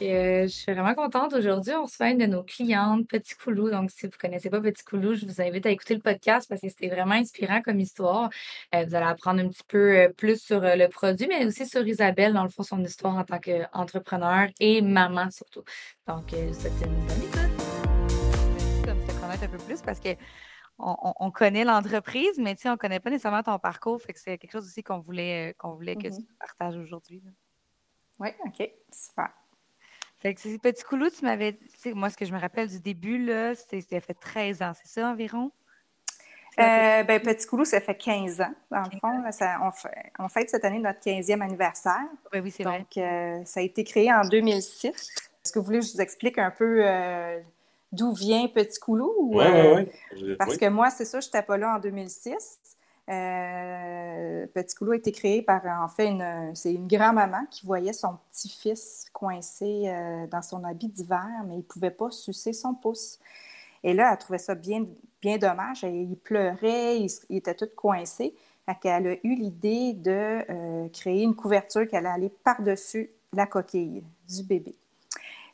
Je 0.00 0.46
suis 0.48 0.72
vraiment 0.72 0.94
contente. 0.94 1.32
Aujourd'hui, 1.34 1.74
on 1.74 1.84
reçoit 1.84 2.10
une 2.10 2.18
de 2.18 2.26
nos 2.26 2.42
clientes, 2.42 3.06
Petit 3.08 3.34
Coulou. 3.34 3.70
Donc, 3.70 3.90
si 3.90 4.06
vous 4.06 4.12
ne 4.12 4.16
connaissez 4.16 4.50
pas 4.50 4.60
Petit 4.60 4.84
Coulou, 4.84 5.14
je 5.14 5.26
vous 5.26 5.40
invite 5.40 5.66
à 5.66 5.70
écouter 5.70 5.94
le 5.94 6.00
podcast 6.00 6.48
parce 6.48 6.60
que 6.60 6.68
c'était 6.68 6.88
vraiment 6.88 7.14
inspirant 7.14 7.60
comme 7.62 7.80
histoire. 7.80 8.30
Euh, 8.74 8.84
vous 8.84 8.94
allez 8.94 9.06
apprendre 9.06 9.40
un 9.40 9.48
petit 9.48 9.64
peu 9.66 9.98
euh, 9.98 10.08
plus 10.08 10.40
sur 10.40 10.62
euh, 10.62 10.76
le 10.76 10.88
produit, 10.88 11.26
mais 11.26 11.44
aussi 11.46 11.66
sur 11.66 11.86
Isabelle, 11.86 12.32
dans 12.32 12.42
le 12.42 12.48
fond, 12.48 12.62
son 12.62 12.82
histoire 12.82 13.16
en 13.16 13.24
tant 13.24 13.38
qu'entrepreneur 13.38 14.48
et 14.58 14.80
maman 14.82 15.30
surtout. 15.30 15.64
Donc, 16.06 16.30
c'était 16.30 16.86
une 16.86 17.06
bonne 17.06 17.22
écoute. 17.22 18.84
Comme 18.84 19.06
te 19.06 19.20
connaître 19.20 19.44
un 19.44 19.48
peu 19.48 19.58
plus 19.58 19.82
parce 19.82 20.00
que 20.00 20.10
on, 20.78 21.30
connaît 21.30 21.64
l'entreprise, 21.64 22.38
mais 22.38 22.56
on 22.64 22.70
ne 22.70 22.76
connaît 22.76 23.00
pas 23.00 23.10
nécessairement 23.10 23.42
ton 23.42 23.58
parcours. 23.58 24.00
Fait 24.00 24.14
que 24.14 24.18
c'est 24.18 24.38
quelque 24.38 24.52
chose 24.52 24.64
aussi 24.64 24.82
qu'on 24.82 24.98
voulait, 24.98 25.54
qu'on 25.58 25.74
voulait 25.74 25.96
que 25.96 26.08
mm-hmm. 26.08 26.26
tu 26.26 26.34
partages 26.38 26.76
aujourd'hui. 26.78 27.22
Oui, 28.18 28.28
OK, 28.46 28.70
super. 28.90 29.30
Fait 30.20 30.34
que 30.34 30.58
Petit 30.58 30.84
Coulou, 30.84 31.08
tu 31.08 31.24
m'avais. 31.24 31.58
Moi, 31.94 32.10
ce 32.10 32.16
que 32.16 32.26
je 32.26 32.32
me 32.32 32.38
rappelle 32.38 32.68
du 32.68 32.78
début, 32.78 33.24
là, 33.24 33.54
c'était 33.54 34.00
fait 34.00 34.14
13 34.14 34.62
ans, 34.62 34.72
c'est 34.74 35.00
ça 35.00 35.08
environ? 35.08 35.50
Euh, 36.58 37.02
ben, 37.04 37.20
Petit 37.20 37.46
Coulou, 37.46 37.64
ça 37.64 37.80
fait 37.80 37.94
15 37.94 38.40
ans, 38.42 38.52
dans 38.70 38.82
le 38.82 38.98
fond. 38.98 39.32
ça, 39.32 39.58
on, 39.62 39.70
fait, 39.70 40.12
on, 40.18 40.28
fête 40.28 40.50
cette 40.50 40.64
année 40.64 40.78
notre 40.78 41.00
15e 41.00 41.40
anniversaire. 41.40 42.04
Oui, 42.32 42.40
oui, 42.40 42.50
c'est 42.50 42.64
vrai. 42.64 42.80
Donc, 42.80 42.96
euh, 42.98 43.40
ça 43.46 43.60
a 43.60 43.62
été 43.62 43.82
créé 43.82 44.12
en 44.12 44.22
2006. 44.22 44.86
Est-ce 44.86 45.52
que 45.52 45.58
vous 45.58 45.64
voulez 45.64 45.78
que 45.78 45.86
je 45.86 45.92
vous 45.92 46.02
explique 46.02 46.36
un 46.36 46.50
peu 46.50 46.82
euh, 46.84 47.40
d'où 47.92 48.12
vient 48.12 48.46
Petit 48.48 48.78
Coulou? 48.78 49.14
Oui, 49.18 49.44
oui, 49.48 49.88
oui. 50.20 50.36
Parce 50.36 50.58
que 50.58 50.68
moi, 50.68 50.90
c'est 50.90 51.06
ça, 51.06 51.20
je 51.20 51.28
n'étais 51.28 51.42
pas 51.42 51.56
là 51.56 51.76
en 51.76 51.78
2006. 51.78 52.59
Euh, 53.10 54.46
Petit 54.54 54.74
Coulou 54.74 54.92
a 54.92 54.96
été 54.96 55.12
créé 55.12 55.42
par, 55.42 55.64
en 55.64 55.88
fait, 55.88 56.12
c'est 56.54 56.72
une 56.72 56.86
grand-maman 56.86 57.44
qui 57.50 57.66
voyait 57.66 57.92
son 57.92 58.18
petit-fils 58.30 59.06
coincé 59.12 59.84
euh, 59.88 60.26
dans 60.28 60.42
son 60.42 60.64
habit 60.64 60.88
d'hiver, 60.88 61.26
mais 61.46 61.54
il 61.54 61.58
ne 61.58 61.62
pouvait 61.62 61.90
pas 61.90 62.10
sucer 62.10 62.52
son 62.52 62.74
pouce. 62.74 63.18
Et 63.82 63.94
là, 63.94 64.10
elle 64.12 64.18
trouvait 64.18 64.38
ça 64.38 64.54
bien, 64.54 64.86
bien 65.20 65.38
dommage. 65.38 65.82
Il 65.82 66.16
pleurait, 66.16 67.00
il, 67.00 67.36
était 67.36 67.54
tout 67.54 67.68
coincé. 67.74 68.34
Elle 68.84 69.06
a 69.08 69.14
eu 69.24 69.34
l'idée 69.34 69.94
de 69.94 70.44
euh, 70.48 70.88
créer 70.90 71.22
une 71.22 71.34
couverture 71.34 71.88
qui 71.88 71.96
allait 71.96 72.32
par-dessus 72.44 73.10
la 73.32 73.46
coquille 73.46 74.04
du 74.28 74.42
bébé. 74.44 74.76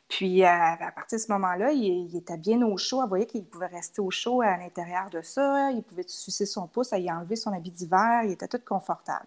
Puis, 0.07 0.43
euh, 0.43 0.47
à, 0.47 0.91
partir 0.95 1.17
de 1.17 1.23
ce 1.23 1.31
moment-là, 1.33 1.71
il, 1.71 2.15
était 2.15 2.37
bien 2.37 2.61
au 2.61 2.77
chaud. 2.77 3.01
Elle 3.03 3.09
voyait 3.09 3.25
qu'il 3.25 3.45
pouvait 3.45 3.67
rester 3.67 4.01
au 4.01 4.09
chaud 4.09 4.41
à 4.41 4.57
l'intérieur 4.57 5.09
de 5.09 5.21
ça. 5.21 5.71
Il 5.71 5.83
pouvait 5.83 6.05
sucer 6.07 6.45
son 6.45 6.67
pouce, 6.67 6.93
il 6.97 7.09
a 7.09 7.17
enlevé 7.17 7.35
son 7.35 7.51
habit 7.51 7.71
d'hiver. 7.71 8.21
Il 8.23 8.31
était 8.31 8.47
tout 8.47 8.61
confortable. 8.65 9.25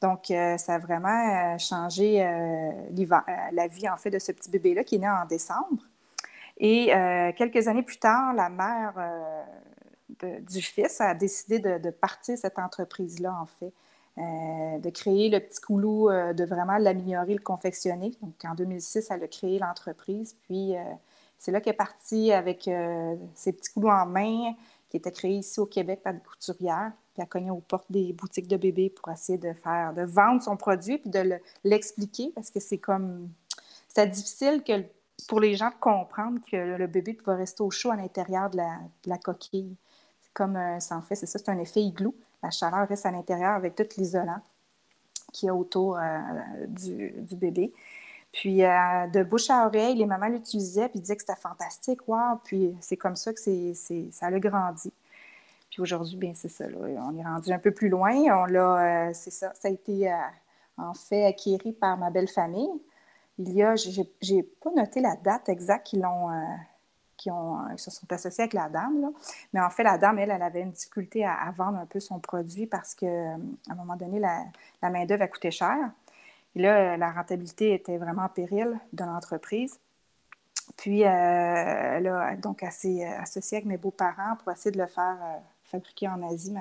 Donc, 0.00 0.30
euh, 0.30 0.56
ça 0.56 0.74
a 0.74 0.78
vraiment 0.78 1.54
euh, 1.54 1.58
changé 1.58 2.18
la 3.52 3.68
vie, 3.68 3.88
en 3.88 3.96
fait, 3.98 4.10
de 4.10 4.18
ce 4.18 4.32
petit 4.32 4.50
bébé-là 4.50 4.84
qui 4.84 4.94
est 4.94 4.98
né 4.98 5.08
en 5.08 5.26
décembre. 5.26 5.84
Et 6.56 6.86
quelques 7.38 7.68
années 7.68 7.82
plus 7.82 7.98
tard, 7.98 8.34
la 8.34 8.50
mère 8.50 8.92
du 10.20 10.60
fils 10.60 11.00
a 11.00 11.14
décidé 11.14 11.58
de, 11.58 11.78
de 11.78 11.90
partir 11.90 12.36
cette 12.36 12.58
entreprise-là, 12.58 13.34
en 13.40 13.46
fait. 13.46 13.72
Euh, 14.20 14.78
de 14.78 14.90
créer 14.90 15.30
le 15.30 15.40
petit 15.40 15.60
coulou, 15.60 16.10
euh, 16.10 16.32
de 16.34 16.44
vraiment 16.44 16.76
l'améliorer, 16.76 17.32
le 17.32 17.40
confectionner. 17.40 18.12
Donc, 18.20 18.34
en 18.44 18.54
2006, 18.54 19.10
elle 19.10 19.22
a 19.22 19.28
créé 19.28 19.58
l'entreprise. 19.58 20.36
Puis, 20.42 20.76
euh, 20.76 20.82
c'est 21.38 21.52
là 21.52 21.60
qu'elle 21.60 21.74
est 21.74 21.76
partie 21.76 22.32
avec 22.32 22.68
ses 23.34 23.52
petits 23.52 23.72
coulous 23.72 23.88
en 23.88 24.04
main, 24.04 24.52
qui 24.90 24.98
étaient 24.98 25.12
créés 25.12 25.38
ici 25.38 25.58
au 25.58 25.66
Québec 25.66 26.02
par 26.02 26.12
des 26.12 26.20
couturières. 26.20 26.92
Puis, 27.14 27.22
elle 27.22 27.28
cognait 27.28 27.50
aux 27.50 27.62
portes 27.66 27.90
des 27.90 28.12
boutiques 28.12 28.48
de 28.48 28.58
bébés 28.58 28.90
pour 28.90 29.10
essayer 29.10 29.38
de 29.38 29.54
faire, 29.54 29.94
de 29.94 30.02
vendre 30.02 30.42
son 30.42 30.56
produit, 30.56 30.98
puis 30.98 31.08
de 31.08 31.40
l'expliquer, 31.64 32.32
parce 32.34 32.50
que 32.50 32.60
c'est 32.60 32.78
comme, 32.78 33.30
c'est 33.88 34.06
difficile 34.08 34.62
pour 35.28 35.40
les 35.40 35.54
gens 35.54 35.70
de 35.70 35.80
comprendre 35.80 36.40
que 36.50 36.76
le 36.76 36.86
bébé 36.86 37.16
va 37.24 37.36
rester 37.36 37.62
au 37.62 37.70
chaud 37.70 37.90
à 37.90 37.96
l'intérieur 37.96 38.50
de 38.50 38.58
la, 39.06 39.18
coquille. 39.18 39.76
C'est 40.20 40.32
comme, 40.34 40.58
ça 40.78 40.96
en 40.96 41.02
fait, 41.02 41.14
c'est 41.14 41.26
ça, 41.26 41.38
c'est 41.38 41.50
un 41.50 41.58
effet 41.58 41.80
igloo 41.80 42.14
la 42.42 42.50
chaleur 42.50 42.88
reste 42.88 43.06
à 43.06 43.10
l'intérieur 43.10 43.52
avec 43.52 43.74
tout 43.74 43.86
l'isolant 43.96 44.40
qui 45.32 45.46
est 45.46 45.50
autour 45.50 45.98
euh, 45.98 46.02
du, 46.68 47.36
bébé. 47.36 47.72
Puis 48.32 48.64
euh, 48.64 49.06
de 49.08 49.22
bouche 49.22 49.50
à 49.50 49.66
oreille, 49.66 49.96
les 49.96 50.06
mamans 50.06 50.28
l'utilisaient 50.28 50.88
puis 50.88 51.00
disaient 51.00 51.16
que 51.16 51.22
c'était 51.22 51.40
fantastique, 51.40 52.06
wow! 52.08 52.36
Puis 52.44 52.76
c'est 52.80 52.96
comme 52.96 53.16
ça 53.16 53.32
que 53.32 53.40
ça 53.40 54.26
a 54.26 54.38
grandi. 54.38 54.92
Puis 55.70 55.82
aujourd'hui, 55.82 56.16
bien 56.16 56.32
c'est 56.34 56.48
ça, 56.48 56.64
on 56.74 57.16
est 57.16 57.22
rendu 57.22 57.52
un 57.52 57.58
peu 57.58 57.70
plus 57.70 57.88
loin. 57.88 58.12
On 58.12 58.44
l'a, 58.44 59.08
euh, 59.08 59.10
c'est 59.14 59.30
ça, 59.30 59.52
ça 59.54 59.68
a 59.68 59.70
été 59.70 60.12
en 60.76 60.94
fait 60.94 61.24
acquéri 61.26 61.72
par 61.72 61.96
ma 61.96 62.10
belle 62.10 62.28
famille. 62.28 62.70
Il 63.38 63.52
y 63.52 63.62
a, 63.62 63.74
j'ai, 63.76 64.42
pas 64.42 64.70
noté 64.76 65.00
la 65.00 65.16
date 65.16 65.48
exacte 65.48 65.86
qu'ils 65.86 66.02
l'ont 66.02 66.28
qui, 67.20 67.30
euh, 67.30 67.76
se 67.76 67.90
sont 67.90 68.10
associés 68.10 68.42
avec 68.44 68.54
la 68.54 68.68
dame. 68.68 69.12
Mais 69.52 69.60
en 69.60 69.68
fait, 69.68 69.82
la 69.82 69.98
dame, 69.98 70.18
elle, 70.18 70.30
elle 70.30 70.42
avait 70.42 70.62
une 70.62 70.70
difficulté 70.70 71.24
à, 71.24 71.52
vendre 71.56 71.78
un 71.78 71.86
peu 71.86 72.00
son 72.00 72.18
produit 72.18 72.66
parce 72.66 72.94
qu'à 72.94 73.06
euh, 73.06 73.36
un 73.68 73.74
moment 73.74 73.96
donné, 73.96 74.18
la, 74.18 74.90
main-d'œuvre 74.90 75.22
a 75.24 75.28
coûté 75.28 75.50
cher. 75.50 75.76
Et 76.56 76.62
là, 76.62 76.96
la 76.96 77.12
rentabilité 77.12 77.74
était 77.74 77.98
vraiment 77.98 78.22
en 78.22 78.28
péril 78.28 78.78
de 78.92 79.04
l'entreprise. 79.04 79.78
Puis, 80.76 81.04
euh, 81.04 81.08
elle 81.08 82.06
a 82.06 82.36
donc 82.36 82.64
s'est 82.70 83.04
associée 83.04 83.58
avec 83.58 83.66
mes 83.66 83.76
beaux-parents 83.76 84.36
pour 84.36 84.50
essayer 84.50 84.70
de 84.70 84.78
le 84.78 84.86
faire 84.86 85.18
fabriquer 85.64 86.08
en 86.08 86.22
Asie, 86.28 86.54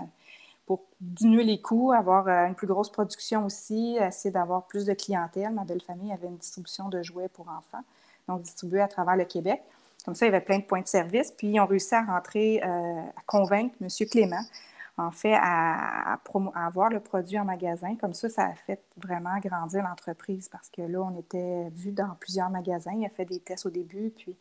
pour 0.65 0.83
diminuer 0.99 1.43
les 1.43 1.61
coûts, 1.61 1.93
avoir 1.93 2.27
une 2.27 2.53
plus 2.53 2.67
grosse 2.67 2.91
production 2.91 3.45
aussi, 3.45 3.97
essayer 3.99 4.31
d'avoir 4.31 4.67
plus 4.67 4.85
de 4.85 4.93
clientèle. 4.93 5.51
Ma 5.51 5.63
belle 5.63 5.81
famille 5.81 6.11
avait 6.11 6.27
une 6.27 6.37
distribution 6.37 6.89
de 6.89 7.01
jouets 7.01 7.29
pour 7.29 7.47
enfants, 7.47 7.83
donc 8.27 8.41
distribuée 8.41 8.81
à 8.81 8.87
travers 8.87 9.15
le 9.15 9.25
Québec. 9.25 9.63
Comme 10.05 10.15
ça, 10.15 10.25
il 10.25 10.31
y 10.31 10.35
avait 10.35 10.43
plein 10.43 10.59
de 10.59 10.63
points 10.63 10.81
de 10.81 10.87
service. 10.87 11.31
Puis, 11.31 11.47
ils 11.47 11.59
ont 11.59 11.65
réussi 11.65 11.93
à 11.93 12.03
rentrer, 12.03 12.61
euh, 12.63 12.67
à 12.67 13.21
convaincre 13.25 13.75
M. 13.81 13.87
Clément, 14.09 14.41
en 14.97 15.11
fait, 15.11 15.33
à, 15.35 16.19
avoir 16.55 16.89
le 16.89 16.99
produit 16.99 17.37
en 17.37 17.45
magasin. 17.45 17.95
Comme 17.95 18.13
ça, 18.13 18.29
ça 18.29 18.45
a 18.45 18.53
fait 18.53 18.81
vraiment 18.97 19.37
grandir 19.39 19.83
l'entreprise 19.83 20.49
parce 20.49 20.69
que 20.69 20.81
là, 20.81 21.01
on 21.01 21.17
était 21.19 21.69
vu 21.75 21.91
dans 21.91 22.15
plusieurs 22.19 22.49
magasins. 22.49 22.93
Il 22.95 23.05
a 23.05 23.09
fait 23.09 23.25
des 23.25 23.39
tests 23.39 23.65
au 23.65 23.69
début, 23.69 24.11
puis 24.11 24.35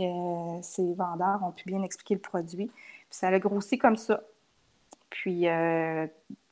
euh, 0.00 0.58
ses 0.62 0.94
vendeurs 0.94 1.40
ont 1.42 1.52
pu 1.52 1.64
bien 1.66 1.82
expliquer 1.82 2.14
le 2.14 2.20
produit. 2.20 2.66
Puis, 2.66 3.06
ça 3.10 3.28
a 3.28 3.38
grossi 3.38 3.78
comme 3.78 3.96
ça. 3.96 4.22
Puis, 5.10 5.46
euh, 5.46 6.06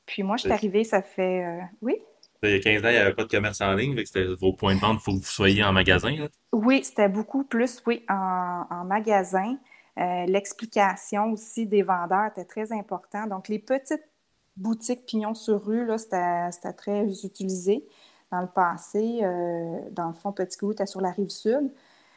puis 0.05 0.23
moi, 0.23 0.37
je 0.37 0.43
suis 0.43 0.53
arrivée, 0.53 0.85
ça 0.85 1.01
fait... 1.01 1.61
oui? 1.81 1.97
Il 2.43 2.51
y 2.51 2.55
a 2.55 2.61
15 2.61 2.85
ans, 2.85 2.89
il 2.89 2.93
n'y 2.93 2.97
avait 2.97 3.15
pas 3.15 3.25
de 3.25 3.29
commerce 3.29 3.61
en 3.61 3.75
ligne, 3.75 4.03
c'était 4.05 4.25
vos 4.25 4.55
points 4.55 4.75
de 4.75 4.81
vente, 4.81 4.99
il 5.01 5.03
faut 5.03 5.13
que 5.13 5.19
vous 5.19 5.25
soyez 5.25 5.63
en 5.63 5.73
magasin. 5.73 6.15
Oui, 6.53 6.83
c'était 6.83 7.09
beaucoup 7.09 7.45
plus, 7.45 7.83
oui, 7.87 8.03
en, 8.09 8.85
magasin. 8.87 9.59
Euh, 9.99 10.25
l'explication 10.27 11.33
aussi 11.33 11.67
des 11.67 11.83
vendeurs 11.83 12.29
était 12.29 12.47
très 12.47 12.73
importante. 12.73 13.29
Donc, 13.29 13.49
les 13.49 13.59
petites 13.59 14.09
boutiques 14.57 15.05
pignons 15.05 15.35
sur 15.35 15.63
rue, 15.65 15.87
c'était 15.99 16.73
très 16.77 17.05
utilisé 17.25 17.85
dans 18.31 18.41
le 18.41 18.47
passé. 18.47 19.21
Euh, 19.23 19.81
dans 19.91 20.09
le 20.09 20.15
fond, 20.15 20.33
Petit 20.33 20.57
Goût 20.59 20.73
était 20.73 20.87
sur 20.87 21.03
la 21.03 21.11
rive 21.11 21.31
sud. 21.31 21.71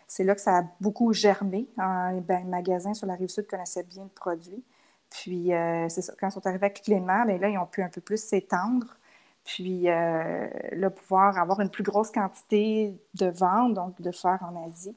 C'est 0.07 0.23
là 0.23 0.35
que 0.35 0.41
ça 0.41 0.59
a 0.59 0.63
beaucoup 0.79 1.11
germé. 1.11 1.67
les 1.77 2.21
ben, 2.21 2.47
magasins 2.47 2.93
sur 2.93 3.07
la 3.07 3.15
rive 3.15 3.29
sud 3.29 3.47
connaissaient 3.47 3.83
bien 3.83 4.03
le 4.03 4.09
produit. 4.09 4.63
Puis, 5.09 5.53
euh, 5.53 5.89
c'est 5.89 6.01
ça, 6.01 6.13
quand 6.17 6.29
ils 6.29 6.31
sont 6.31 6.45
arrivés 6.47 6.65
avec 6.65 6.81
Clément, 6.81 7.25
bien 7.25 7.37
là, 7.37 7.49
ils 7.49 7.57
ont 7.57 7.65
pu 7.65 7.83
un 7.83 7.89
peu 7.89 8.01
plus 8.01 8.23
s'étendre 8.23 8.97
puis 9.43 9.89
euh, 9.89 10.47
le 10.71 10.89
pouvoir 10.89 11.37
avoir 11.37 11.59
une 11.59 11.69
plus 11.69 11.83
grosse 11.83 12.11
quantité 12.11 12.93
de 13.15 13.27
ventes, 13.27 13.73
donc 13.73 14.01
de 14.01 14.11
faire 14.11 14.39
en 14.41 14.67
Asie. 14.67 14.95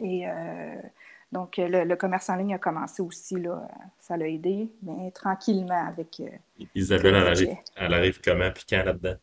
Et 0.00 0.28
euh, 0.28 0.74
donc 1.32 1.56
le, 1.58 1.94
commerce 1.94 2.28
en 2.28 2.36
ligne 2.36 2.54
a 2.54 2.58
commencé 2.58 3.02
aussi, 3.02 3.36
là, 3.36 3.68
ça 4.00 4.16
l'a 4.16 4.28
aidé, 4.28 4.68
mais 4.82 5.10
tranquillement 5.12 5.86
avec. 5.86 6.20
Euh, 6.20 6.66
Isabelle, 6.74 7.14
elle 7.14 7.26
arrive, 7.26 7.56
elle 7.76 7.94
arrive 7.94 8.20
comment 8.22 8.50
puis 8.50 8.64
quand 8.68 8.82
là-dedans? 8.84 9.16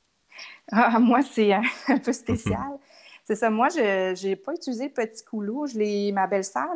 Ah, 0.72 1.00
moi, 1.02 1.22
c'est 1.22 1.54
un, 1.54 1.62
peu 2.04 2.14
spécial. 2.14 2.80
c'est 3.26 3.36
ça, 3.36 3.50
moi, 3.50 3.70
je 3.70 4.26
n'ai 4.26 4.36
pas 4.38 4.54
utilisé 4.54 4.90
petit 4.90 5.24
coulou. 5.24 5.68
Je 5.68 6.12
ma 6.14 6.28
belle-sœur, 6.28 6.70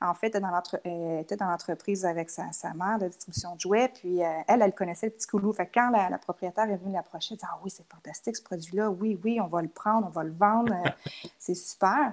en 0.00 0.14
fait, 0.14 0.34
elle 0.34 1.20
était 1.20 1.36
dans 1.36 1.46
l'entreprise 1.46 2.04
avec 2.04 2.30
sa, 2.30 2.50
mère 2.74 2.98
de 2.98 3.08
distribution 3.08 3.54
de 3.54 3.60
jouets, 3.60 3.88
puis 3.88 4.22
euh, 4.22 4.26
elle, 4.48 4.62
elle 4.62 4.74
connaissait 4.74 5.06
le 5.06 5.12
petit 5.12 5.26
coulou. 5.26 5.52
Fait 5.52 5.70
quand 5.72 5.90
la, 5.90 6.18
propriétaire 6.18 6.70
est 6.70 6.76
venue 6.76 6.92
l'approcher, 6.92 7.34
elle 7.34 7.38
dit 7.38 7.46
Ah 7.48 7.58
oui, 7.62 7.70
c'est 7.70 7.86
fantastique 7.88 8.36
ce 8.36 8.42
produit-là, 8.42 8.90
oui, 8.90 9.18
oui, 9.24 9.40
on 9.40 9.46
va 9.46 9.62
le 9.62 9.68
prendre, 9.68 10.06
on 10.06 10.10
va 10.10 10.24
le 10.24 10.32
vendre, 10.32 10.72
euh, 10.72 10.90
c'est 11.38 11.54
super. 11.54 12.12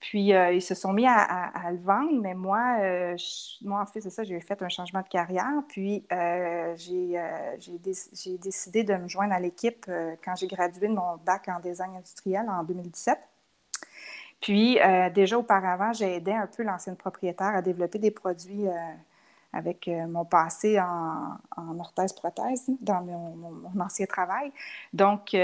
Puis, 0.00 0.34
euh, 0.34 0.52
ils 0.52 0.62
se 0.62 0.74
sont 0.74 0.92
mis 0.92 1.06
à, 1.06 1.70
le 1.72 1.78
vendre, 1.78 2.20
mais 2.20 2.34
moi, 2.34 2.78
euh, 2.80 3.16
moi 3.62 3.80
en 3.80 3.86
fait, 3.86 4.00
c'est 4.00 4.10
ça, 4.10 4.22
j'ai 4.24 4.40
fait 4.40 4.62
un 4.62 4.68
changement 4.68 5.00
de 5.00 5.08
carrière. 5.08 5.62
Puis, 5.68 6.04
euh, 6.12 6.74
j'ai 6.76 8.38
décidé 8.38 8.84
de 8.84 8.94
me 8.94 9.08
joindre 9.08 9.32
à 9.32 9.40
l'équipe 9.40 9.90
quand 10.24 10.36
j'ai 10.36 10.46
gradué 10.46 10.88
de 10.88 10.94
mon 10.94 11.16
bac 11.24 11.48
en 11.48 11.60
design 11.60 11.96
industriel 11.96 12.46
en 12.48 12.62
2017. 12.62 13.18
Puis, 14.40 14.78
déjà 15.14 15.38
auparavant, 15.38 15.92
j'ai 15.92 16.16
aidé 16.16 16.32
un 16.32 16.46
peu 16.46 16.62
l'ancienne 16.62 16.96
propriétaire 16.96 17.54
à 17.54 17.62
développer 17.62 17.98
des 17.98 18.10
produits 18.10 18.66
avec 19.52 19.88
mon 19.88 20.24
passé 20.24 20.78
en, 20.78 21.78
orthèse-prothèse 21.78 22.66
dans 22.80 23.02
mon, 23.02 23.80
ancien 23.80 24.06
travail. 24.06 24.52
Donc, 24.92 25.34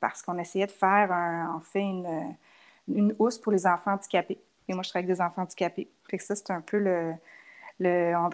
parce 0.00 0.22
qu'on 0.22 0.38
essayait 0.38 0.66
de 0.66 0.72
faire, 0.72 1.10
en 1.12 1.60
fait, 1.60 1.80
une 1.80 2.34
une 2.88 3.14
housse 3.18 3.38
pour 3.38 3.52
les 3.52 3.66
enfants 3.66 3.92
handicapés. 3.92 4.38
Et 4.68 4.74
moi, 4.74 4.82
je 4.82 4.90
travaille 4.90 5.04
avec 5.04 5.16
des 5.16 5.22
enfants 5.22 5.42
handicapés. 5.42 5.88
Fait 6.08 6.18
que 6.18 6.24
ça, 6.24 6.34
c'est 6.34 6.50
un 6.50 6.60
peu 6.60 6.78
le. 6.78 7.14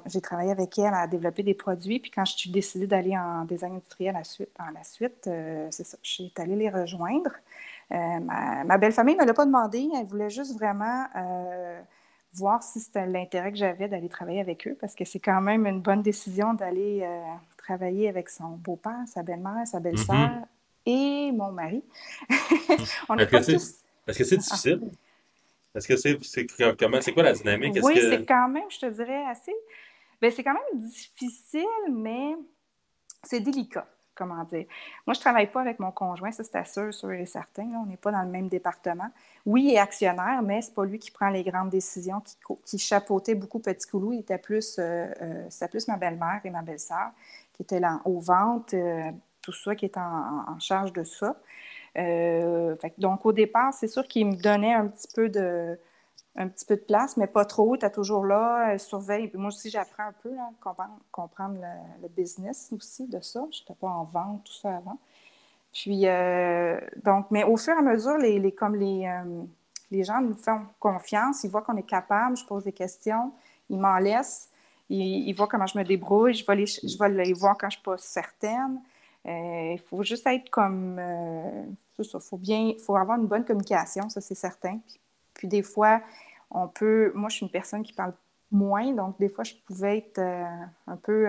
j'ai 0.07 0.21
travaillé 0.21 0.51
avec 0.51 0.79
elle 0.79 0.95
à 0.95 1.07
développer 1.07 1.43
des 1.43 1.55
produits. 1.55 2.01
Puis 2.01 2.11
quand 2.11 2.25
je 2.25 2.37
suis 2.37 2.51
décidée 2.51 2.87
d'aller 2.87 3.17
en 3.17 3.45
design 3.45 3.75
industriel 3.75 4.17
à 4.17 4.25
suite, 4.25 4.51
en 4.59 4.71
la 4.71 4.85
suite, 4.85 5.27
euh, 5.27 5.69
c'est 5.71 5.85
ça, 5.85 5.99
je 6.03 6.11
suis 6.11 6.33
allée 6.37 6.57
les 6.57 6.71
rejoindre. 6.71 7.31
Euh, 7.93 8.21
ma, 8.21 8.79
belle 8.79 8.93
famille 8.93 9.17
ne 9.17 9.23
me 9.23 9.27
l'a 9.27 9.35
pas 9.35 9.47
demandé. 9.47 9.89
Elle 9.97 10.07
voulait 10.07 10.31
juste 10.31 10.55
vraiment 10.55 11.07
euh, 11.17 11.81
voir 12.35 12.63
si 12.63 12.81
c'était 12.81 13.07
l'intérêt 13.07 13.51
que 13.51 13.59
j'avais 13.59 13.89
d'aller 13.89 14.09
travailler 14.09 14.41
avec 14.41 14.67
eux, 14.69 14.77
parce 14.81 14.95
que 14.95 15.05
c'est 15.05 15.19
quand 15.19 15.41
même 15.41 15.67
une 15.67 15.81
bonne 15.81 16.03
décision 16.03 16.55
d'aller 16.55 17.05
travailler 17.57 18.09
avec 18.09 18.29
son 18.29 18.51
beau-père, 18.51 19.03
sa 19.07 19.23
belle-mère, 19.23 19.67
sa 19.67 19.81
belle-sœur 19.81 20.17
mm-hmm. 20.17 20.45
et 20.87 21.33
mon 21.33 21.51
mari. 21.51 21.83
On 23.09 23.17
n'est 23.17 23.27
pas 23.27 23.43
tous 23.43 23.81
est-ce 24.11 24.19
que 24.19 24.25
c'est 24.25 24.35
ah. 24.37 24.39
difficile? 24.39 24.91
Est-ce 25.75 25.89
que 25.89 25.97
c'est 25.97 26.47
comment 26.77 27.01
c'est 27.01 27.13
quoi 27.13 27.23
la 27.23 27.33
dynamique? 27.33 27.79
Oui, 27.83 27.95
c'est 27.97 28.27
quand 28.27 28.49
même, 28.49 28.69
je 28.71 28.81
te 28.81 28.87
dirais, 28.87 29.25
assez. 29.27 29.55
Ben, 30.21 30.31
c'est 30.31 30.43
quand 30.43 30.55
même 30.55 30.81
difficile, 30.81 31.65
mais 31.91 32.35
c'est 33.23 33.41
délicat, 33.41 33.87
comment 34.21 34.45
dire. 34.45 34.67
Moi, 35.07 35.15
je 35.15 35.19
ne 35.19 35.23
travaille 35.23 35.47
pas 35.47 35.63
avec 35.63 35.79
mon 35.81 35.91
conjoint, 35.91 36.31
ça 36.31 36.45
c'est 36.45 36.67
sûr, 36.67 36.93
sûr 36.93 37.13
et 37.13 37.25
certain. 37.25 37.65
on 37.83 37.87
n'est 37.87 37.97
pas 37.97 38.13
dans 38.13 38.23
le 38.23 38.29
même 38.29 38.49
département. 38.49 39.09
Oui, 39.47 39.65
il 39.65 39.75
est 39.75 39.79
actionnaire, 39.79 40.43
mais 40.43 40.61
c'est 40.61 40.75
pas 40.75 40.85
lui 40.85 40.99
qui 40.99 41.11
prend 41.11 41.31
les 41.31 41.43
grandes 41.43 41.71
décisions, 41.71 42.23
qui, 42.67 42.79
chapeautait 42.79 43.35
beaucoup 43.35 43.59
Petit 43.59 43.89
Coulou. 43.89 44.13
Il 44.13 44.21
était 44.21 44.39
plus, 44.39 44.77
euh, 44.79 45.07
euh, 45.23 45.69
plus 45.71 45.89
ma 45.89 45.97
belle-mère 45.97 46.41
et 46.45 46.51
ma 46.51 46.63
belle-sœur 46.63 47.11
qui 47.55 47.63
étaient 47.63 47.81
là 47.81 48.01
aux 48.05 48.21
ventes, 48.21 48.75
euh, 48.75 49.11
tout 49.43 49.53
ça, 49.53 49.75
qui 49.75 49.87
étaient 49.87 49.99
en 49.99 50.59
charge 50.59 50.93
de 50.93 51.05
ça. 51.05 51.37
Donc, 52.99 53.25
au 53.25 53.33
départ, 53.33 53.73
c'est 53.73 53.89
sûr 53.89 54.07
qu'il 54.07 54.27
me 54.27 54.37
donnait 54.37 54.75
un 54.75 54.87
petit 54.87 55.09
peu 55.15 55.29
de 55.31 55.79
un 56.37 56.49
petit 56.49 56.65
peu 56.65 56.77
de 56.77 56.83
place, 56.83 57.17
mais 57.17 57.27
pas 57.27 57.45
trop. 57.45 57.77
Tu 57.77 57.85
es 57.85 57.91
toujours 57.91 58.25
là, 58.25 58.79
surveille. 58.79 59.31
moi 59.35 59.49
aussi, 59.49 59.71
j'apprends 59.71 60.05
un 60.05 60.15
peu, 60.23 60.31
à 60.39 60.51
comprendre, 61.11 61.59
le, 62.03 62.09
business 62.09 62.71
aussi 62.73 63.07
de 63.07 63.21
ça. 63.21 63.45
Je 63.51 63.61
n'étais 63.61 63.75
pas 63.75 63.89
en 63.89 64.05
vente, 64.05 64.45
tout 64.45 64.53
ça 64.53 64.77
avant. 64.77 64.99
Puis, 65.73 66.07
euh, 66.07 66.81
donc, 67.05 67.27
mais 67.31 67.45
au 67.45 67.57
fur 67.57 67.75
et 67.75 67.79
à 67.79 67.83
mesure, 67.83 68.17
les, 68.19 68.53
comme 68.53 68.77
les, 68.77 69.07
euh, 69.07 69.43
les 69.91 70.05
gens 70.05 70.21
nous 70.21 70.35
font 70.35 70.63
confiance, 70.79 71.45
ils 71.45 71.51
voient 71.51 71.63
qu'on 71.63 71.77
est 71.77 71.83
capable, 71.83 72.37
je 72.37 72.45
pose 72.45 72.65
des 72.65 72.73
questions, 72.73 73.33
ils 73.69 73.79
m'en 73.79 73.99
laissent, 73.99 74.51
ils, 74.89 75.33
voient 75.35 75.47
comment 75.47 75.67
je 75.67 75.79
me 75.79 75.85
débrouille, 75.85 76.35
je 76.35 76.45
vais 76.45 76.57
les, 76.57 76.67
je 76.67 76.99
vais 76.99 77.09
les 77.09 77.33
voir 77.33 77.57
quand 77.57 77.71
je 77.71 77.77
ne 77.77 77.81
suis 77.81 77.83
pas 77.83 77.97
certaine. 77.99 78.81
Euh, 79.27 79.73
il 79.75 79.79
faut 79.79 80.03
juste 80.03 80.27
être 80.27 80.51
comme. 80.51 80.97
Euh, 80.99 81.65
ça, 82.03 82.19
faut 82.19 82.39
bien. 82.39 82.73
faut 82.85 82.97
avoir 82.97 83.19
une 83.19 83.27
bonne 83.27 83.45
communication, 83.45 84.09
ça, 84.09 84.21
c'est 84.21 84.35
certain. 84.35 84.79
Puis, 84.79 84.99
des 85.47 85.63
fois, 85.63 86.01
on 86.51 86.69
peut. 86.69 87.13
Moi, 87.15 87.29
je 87.29 87.37
suis 87.37 87.47
une 87.47 87.53
personne 87.53 87.83
qui 87.83 87.93
parle 87.93 88.15
moins, 88.51 88.93
donc 88.93 89.19
des 89.19 89.29
fois, 89.29 89.45
je 89.45 89.55
pouvais 89.67 89.99
être 89.99 90.19
euh, 90.19 90.45
un 90.87 90.97
peu. 90.97 91.27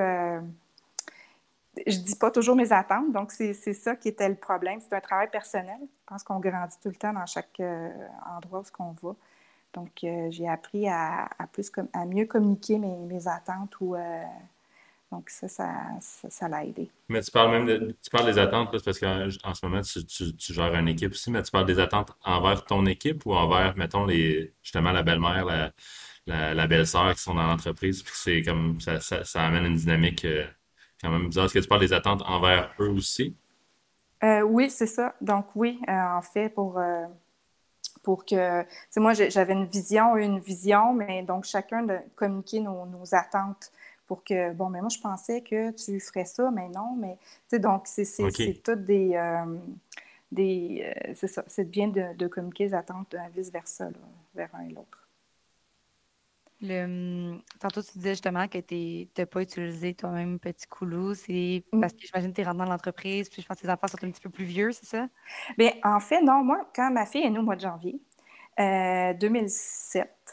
je 1.87 1.97
dis 1.97 2.15
pas 2.15 2.31
toujours 2.31 2.55
mes 2.55 2.71
attentes, 2.71 3.11
donc 3.11 3.31
c'est 3.31 3.53
ça 3.53 3.95
qui 3.95 4.09
était 4.09 4.29
le 4.29 4.35
problème. 4.35 4.79
C'est 4.81 4.95
un 4.95 5.01
travail 5.01 5.29
personnel. 5.29 5.77
Je 5.81 6.05
pense 6.07 6.23
qu'on 6.23 6.39
grandit 6.39 6.77
tout 6.81 6.89
le 6.89 6.95
temps 6.95 7.13
dans 7.13 7.25
chaque 7.25 7.61
endroit 8.35 8.61
où 8.61 8.83
on 8.83 8.95
va. 9.01 9.15
Donc, 9.73 9.91
j'ai 10.01 10.49
appris 10.49 10.89
à, 10.89 11.29
plus 11.53 11.71
à 11.93 12.05
mieux 12.05 12.25
communiquer 12.25 12.77
mes, 12.77 12.97
mes 12.97 13.27
attentes 13.27 13.79
ou 13.79 13.95
donc, 15.11 15.29
ça, 15.29 15.49
ça, 15.99 16.47
l'a 16.47 16.63
aidé. 16.63 16.89
Mais 17.09 17.21
tu 17.21 17.31
parles 17.31 17.51
même 17.51 17.65
de, 17.65 17.95
tu 18.01 18.09
parles 18.09 18.25
des 18.25 18.39
attentes, 18.39 18.71
parce 18.71 18.97
qu'en 18.97 19.53
ce 19.53 19.65
moment, 19.65 19.81
tu, 19.81 20.05
tu, 20.05 20.53
gères 20.53 20.73
une 20.73 20.87
équipe 20.87 21.11
aussi, 21.11 21.29
mais 21.31 21.43
tu 21.43 21.51
parles 21.51 21.65
des 21.65 21.79
attentes 21.79 22.13
envers 22.23 22.63
ton 22.63 22.85
équipe 22.85 23.25
ou 23.25 23.33
envers, 23.33 23.75
mettons, 23.75 24.05
les, 24.05 24.53
justement, 24.63 24.93
la 24.93 25.03
belle-mère, 25.03 25.45
la, 26.25 26.53
la, 26.53 26.67
belle-sœur 26.67 27.13
qui 27.13 27.21
sont 27.21 27.33
dans 27.33 27.45
l'entreprise, 27.45 28.03
puis 28.03 28.13
c'est 28.15 28.41
comme, 28.41 28.79
ça, 28.79 29.01
ça, 29.01 29.41
amène 29.45 29.65
une 29.65 29.75
dynamique 29.75 30.23
euh, 30.23 30.45
quand 31.01 31.09
même 31.09 31.27
bizarre. 31.27 31.45
Est-ce 31.45 31.55
que 31.55 31.59
tu 31.59 31.67
parles 31.67 31.81
des 31.81 31.93
attentes 31.93 32.21
envers 32.25 32.73
eux 32.79 32.89
aussi? 32.89 33.35
Euh, 34.23 34.41
oui, 34.43 34.69
c'est 34.69 34.87
ça. 34.87 35.13
Donc, 35.19 35.47
oui, 35.55 35.77
euh, 35.89 35.91
en 35.91 36.21
fait, 36.21 36.49
pour 36.49 36.79
pour 38.03 38.25
que, 38.25 38.61
tu 38.63 38.67
sais, 38.89 38.99
moi, 38.99 39.13
j'avais 39.13 39.53
une 39.53 39.67
vision, 39.67 40.17
une 40.17 40.39
vision, 40.39 40.93
mais 40.93 41.21
donc 41.21 41.43
chacun 41.43 41.83
de 41.83 41.97
communiquer 42.15 42.59
nos, 42.59 42.85
nos 42.87 43.13
attentes 43.13 43.71
pour 44.11 44.25
que, 44.25 44.51
bon, 44.51 44.69
mais 44.69 44.81
moi, 44.81 44.89
je 44.89 44.99
pensais 44.99 45.39
que 45.39 45.71
tu 45.71 45.97
ferais 46.01 46.25
ça, 46.25 46.51
mais 46.51 46.67
non, 46.67 46.97
mais, 46.97 47.15
tu 47.15 47.29
sais, 47.47 47.59
donc, 47.59 47.83
c'est 47.85 48.61
tout 48.61 48.75
des, 48.75 49.15
euh, 49.15 49.57
des 50.29 50.83
euh, 50.83 51.13
c'est 51.15 51.29
ça, 51.29 51.45
c'est 51.47 51.63
bien 51.63 51.87
de, 51.87 52.27
communiquer 52.27 52.65
les 52.65 52.73
attentes 52.73 53.15
vice-versa, 53.33 53.87
vers 54.35 54.53
un 54.53 54.67
et 54.67 54.73
l'autre. 54.73 55.07
Le, 56.59 56.83
hum, 56.83 57.41
tantôt, 57.57 57.81
tu 57.81 57.93
disais 57.99 58.09
justement 58.09 58.49
que 58.49 58.57
tu 58.57 59.07
n'as 59.17 59.25
pas 59.25 59.43
utilisé 59.43 59.93
toi-même 59.93 60.39
Petit 60.39 60.67
Coulou. 60.67 61.13
C'est 61.13 61.63
mm. 61.71 61.79
parce 61.79 61.93
que 61.93 61.99
j'imagine 62.01 62.31
que 62.31 62.35
tu 62.35 62.41
es 62.41 62.43
rentré 62.43 62.65
dans 62.65 62.71
l'entreprise, 62.71 63.29
puis 63.29 63.41
je 63.41 63.47
pense 63.47 63.55
que 63.55 63.61
tes 63.61 63.71
enfants 63.71 63.87
sont 63.87 64.03
un 64.03 64.11
petit 64.11 64.19
peu 64.19 64.29
plus 64.29 64.43
vieux, 64.43 64.73
c'est 64.73 64.87
ça? 64.87 65.07
Bien, 65.57 65.71
en 65.85 66.01
fait, 66.01 66.21
non. 66.21 66.43
Moi, 66.43 66.69
quand 66.75 66.91
ma 66.91 67.05
fille 67.05 67.23
est 67.23 67.29
née 67.29 67.39
au 67.39 67.43
mois 67.43 67.55
de 67.55 67.61
janvier 67.61 67.97
2007, 68.57 70.01
euh, 70.01 70.30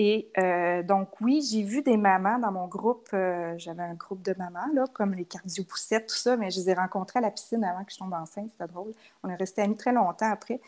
et 0.00 0.30
euh, 0.38 0.84
donc, 0.84 1.20
oui, 1.20 1.42
j'ai 1.42 1.64
vu 1.64 1.82
des 1.82 1.96
mamans 1.96 2.38
dans 2.38 2.52
mon 2.52 2.68
groupe. 2.68 3.08
Euh, 3.14 3.54
j'avais 3.58 3.82
un 3.82 3.94
groupe 3.94 4.22
de 4.22 4.32
mamans, 4.38 4.68
là, 4.72 4.84
comme 4.92 5.12
les 5.12 5.24
cardio-poussettes, 5.24 6.06
tout 6.06 6.14
ça, 6.14 6.36
mais 6.36 6.52
je 6.52 6.60
les 6.60 6.70
ai 6.70 6.74
rencontrées 6.74 7.18
à 7.18 7.22
la 7.22 7.32
piscine 7.32 7.64
avant 7.64 7.82
que 7.82 7.92
je 7.92 7.98
tombe 7.98 8.12
enceinte. 8.12 8.48
C'était 8.52 8.72
drôle. 8.72 8.94
On 9.24 9.28
est 9.28 9.34
restés 9.34 9.62
amis 9.62 9.76
très 9.76 9.92
longtemps 9.92 10.30
après. 10.30 10.60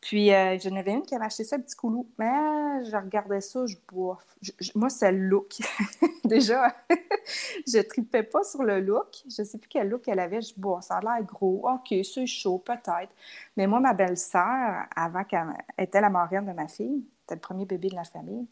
Puis, 0.00 0.32
euh, 0.32 0.58
j'en 0.58 0.74
avais 0.74 0.92
une 0.92 1.02
qui 1.02 1.14
avait 1.14 1.26
acheté 1.26 1.44
ça, 1.44 1.56
un 1.56 1.60
petit 1.60 1.76
coulou. 1.76 2.08
Mais 2.18 2.82
je 2.86 2.96
regardais 2.96 3.42
ça, 3.42 3.66
je 3.66 3.76
bois. 3.92 4.20
moi, 4.74 4.88
c'est 4.88 5.12
le 5.12 5.18
look. 5.18 5.58
Déjà, 6.24 6.74
je 7.66 7.80
tripais 7.80 8.22
pas 8.22 8.42
sur 8.42 8.62
le 8.62 8.80
look. 8.80 9.22
Je 9.26 9.42
sais 9.42 9.58
plus 9.58 9.68
quel 9.68 9.90
look 9.90 10.08
elle 10.08 10.20
avait. 10.20 10.40
Je 10.40 10.54
bois, 10.56 10.80
ça 10.80 10.96
a 10.96 11.00
l'air 11.02 11.22
gros. 11.24 11.68
OK, 11.68 11.94
c'est 12.04 12.26
chaud, 12.26 12.56
peut-être. 12.56 13.12
Mais 13.54 13.66
moi, 13.66 13.80
ma 13.80 13.92
belle-sœur, 13.92 14.86
avant 14.96 15.24
qu'elle 15.24 15.52
était 15.76 16.00
la 16.00 16.08
marraine 16.08 16.46
de 16.46 16.52
ma 16.52 16.68
fille, 16.68 17.04
c'était 17.20 17.34
le 17.34 17.40
premier 17.40 17.66
bébé 17.66 17.90
de 17.90 17.96
la 17.96 18.04
famille. 18.04 18.46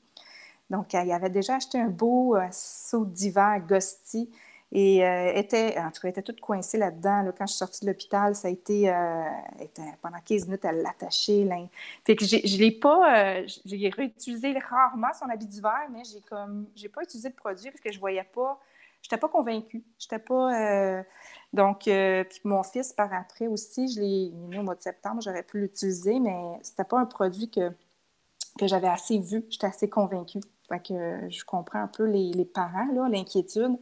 Donc, 0.70 0.92
il 0.94 1.12
avait 1.12 1.30
déjà 1.30 1.56
acheté 1.56 1.78
un 1.78 1.88
beau 1.88 2.36
euh, 2.36 2.46
saut 2.50 3.04
d'hiver 3.04 3.60
Gosti 3.66 4.30
et 4.72 5.06
euh, 5.06 5.32
était, 5.34 5.78
en 5.78 5.92
tout 5.92 6.02
cas, 6.02 6.08
était 6.08 6.22
toute 6.22 6.40
coincée 6.40 6.76
là-dedans. 6.76 7.24
Quand 7.38 7.46
je 7.46 7.52
suis 7.52 7.58
sortie 7.58 7.84
de 7.84 7.90
l'hôpital, 7.90 8.34
ça 8.34 8.48
a 8.48 8.50
été, 8.50 8.90
euh, 8.90 9.22
pendant 10.02 10.18
15 10.24 10.46
minutes, 10.46 10.64
elle 10.64 10.82
l'attachait. 10.82 11.48
Fait 12.04 12.16
que 12.16 12.24
je 12.24 12.58
l'ai 12.58 12.72
pas, 12.72 13.46
j'ai 13.64 13.88
réutilisé 13.90 14.58
rarement 14.58 15.12
son 15.18 15.28
habit 15.30 15.46
d'hiver, 15.46 15.86
mais 15.92 16.02
j'ai 16.04 16.20
comme, 16.22 16.66
j'ai 16.74 16.88
pas 16.88 17.02
utilisé 17.02 17.28
le 17.28 17.34
produit 17.36 17.70
parce 17.70 17.80
que 17.80 17.92
je 17.92 18.00
voyais 18.00 18.24
pas, 18.24 18.60
j'étais 19.02 19.18
pas 19.18 19.28
convaincue. 19.28 19.84
J'étais 20.00 20.18
pas, 20.18 21.04
donc, 21.52 21.82
puis 21.84 22.40
mon 22.42 22.64
fils, 22.64 22.92
par 22.92 23.12
après 23.14 23.46
aussi, 23.46 23.86
je 23.86 24.00
l'ai 24.00 24.30
mis 24.32 24.58
au 24.58 24.64
mois 24.64 24.74
de 24.74 24.82
septembre, 24.82 25.22
j'aurais 25.22 25.44
pu 25.44 25.60
l'utiliser, 25.60 26.18
mais 26.18 26.58
c'était 26.62 26.84
pas 26.84 26.98
un 26.98 27.06
produit 27.06 27.48
que, 27.48 27.70
que 28.58 28.66
j'avais 28.66 28.88
assez 28.88 29.20
vu, 29.20 29.44
j'étais 29.48 29.68
assez 29.68 29.88
convaincue. 29.88 30.40
Fait 30.68 30.80
que 30.80 31.28
je 31.28 31.44
comprends 31.44 31.80
un 31.80 31.86
peu 31.86 32.04
les, 32.04 32.32
les 32.32 32.44
parents, 32.44 32.88
l'inquiétude. 33.10 33.76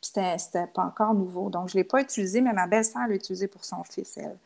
C'était, 0.00 0.38
c'était 0.38 0.66
pas 0.66 0.84
encore 0.84 1.14
nouveau. 1.14 1.50
Donc, 1.50 1.68
je 1.68 1.76
l'ai 1.76 1.84
pas 1.84 2.00
utilisé, 2.00 2.40
mais 2.40 2.52
ma 2.52 2.66
belle-sœur 2.66 3.06
l'a 3.08 3.14
utilisé 3.14 3.48
pour 3.48 3.64
son 3.64 3.84
fils, 3.84 4.16
elle. 4.16 4.36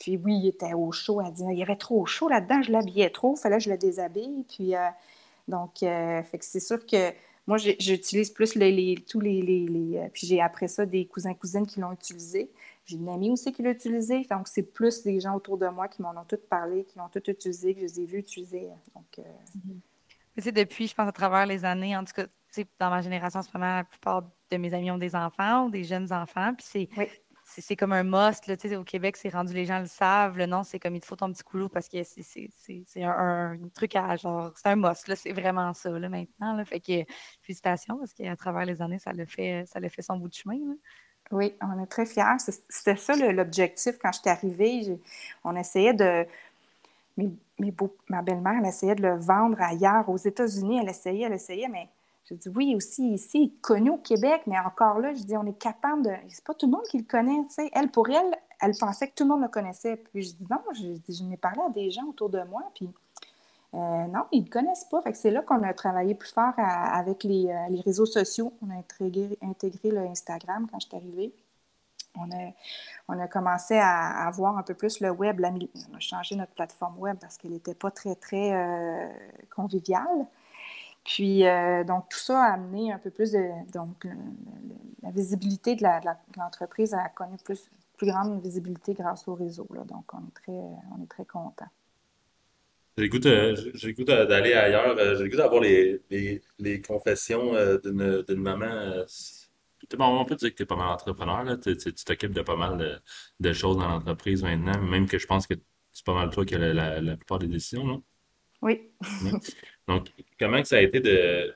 Puis 0.00 0.16
oui, 0.16 0.38
il 0.42 0.48
était 0.48 0.74
au 0.74 0.92
chaud. 0.92 1.20
Elle 1.20 1.32
dit 1.32 1.44
il 1.50 1.58
y 1.58 1.62
avait 1.62 1.76
trop 1.76 2.04
chaud 2.06 2.28
là-dedans, 2.28 2.62
je 2.62 2.70
l'habillais 2.72 3.10
trop, 3.10 3.34
fallait 3.36 3.58
que 3.58 3.64
je 3.64 3.70
le 3.70 3.78
déshabille. 3.78 4.44
Puis, 4.48 4.74
euh, 4.74 4.88
donc, 5.48 5.82
euh, 5.82 6.22
c'est 6.40 6.60
sûr 6.60 6.84
que 6.86 7.12
moi, 7.46 7.56
j'utilise 7.56 8.30
plus 8.30 8.54
les, 8.54 8.96
tous 9.08 9.20
les. 9.20 9.40
les, 9.42 9.98
euh, 9.98 10.08
puis 10.12 10.26
j'ai 10.26 10.40
après 10.40 10.68
ça 10.68 10.84
des 10.84 11.06
cousins-cousines 11.06 11.66
qui 11.66 11.80
l'ont 11.80 11.92
utilisé. 11.92 12.50
J'ai 12.84 12.96
une 12.96 13.08
amie 13.08 13.30
aussi 13.30 13.52
qui 13.52 13.62
l'a 13.62 13.70
utilisé. 13.70 14.26
Donc, 14.30 14.48
c'est 14.48 14.62
plus 14.62 15.02
des 15.02 15.20
gens 15.20 15.34
autour 15.34 15.58
de 15.58 15.66
moi 15.68 15.88
qui 15.88 16.02
m'en 16.02 16.10
ont 16.10 16.24
toutes 16.28 16.46
parlé, 16.48 16.84
qui 16.84 16.98
l'ont 16.98 17.08
toutes 17.08 17.28
utilisé, 17.28 17.74
que 17.74 17.80
je 17.80 17.86
les 17.86 18.00
ai 18.00 18.04
vus 18.04 18.18
utiliser. 18.18 18.68
Donc, 18.94 19.18
mm-hmm 19.18 19.87
depuis, 20.46 20.86
je 20.86 20.94
pense, 20.94 21.08
à 21.08 21.12
travers 21.12 21.46
les 21.46 21.64
années, 21.64 21.96
en 21.96 22.04
tout 22.04 22.12
cas, 22.14 22.26
dans 22.78 22.90
ma 22.90 23.02
génération, 23.02 23.40
en 23.40 23.42
ce 23.42 23.50
moment, 23.52 23.76
la 23.76 23.84
plupart 23.84 24.22
de 24.50 24.56
mes 24.56 24.72
amis 24.74 24.90
ont 24.90 24.98
des 24.98 25.14
enfants 25.14 25.66
ou 25.66 25.70
des 25.70 25.84
jeunes 25.84 26.12
enfants. 26.12 26.54
Puis 26.54 26.66
c'est, 26.66 27.60
c'est 27.60 27.76
comme 27.76 27.92
un 27.92 28.02
must. 28.02 28.46
Là, 28.46 28.56
au 28.78 28.84
Québec, 28.84 29.16
c'est 29.16 29.28
rendu, 29.28 29.52
les 29.52 29.64
gens 29.64 29.80
le 29.80 29.86
savent. 29.86 30.38
Le 30.38 30.46
nom, 30.46 30.62
c'est 30.62 30.78
comme 30.78 30.94
il 30.94 31.00
te 31.00 31.06
faut 31.06 31.16
ton 31.16 31.32
petit 31.32 31.42
coulot 31.42 31.68
parce 31.68 31.88
que 31.88 32.02
c'est 32.02 33.02
un, 33.02 33.08
un, 33.08 33.58
truc 33.74 33.96
à 33.96 34.16
genre, 34.16 34.52
c'est 34.54 34.68
un 34.68 34.76
must. 34.76 35.14
C'est 35.14 35.32
vraiment 35.32 35.72
ça 35.74 35.90
là, 35.90 36.08
maintenant. 36.08 36.54
Là. 36.54 36.64
Fait 36.64 36.80
que 36.80 37.04
félicitations 37.42 37.98
parce 37.98 38.12
qu'à 38.12 38.36
travers 38.36 38.64
les 38.64 38.82
années, 38.82 38.98
ça 38.98 39.12
le 39.12 39.26
fait, 39.26 39.64
ça 39.66 39.80
le 39.80 39.88
fait 39.88 40.02
son 40.02 40.16
bout 40.16 40.28
de 40.28 40.34
chemin. 40.34 40.56
Oui, 41.30 41.54
on 41.60 41.82
est 41.82 41.86
très 41.86 42.06
fiers. 42.06 42.38
C'était 42.68 42.96
ça 42.96 43.14
l'objectif 43.14 43.98
quand 44.00 44.12
je 44.12 44.20
suis 44.20 44.30
arrivée. 44.30 44.98
On 45.44 45.54
essayait 45.56 45.94
de. 45.94 46.26
Ma 48.08 48.22
belle-mère, 48.22 48.54
elle 48.60 48.66
essayait 48.66 48.94
de 48.94 49.02
le 49.02 49.16
vendre 49.16 49.60
ailleurs, 49.60 50.08
aux 50.08 50.16
États-Unis. 50.16 50.78
Elle 50.80 50.88
essayait, 50.88 51.26
elle 51.26 51.32
essayait, 51.32 51.68
mais 51.68 51.88
je 52.24 52.34
dis 52.34 52.48
oui, 52.50 52.74
aussi 52.76 53.14
ici, 53.14 53.54
connu 53.60 53.90
au 53.90 53.96
Québec, 53.96 54.42
mais 54.46 54.58
encore 54.58 54.98
là, 54.98 55.14
je 55.14 55.22
dis 55.22 55.36
on 55.36 55.46
est 55.46 55.58
capable 55.58 56.02
de. 56.02 56.10
C'est 56.28 56.44
pas 56.44 56.54
tout 56.54 56.66
le 56.66 56.72
monde 56.72 56.84
qui 56.90 56.98
le 56.98 57.04
connaît, 57.04 57.42
tu 57.48 57.54
sais. 57.54 57.70
Elle, 57.72 57.90
pour 57.90 58.08
elle, 58.08 58.36
elle 58.60 58.72
pensait 58.78 59.08
que 59.08 59.14
tout 59.14 59.24
le 59.24 59.30
monde 59.30 59.42
le 59.42 59.48
connaissait. 59.48 59.96
Puis 59.96 60.22
je 60.22 60.34
dis 60.34 60.46
non, 60.50 60.58
je, 60.74 61.12
je 61.12 61.24
n'ai 61.24 61.36
parlé 61.36 61.60
à 61.66 61.70
des 61.70 61.90
gens 61.90 62.04
autour 62.04 62.28
de 62.28 62.42
moi, 62.42 62.62
puis 62.74 62.88
euh, 63.74 64.06
non, 64.06 64.24
ils 64.32 64.44
ne 64.44 64.48
connaissent 64.48 64.86
pas. 64.90 65.02
C'est 65.12 65.30
là 65.30 65.42
qu'on 65.42 65.62
a 65.62 65.74
travaillé 65.74 66.14
plus 66.14 66.30
fort 66.30 66.54
avec 66.56 67.24
les, 67.24 67.48
euh, 67.48 67.68
les, 67.70 67.80
réseaux 67.80 68.06
sociaux. 68.06 68.52
On 68.62 68.70
a 68.70 68.74
intégré, 68.74 69.38
intégré 69.42 69.90
le 69.90 70.00
Instagram 70.00 70.66
quand 70.70 70.80
je 70.80 70.86
suis 70.86 70.96
arrivée. 70.96 71.34
On 72.20 72.30
a, 72.30 72.52
on 73.08 73.18
a 73.18 73.28
commencé 73.28 73.76
à, 73.76 74.26
à, 74.26 74.30
voir 74.30 74.56
un 74.58 74.62
peu 74.62 74.74
plus 74.74 75.00
le 75.00 75.10
web. 75.10 75.40
on 75.40 75.96
a 75.96 76.00
changé 76.00 76.36
notre 76.36 76.52
plateforme 76.52 76.98
web 76.98 77.16
parce 77.20 77.38
qu'elle 77.38 77.52
n'était 77.52 77.74
pas 77.74 77.90
très, 77.90 78.14
très 78.14 78.52
euh, 78.52 79.08
conviviale. 79.54 80.26
Puis, 81.04 81.46
euh, 81.46 81.84
donc, 81.84 82.08
tout 82.10 82.18
ça 82.18 82.42
a 82.42 82.52
amené 82.54 82.92
un 82.92 82.98
peu 82.98 83.10
plus 83.10 83.32
de. 83.32 83.72
Donc, 83.72 84.06
la 85.02 85.10
visibilité 85.10 85.74
de 85.74 85.84
l'entreprise 86.36 86.92
a 86.92 87.08
connu 87.08 87.36
plus, 87.44 87.70
plus 87.96 88.08
grande 88.08 88.42
visibilité 88.42 88.94
grâce 88.94 89.26
au 89.28 89.34
réseau. 89.34 89.66
Donc, 89.70 90.12
on 90.12 90.18
est 90.18 90.34
très, 90.34 90.52
on 90.52 91.02
est 91.02 91.08
très 91.08 91.24
contents. 91.24 91.70
J'ai 92.98 93.06
le 93.06 94.26
d'aller 94.26 94.54
ailleurs. 94.54 94.98
Euh, 94.98 95.16
j'ai 95.16 95.24
le 95.24 95.30
goût 95.30 95.36
d'avoir 95.36 95.62
les, 95.62 96.00
les, 96.10 96.42
les, 96.58 96.80
confessions 96.80 97.54
euh, 97.54 97.78
d'une 97.78 98.40
maman. 98.40 99.04
On 99.98 100.24
peut 100.24 100.36
dire 100.36 100.50
que 100.50 100.56
tu 100.56 100.62
es 100.62 100.66
pas 100.66 100.76
mal 100.76 100.88
entrepreneur. 100.88 101.44
Là. 101.44 101.56
Tu 101.56 101.76
t'occupes 101.76 102.32
de 102.32 102.42
pas 102.42 102.56
mal 102.56 102.76
de, 102.78 102.98
de 103.40 103.52
choses 103.52 103.76
dans 103.78 103.88
l'entreprise 103.88 104.42
maintenant, 104.42 104.80
même 104.80 105.06
que 105.06 105.18
je 105.18 105.26
pense 105.26 105.46
que 105.46 105.54
c'est 105.92 106.04
pas 106.04 106.14
mal 106.14 106.30
toi 106.30 106.44
qui 106.44 106.54
as 106.54 106.58
la, 106.58 107.00
la, 107.00 107.16
plupart 107.16 107.38
des 107.38 107.46
décisions. 107.46 107.84
Non? 107.84 108.02
Oui. 108.62 108.90
Donc, 109.88 110.08
comment 110.38 110.60
que 110.60 110.68
ça 110.68 110.76
a 110.76 110.80
été 110.80 111.00
de, 111.00 111.54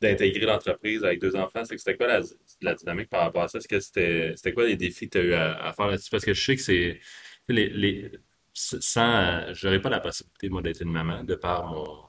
d'intégrer 0.00 0.46
l'entreprise 0.46 1.04
avec 1.04 1.20
deux 1.20 1.36
enfants? 1.36 1.64
C'est 1.64 1.74
que 1.74 1.80
c'était 1.80 1.96
quoi 1.96 2.06
la, 2.06 2.20
la, 2.62 2.74
dynamique 2.74 3.10
par 3.10 3.20
rapport 3.20 3.42
à 3.42 3.48
ça? 3.48 3.58
Est-ce 3.58 3.68
que 3.68 3.80
c'était, 3.80 4.32
c'était 4.36 4.52
quoi 4.52 4.66
les 4.66 4.76
défis 4.76 5.08
que 5.08 5.18
tu 5.18 5.24
as 5.24 5.28
eu 5.28 5.34
à, 5.34 5.72
faire 5.74 5.88
là-dessus? 5.88 6.10
Parce 6.10 6.24
que 6.24 6.34
je 6.34 6.44
sais 6.44 6.56
que 6.56 6.62
c'est. 6.62 7.00
Les, 7.48 7.68
les, 7.68 8.10
sans. 8.52 9.52
J'aurais 9.52 9.80
pas 9.80 9.90
la 9.90 10.00
possibilité, 10.00 10.48
moi, 10.48 10.62
d'être 10.62 10.80
une 10.82 10.92
maman, 10.92 11.22
de 11.24 11.34
par 11.34 11.66
mon. 11.66 12.04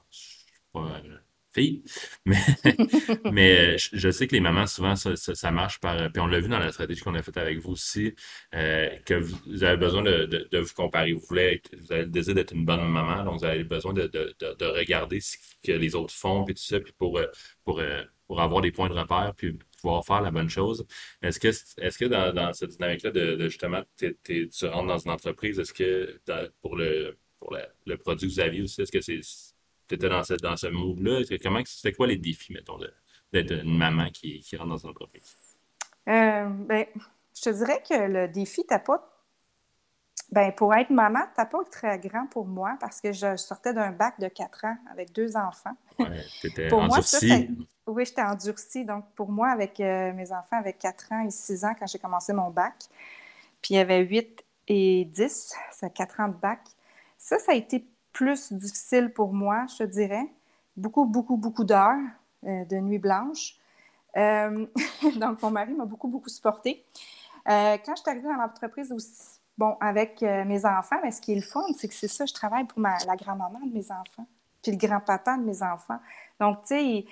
Mais, 2.26 2.36
mais 3.32 3.74
euh, 3.74 3.76
je 3.92 4.10
sais 4.10 4.26
que 4.26 4.34
les 4.34 4.40
mamans, 4.40 4.66
souvent, 4.66 4.96
ça, 4.96 5.50
marche 5.50 5.78
par. 5.80 6.10
Puis 6.12 6.20
on 6.20 6.26
l'a 6.26 6.40
vu 6.40 6.48
dans 6.48 6.58
la 6.58 6.72
stratégie 6.72 7.00
qu'on 7.00 7.14
a 7.14 7.22
faite 7.22 7.36
avec 7.36 7.58
vous 7.58 7.72
aussi, 7.72 8.14
euh, 8.54 8.88
que 9.04 9.14
vous, 9.14 9.64
avez 9.64 9.76
besoin 9.76 10.02
de, 10.02 10.26
de, 10.50 10.58
vous 10.58 10.74
comparer. 10.74 11.12
Vous 11.12 11.20
voulez 11.28 11.62
vous 11.78 11.92
avez 11.92 12.02
le 12.02 12.08
désir 12.08 12.34
d'être 12.34 12.52
une 12.52 12.64
bonne 12.64 12.86
maman, 12.88 13.24
donc 13.24 13.40
vous 13.40 13.44
avez 13.44 13.64
besoin 13.64 13.92
de, 13.92 14.06
de, 14.06 14.64
regarder 14.64 15.20
ce 15.20 15.36
que 15.64 15.72
les 15.72 15.94
autres 15.94 16.14
font, 16.14 16.44
puis 16.44 16.54
tout 16.54 16.62
ça, 16.62 16.80
puis 16.80 16.92
pour, 16.98 17.18
euh, 17.18 17.26
pour, 17.64 17.80
pour 18.26 18.40
avoir 18.40 18.60
des 18.60 18.72
points 18.72 18.88
de 18.88 18.94
repère, 18.94 19.32
puis 19.36 19.58
pouvoir 19.80 20.04
faire 20.04 20.22
la 20.22 20.30
bonne 20.30 20.48
chose. 20.50 20.86
Est-ce 21.22 21.38
que, 21.38 21.48
est-ce 21.48 21.98
que 21.98 22.06
dans, 22.06 22.52
cette 22.52 22.70
dynamique-là, 22.70 23.10
de, 23.12 23.48
justement, 23.48 23.82
tu 23.98 24.48
rentres 24.66 24.86
dans 24.86 24.98
une 24.98 25.10
entreprise, 25.10 25.58
est-ce 25.58 25.72
que 25.72 26.20
pour 26.60 26.76
le 26.76 27.16
pour 27.38 27.56
le 27.84 27.96
produit 27.96 28.28
que 28.28 28.34
vous 28.34 28.40
aviez 28.40 28.62
aussi, 28.62 28.82
est-ce 28.82 28.92
que 28.92 29.00
c'est 29.00 29.20
tu 29.88 29.94
étais 29.94 30.08
dans 30.08 30.24
ce, 30.24 30.34
dans 30.34 30.56
ce 30.56 30.66
move-là? 30.66 31.22
Comment, 31.42 31.62
c'était 31.64 31.92
quoi 31.92 32.06
les 32.06 32.16
défis, 32.16 32.52
mettons, 32.52 32.78
d'être 33.32 33.52
une 33.52 33.76
maman 33.76 34.10
qui, 34.10 34.40
qui 34.40 34.56
rentre 34.56 34.70
dans 34.70 34.78
une 34.78 34.90
entreprise? 34.90 35.36
Euh, 36.08 36.48
ben, 36.48 36.86
je 37.34 37.42
te 37.42 37.50
dirais 37.50 37.82
que 37.88 37.94
le 37.94 38.28
défi, 38.28 38.64
t'as 38.66 38.78
pas. 38.78 39.12
Ben, 40.32 40.52
pour 40.52 40.74
être 40.74 40.90
maman, 40.90 41.20
t'as 41.36 41.46
pas 41.46 41.58
très 41.70 41.98
grand 42.00 42.26
pour 42.26 42.46
moi 42.46 42.76
parce 42.80 43.00
que 43.00 43.12
je 43.12 43.36
sortais 43.36 43.72
d'un 43.72 43.92
bac 43.92 44.18
de 44.18 44.28
4 44.28 44.64
ans 44.64 44.76
avec 44.90 45.12
deux 45.12 45.36
enfants. 45.36 45.76
Ouais, 45.98 46.24
t'étais 46.42 46.72
endurcie. 46.72 47.48
Moi, 47.48 47.66
oui, 47.86 48.04
j'étais 48.06 48.22
endurcie. 48.22 48.84
Donc, 48.84 49.04
pour 49.14 49.30
moi, 49.30 49.50
avec 49.50 49.78
euh, 49.78 50.12
mes 50.14 50.32
enfants, 50.32 50.58
avec 50.58 50.78
4 50.78 51.12
ans 51.12 51.24
et 51.26 51.30
6 51.30 51.64
ans 51.64 51.74
quand 51.78 51.86
j'ai 51.86 51.98
commencé 51.98 52.32
mon 52.32 52.50
bac, 52.50 52.74
puis 53.62 53.74
il 53.74 53.76
y 53.76 53.80
avait 53.80 54.00
8 54.00 54.44
et 54.68 55.04
10, 55.04 55.54
c'est 55.70 55.92
4 55.92 56.20
ans 56.20 56.28
de 56.28 56.36
bac. 56.36 56.60
Ça, 57.18 57.38
ça 57.38 57.52
a 57.52 57.54
été 57.54 57.86
plus 58.16 58.50
difficile 58.50 59.12
pour 59.12 59.34
moi, 59.34 59.66
je 59.68 59.76
te 59.76 59.82
dirais. 59.82 60.26
Beaucoup, 60.74 61.04
beaucoup, 61.04 61.36
beaucoup 61.36 61.64
d'heures 61.64 62.00
euh, 62.46 62.64
de 62.64 62.76
nuit 62.76 62.98
blanche. 62.98 63.56
Euh, 64.16 64.66
donc, 65.20 65.42
mon 65.42 65.50
mari 65.50 65.74
m'a 65.74 65.84
beaucoup, 65.84 66.08
beaucoup 66.08 66.30
supporté. 66.30 66.82
Euh, 67.46 67.76
quand 67.84 67.94
je 67.94 68.00
suis 68.00 68.10
arrivée 68.10 68.28
dans 68.28 68.40
l'entreprise 68.40 68.90
aussi, 68.90 69.38
bon, 69.58 69.76
avec 69.80 70.22
mes 70.22 70.64
enfants, 70.64 70.96
mais 71.02 71.10
ce 71.10 71.20
qui 71.20 71.32
est 71.32 71.36
le 71.36 71.42
fun, 71.42 71.60
c'est 71.76 71.88
que 71.88 71.94
c'est 71.94 72.08
ça, 72.08 72.24
je 72.24 72.32
travaille 72.32 72.64
pour 72.64 72.80
la 72.80 73.16
grand-maman 73.16 73.60
de 73.60 73.72
mes 73.72 73.90
enfants, 73.92 74.26
puis 74.62 74.72
le 74.72 74.78
grand-papa 74.78 75.36
de 75.36 75.42
mes 75.42 75.62
enfants. 75.62 76.00
Donc, 76.40 76.64
tu 76.64 77.04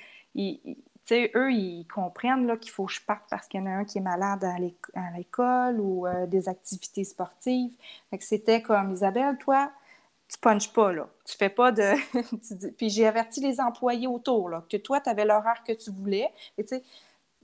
sais, 1.05 1.31
eux, 1.35 1.53
ils 1.53 1.87
comprennent 1.87 2.59
qu'il 2.59 2.71
faut 2.71 2.87
que 2.87 2.93
je 2.93 3.03
parte 3.03 3.25
parce 3.29 3.47
qu'il 3.47 3.61
y 3.61 3.63
en 3.63 3.67
a 3.67 3.73
un 3.73 3.85
qui 3.85 3.99
est 3.99 4.01
malade 4.01 4.43
à 4.43 5.11
l'école 5.17 5.81
ou 5.81 6.07
des 6.29 6.49
activités 6.49 7.05
sportives. 7.05 7.73
c'était 8.21 8.63
comme, 8.63 8.93
Isabelle, 8.93 9.37
toi, 9.37 9.71
tu 10.29 10.39
punches 10.39 10.73
pas, 10.73 10.93
là. 10.93 11.09
Tu 11.25 11.37
fais 11.37 11.49
pas 11.49 11.73
de. 11.73 11.93
Puis 12.77 12.91
j'ai 12.91 13.07
averti 13.07 13.41
les 13.41 13.61
employés 13.61 14.07
autour, 14.07 14.49
là, 14.49 14.65
que 14.71 14.77
toi, 14.77 15.01
tu 15.01 15.11
avais 15.11 15.25
l'horaire 15.25 15.63
que 15.67 15.73
tu 15.73 15.91
voulais. 15.91 16.29
Et 16.59 16.65
tu 16.65 16.77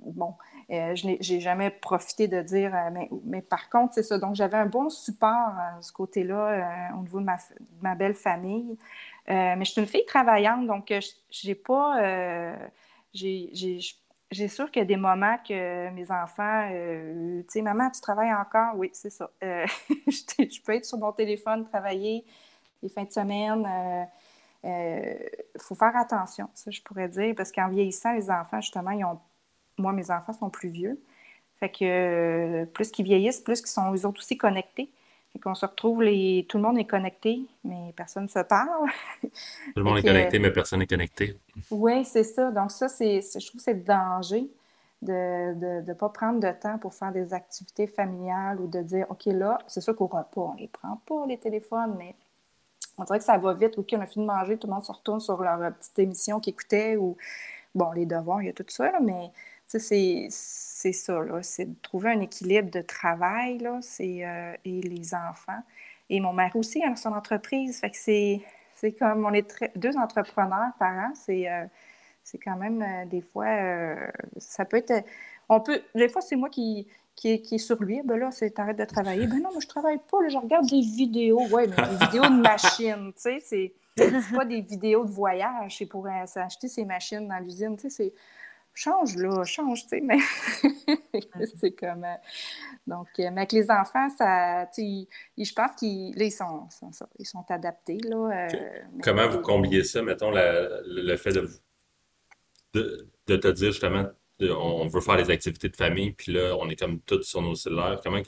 bon, 0.04 0.34
euh, 0.70 0.94
je 0.94 1.06
n'ai 1.06 1.40
jamais 1.40 1.70
profité 1.70 2.28
de 2.28 2.40
dire, 2.42 2.74
euh, 2.74 3.06
mais, 3.24 3.42
par 3.42 3.68
contre, 3.70 3.94
c'est 3.94 4.02
ça. 4.02 4.18
Donc, 4.18 4.34
j'avais 4.34 4.56
un 4.56 4.66
bon 4.66 4.88
support 4.88 5.50
euh, 5.58 5.80
ce 5.80 5.92
côté-là 5.92 6.90
au 6.96 7.02
niveau 7.02 7.20
de 7.20 7.26
ma, 7.80 7.94
belle 7.94 8.14
famille. 8.14 8.76
mais 9.28 9.64
je 9.64 9.70
suis 9.70 9.80
une 9.80 9.86
fille 9.86 10.06
travaillante, 10.06 10.66
donc 10.66 10.92
j'ai 11.30 11.54
pas. 11.54 12.56
j'ai 13.12 14.48
sûr 14.48 14.70
qu'il 14.70 14.80
y 14.80 14.84
a 14.84 14.86
des 14.86 14.96
moments 14.96 15.36
que 15.46 15.90
mes 15.90 16.10
enfants, 16.10 16.68
tu 16.70 17.44
sais, 17.48 17.62
maman, 17.62 17.90
tu 17.90 18.00
travailles 18.00 18.32
encore? 18.34 18.76
Oui, 18.76 18.90
c'est 18.92 19.10
ça. 19.10 19.30
je 19.42 20.62
peux 20.62 20.74
être 20.74 20.84
sur 20.84 20.98
mon 20.98 21.12
téléphone, 21.12 21.64
travailler 21.64 22.24
les 22.82 22.88
fins 22.88 23.04
de 23.04 23.12
semaine. 23.12 23.66
Il 24.62 24.68
euh, 24.68 24.70
euh, 24.70 25.14
faut 25.58 25.74
faire 25.74 25.96
attention, 25.96 26.48
ça, 26.54 26.70
je 26.70 26.80
pourrais 26.82 27.08
dire, 27.08 27.34
parce 27.36 27.52
qu'en 27.52 27.68
vieillissant, 27.68 28.12
les 28.12 28.30
enfants, 28.30 28.60
justement, 28.60 28.90
ils 28.90 29.04
ont... 29.04 29.18
moi, 29.78 29.92
mes 29.92 30.10
enfants 30.10 30.32
sont 30.32 30.50
plus 30.50 30.68
vieux. 30.68 31.00
Fait 31.58 31.70
que 31.70 31.84
euh, 31.84 32.66
plus 32.66 32.90
qu'ils 32.90 33.04
vieillissent, 33.04 33.40
plus 33.40 33.60
qu'ils 33.60 33.70
sont 33.70 33.92
eux 33.94 34.06
autres 34.06 34.20
aussi 34.20 34.36
connectés. 34.36 34.90
Fait 35.32 35.38
qu'on 35.38 35.54
se 35.54 35.64
retrouve, 35.64 36.02
les... 36.02 36.46
tout 36.48 36.56
le 36.56 36.64
monde 36.64 36.78
est 36.78 36.86
connecté, 36.86 37.46
mais 37.64 37.92
personne 37.94 38.24
ne 38.24 38.28
se 38.28 38.40
parle. 38.40 38.88
tout 39.22 39.30
le 39.76 39.82
monde 39.82 39.98
est 39.98 40.02
connecté, 40.02 40.38
mais 40.38 40.50
personne 40.50 40.80
n'est 40.80 40.86
connecté. 40.86 41.38
Oui, 41.70 42.04
c'est 42.04 42.24
ça. 42.24 42.50
Donc, 42.50 42.70
ça, 42.70 42.88
c'est, 42.88 43.20
je 43.20 43.46
trouve 43.46 43.58
que 43.58 43.64
c'est 43.64 43.74
le 43.74 43.80
danger 43.80 44.50
de 45.02 45.80
ne 45.86 45.92
pas 45.94 46.10
prendre 46.10 46.40
de 46.40 46.50
temps 46.50 46.78
pour 46.78 46.92
faire 46.92 47.12
des 47.12 47.32
activités 47.32 47.86
familiales 47.86 48.60
ou 48.60 48.66
de 48.66 48.82
dire, 48.82 49.06
OK, 49.08 49.26
là, 49.26 49.58
c'est 49.66 49.80
sûr 49.80 49.96
qu'au 49.96 50.06
repas, 50.06 50.40
on 50.40 50.54
ne 50.54 50.60
les 50.60 50.68
prend 50.68 51.00
pas, 51.06 51.26
les 51.26 51.38
téléphones, 51.38 51.94
mais 51.98 52.14
on 53.00 53.04
dirait 53.04 53.18
que 53.18 53.24
ça 53.24 53.38
va 53.38 53.54
vite. 53.54 53.78
OK, 53.78 53.88
on 53.92 54.00
a 54.00 54.06
fini 54.06 54.26
de 54.26 54.30
manger, 54.30 54.58
tout 54.58 54.66
le 54.66 54.74
monde 54.74 54.84
se 54.84 54.92
retourne 54.92 55.20
sur 55.20 55.42
leur 55.42 55.60
euh, 55.62 55.70
petite 55.70 55.98
émission 55.98 56.38
qu'ils 56.40 56.52
écoutaient 56.52 56.96
ou, 56.96 57.16
bon, 57.74 57.92
les 57.92 58.06
devoirs, 58.06 58.42
il 58.42 58.46
y 58.46 58.48
a 58.50 58.52
tout 58.52 58.64
ça, 58.68 58.92
mais 59.00 59.30
c'est 59.66 60.30
ça, 60.30 61.20
c'est 61.42 61.64
de 61.64 61.74
trouver 61.82 62.10
un 62.10 62.20
équilibre 62.20 62.70
de 62.70 62.82
travail, 62.82 63.58
là, 63.58 63.80
euh, 64.00 64.52
et 64.64 64.80
les 64.82 65.14
enfants. 65.14 65.62
Et 66.08 66.20
mon 66.20 66.32
mari 66.32 66.58
aussi 66.58 66.82
a 66.82 66.94
son 66.96 67.12
entreprise, 67.12 67.80
fait 67.80 67.90
que 67.90 67.96
c'est 67.96 68.92
comme, 68.98 69.24
on 69.24 69.32
est 69.32 69.64
deux 69.76 69.96
entrepreneurs 69.96 70.72
par 70.78 70.92
an, 70.92 71.12
c'est 71.14 71.48
euh, 71.48 71.64
quand 72.44 72.56
même, 72.56 73.08
des 73.08 73.22
fois, 73.22 73.46
ça 74.36 74.64
peut 74.64 74.76
être, 74.76 75.04
on 75.48 75.60
peut, 75.60 75.80
des 75.94 76.08
fois, 76.08 76.20
c'est 76.20 76.36
moi 76.36 76.48
qui, 76.48 76.86
qui 77.20 77.54
est, 77.54 77.58
sur 77.58 77.82
lui, 77.82 78.00
ben 78.02 78.16
là, 78.16 78.30
c'est 78.30 78.58
arrête 78.58 78.78
de 78.78 78.84
travailler. 78.84 79.26
Ben 79.26 79.42
non, 79.42 79.50
moi, 79.52 79.60
je 79.60 79.66
travaille 79.66 79.98
pas, 79.98 80.18
je 80.28 80.38
regarde 80.38 80.66
des 80.66 80.80
vidéos. 80.80 81.46
Ouais, 81.48 81.66
mais 81.66 81.76
des 81.76 82.04
vidéos 82.06 82.24
de 82.24 82.40
machines, 82.40 83.12
tu 83.14 83.20
sais, 83.20 83.38
c'est 83.40 83.74
pas 84.34 84.44
des 84.46 84.62
vidéos 84.62 85.04
de 85.04 85.10
voyage, 85.10 85.76
c'est 85.76 85.86
pour 85.86 86.06
acheter 86.06 86.68
ces 86.68 86.84
machines 86.84 87.28
dans 87.28 87.38
l'usine, 87.38 87.76
tu 87.76 87.90
sais, 87.90 87.90
c'est 87.90 88.12
change 88.72 89.16
là, 89.16 89.44
change, 89.44 89.82
tu 89.82 89.88
sais, 89.88 90.00
mais 90.00 90.18
c'est 91.60 91.72
comme... 91.72 92.04
Euh, 92.04 92.14
donc, 92.86 93.08
euh, 93.18 93.28
mais 93.32 93.42
avec 93.42 93.52
les 93.52 93.70
enfants, 93.70 94.08
ça, 94.16 94.66
tu 94.74 95.06
sais, 95.36 95.44
je 95.44 95.52
pense 95.52 95.72
qu'ils 95.76 96.18
ils 96.18 96.30
sont, 96.30 96.68
ils 97.18 97.26
sont 97.26 97.44
adaptés, 97.50 97.98
là. 97.98 98.46
Euh, 98.46 98.48
Comment 99.02 99.28
vous 99.28 99.40
combinez 99.40 99.84
ça, 99.84 100.02
mettons, 100.02 100.30
le 100.32 101.16
fait 101.16 101.32
de, 101.32 101.50
de, 102.72 103.10
de 103.26 103.36
te 103.36 103.48
dire, 103.48 103.72
justement, 103.72 104.06
on 104.42 104.86
veut 104.86 105.00
faire 105.00 105.16
des 105.16 105.30
activités 105.30 105.68
de 105.68 105.76
famille, 105.76 106.12
puis 106.12 106.32
là, 106.32 106.56
on 106.58 106.68
est 106.68 106.76
comme 106.76 107.00
tous 107.00 107.22
sur 107.22 107.42
nos 107.42 107.54
cellulaires. 107.54 108.00
Comment, 108.02 108.20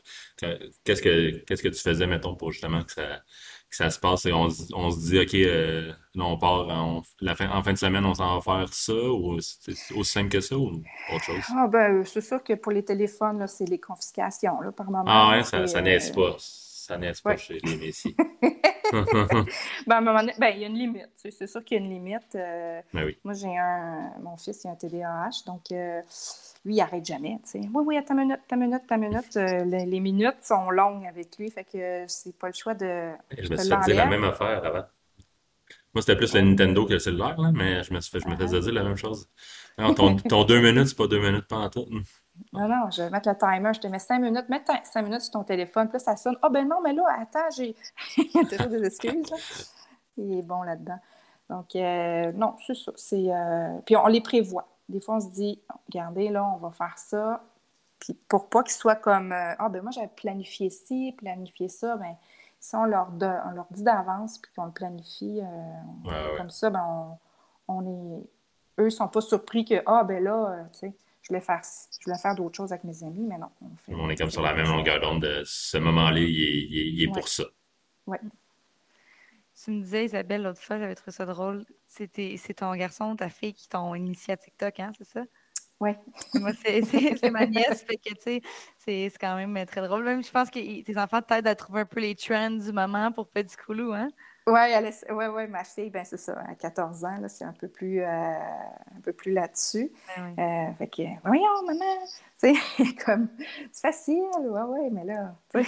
qu'est-ce 0.84 1.02
que, 1.02 1.38
qu'est-ce 1.44 1.62
que 1.62 1.68
tu 1.68 1.80
faisais, 1.80 2.06
mettons, 2.06 2.34
pour 2.34 2.52
justement 2.52 2.82
que 2.82 2.92
ça, 2.92 3.22
que 3.70 3.76
ça 3.76 3.90
se 3.90 3.98
passe? 3.98 4.26
Et 4.26 4.32
on, 4.32 4.48
on 4.74 4.90
se 4.90 4.98
dit, 4.98 5.18
OK, 5.20 5.34
euh, 5.34 5.92
là, 6.14 6.24
on 6.24 6.38
part 6.38 6.68
en, 6.68 7.02
la 7.20 7.34
fin, 7.34 7.50
en 7.50 7.62
fin 7.62 7.72
de 7.72 7.78
semaine, 7.78 8.04
on 8.04 8.14
s'en 8.14 8.38
va 8.38 8.40
faire 8.40 8.74
ça, 8.74 8.92
ou 8.92 9.40
c'est 9.40 9.72
aussi 9.94 10.12
simple 10.12 10.28
que 10.28 10.40
ça, 10.40 10.56
ou 10.56 10.82
autre 11.12 11.24
chose? 11.24 11.42
Ah, 11.56 11.66
ben, 11.68 12.04
c'est 12.04 12.20
sûr 12.20 12.42
que 12.42 12.54
pour 12.54 12.72
les 12.72 12.84
téléphones, 12.84 13.46
c'est 13.46 13.68
les 13.68 13.80
confiscations, 13.80 14.60
là, 14.60 14.72
par 14.72 14.90
moment. 14.90 15.04
Ah, 15.06 15.30
ouais, 15.32 15.44
ça, 15.44 15.66
ça 15.66 15.80
n'est 15.80 15.98
pas. 16.14 16.36
Ça 16.82 16.98
n'est 16.98 17.12
pas 17.22 17.36
chez 17.36 17.60
les 17.62 17.76
Messies. 17.76 18.16
ben, 18.92 19.46
à 19.88 19.98
un 19.98 20.00
moment 20.00 20.18
donné, 20.18 20.32
ben, 20.36 20.48
il 20.48 20.62
y 20.62 20.64
a 20.64 20.66
une 20.66 20.76
limite. 20.76 21.10
C'est 21.14 21.46
sûr 21.46 21.64
qu'il 21.64 21.78
y 21.78 21.80
a 21.80 21.84
une 21.84 21.90
limite. 21.90 22.34
Euh, 22.34 22.80
ben 22.92 23.04
oui. 23.04 23.16
Moi, 23.22 23.34
j'ai 23.34 23.56
un. 23.56 24.10
Mon 24.20 24.36
fils, 24.36 24.64
il 24.64 24.66
a 24.68 24.72
un 24.72 24.74
TDAH, 24.74 25.44
donc 25.46 25.70
euh, 25.70 26.00
lui, 26.64 26.74
il 26.74 26.78
n'arrête 26.78 27.04
jamais. 27.04 27.38
sais. 27.44 27.60
Oui, 27.60 27.84
oui, 27.86 27.96
une 27.96 28.16
minute, 28.16 28.40
une 28.50 28.58
minute, 28.58 28.82
une 28.90 28.98
minute. 28.98 29.36
Euh, 29.36 29.64
les, 29.64 30.00
minutes 30.00 30.42
sont 30.42 30.70
longues 30.70 31.06
avec 31.06 31.38
lui, 31.38 31.52
fait 31.52 31.62
que 31.62 32.04
c'est 32.08 32.36
pas 32.36 32.48
le 32.48 32.52
choix 32.52 32.74
de. 32.74 33.12
Je 33.38 33.48
me 33.48 33.56
suis 33.56 33.68
fait 33.68 33.80
dire 33.84 33.96
la 33.96 34.06
même 34.06 34.24
affaire 34.24 34.64
avant. 34.64 34.84
Moi, 35.94 36.02
c'était 36.02 36.16
plus 36.16 36.34
le 36.34 36.40
Nintendo 36.40 36.84
que 36.84 36.94
le 36.94 36.98
cellulaire, 36.98 37.40
là, 37.40 37.52
mais 37.54 37.84
je 37.84 37.94
me, 37.94 38.00
suis 38.00 38.10
fait, 38.10 38.18
je 38.18 38.28
me 38.28 38.36
faisais 38.36 38.58
dire 38.58 38.72
la 38.72 38.82
même 38.82 38.96
chose. 38.96 39.28
Non, 39.78 39.94
ton, 39.94 40.16
ton 40.16 40.42
deux 40.42 40.60
minutes, 40.60 40.88
c'est 40.88 40.96
pas 40.96 41.06
deux 41.06 41.20
minutes 41.20 41.46
pas 41.46 41.58
en 41.58 41.70
tout. 41.70 41.86
Non, 42.52 42.68
non, 42.68 42.90
je 42.90 43.02
vais 43.02 43.10
mettre 43.10 43.28
le 43.28 43.36
timer. 43.36 43.72
Je 43.74 43.80
te 43.80 43.86
mets 43.86 43.98
cinq 43.98 44.20
minutes. 44.20 44.48
Mets 44.48 44.64
cinq 44.84 45.02
minutes 45.02 45.22
sur 45.22 45.32
ton 45.32 45.44
téléphone. 45.44 45.88
Puis 45.88 45.94
là, 45.94 45.98
ça 45.98 46.16
sonne. 46.16 46.36
Ah, 46.42 46.48
ben 46.48 46.68
non, 46.68 46.80
mais 46.82 46.92
là, 46.92 47.04
attends, 47.18 47.50
j'ai. 47.56 47.74
Il 48.18 48.30
y 48.34 48.38
a 48.38 48.44
toujours 48.44 48.68
des 48.68 48.84
excuses. 48.84 49.30
Là. 49.30 49.36
Il 50.16 50.38
est 50.38 50.42
bon 50.42 50.62
là-dedans. 50.62 50.98
Donc, 51.48 51.74
euh, 51.76 52.32
non, 52.32 52.54
c'est 52.66 52.74
ça. 52.74 52.92
Euh, 53.12 53.78
puis 53.84 53.96
on 53.96 54.06
les 54.06 54.20
prévoit. 54.20 54.68
Des 54.88 55.00
fois, 55.00 55.16
on 55.16 55.20
se 55.20 55.30
dit, 55.30 55.60
regardez, 55.86 56.28
là, 56.28 56.44
on 56.44 56.58
va 56.58 56.70
faire 56.70 56.96
ça. 56.96 57.42
Puis 57.98 58.14
pour 58.14 58.48
pas 58.48 58.62
qu'ils 58.62 58.72
soient 58.72 58.96
comme, 58.96 59.32
euh, 59.32 59.54
ah, 59.58 59.68
ben 59.68 59.82
moi, 59.82 59.90
j'avais 59.90 60.08
planifié 60.08 60.70
ci, 60.70 61.14
planifié 61.16 61.68
ça, 61.68 61.96
ben 61.96 62.16
si 62.58 62.74
on 62.76 62.84
leur, 62.84 63.10
leur 63.18 63.66
dit 63.70 63.82
d'avance, 63.82 64.38
puis 64.38 64.50
qu'on 64.54 64.66
le 64.66 64.72
planifie 64.72 65.40
comme 66.36 66.50
ça, 66.50 66.70
ben 66.70 67.18
on, 67.68 67.76
on 67.76 67.86
est. 67.86 68.30
Eux, 68.78 68.90
sont 68.90 69.08
pas 69.08 69.20
surpris 69.20 69.64
que, 69.64 69.82
ah, 69.86 70.04
ben 70.04 70.22
là, 70.22 70.64
tu 70.72 70.78
sais 70.78 70.94
je 71.22 71.28
voulais 71.28 71.40
faire, 71.40 71.62
je 71.62 72.04
voulais 72.04 72.18
faire 72.18 72.34
d'autres 72.34 72.56
choses 72.56 72.72
avec 72.72 72.84
mes 72.84 73.04
amis, 73.04 73.24
mais 73.26 73.38
non. 73.38 73.48
On, 73.88 74.10
est 74.10 74.16
comme 74.16 74.30
sur 74.30 74.42
la 74.42 74.54
même 74.54 74.66
longueur 74.66 75.00
d'onde. 75.00 75.22
De 75.22 75.42
ce 75.46 75.78
moment-là, 75.78 76.18
il 76.18 77.02
est, 77.02 77.12
pour 77.12 77.28
ça. 77.28 77.44
Oui. 78.06 78.18
Tu 79.64 79.70
me 79.70 79.82
disais, 79.82 80.06
Isabelle, 80.06 80.42
l'autre 80.42 80.60
fois, 80.60 80.78
j'avais 80.78 80.96
trouvé 80.96 81.12
ça 81.12 81.24
drôle. 81.24 81.64
C'est 81.86 82.54
ton 82.56 82.74
garçon, 82.74 83.14
ta 83.14 83.28
fille 83.28 83.54
qui 83.54 83.68
t'ont 83.68 83.94
initié 83.94 84.34
à 84.34 84.36
TikTok, 84.36 84.80
hein, 84.80 84.90
c'est 84.98 85.06
ça? 85.06 85.22
Oui. 85.78 85.90
Moi, 86.34 86.50
c'est 86.64 87.30
ma 87.30 87.46
nièce, 87.46 87.84
fait 87.84 87.96
que, 87.96 88.14
tu 88.14 88.20
sais, 88.20 88.42
c'est 88.78 89.18
quand 89.20 89.36
même 89.36 89.64
très 89.66 89.86
drôle. 89.86 90.02
Même, 90.04 90.24
je 90.24 90.30
pense 90.30 90.50
que 90.50 90.82
tes 90.82 90.98
enfants 90.98 91.22
t'aident 91.22 91.46
à 91.46 91.54
trouver 91.54 91.82
un 91.82 91.86
peu 91.86 92.00
les 92.00 92.16
trends 92.16 92.50
du 92.50 92.72
moment 92.72 93.12
pour 93.12 93.28
Petit 93.28 93.56
Coulou, 93.56 93.92
hein? 93.92 94.08
Oui, 94.46 94.54
ouais, 94.54 95.28
ouais, 95.28 95.46
ma 95.46 95.62
fille, 95.62 95.90
ben 95.90 96.04
c'est 96.04 96.16
ça, 96.16 96.36
à 96.48 96.56
14 96.56 97.04
ans, 97.04 97.16
c'est 97.28 97.44
un 97.44 97.52
peu 97.52 97.68
plus, 97.68 98.00
euh, 98.00 98.06
un 98.06 99.00
peu 99.00 99.12
plus 99.12 99.32
là-dessus. 99.32 99.92
Ben 100.16 100.34
euh, 100.38 100.74
fait 100.78 100.88
que, 100.88 101.02
voyons, 101.24 101.62
maman, 101.64 101.84
c'est 102.36 102.54
comme, 103.04 103.28
c'est 103.70 103.82
facile, 103.82 104.24
ouais, 104.40 104.62
ouais, 104.62 104.90
mais 104.90 105.04
là, 105.04 105.36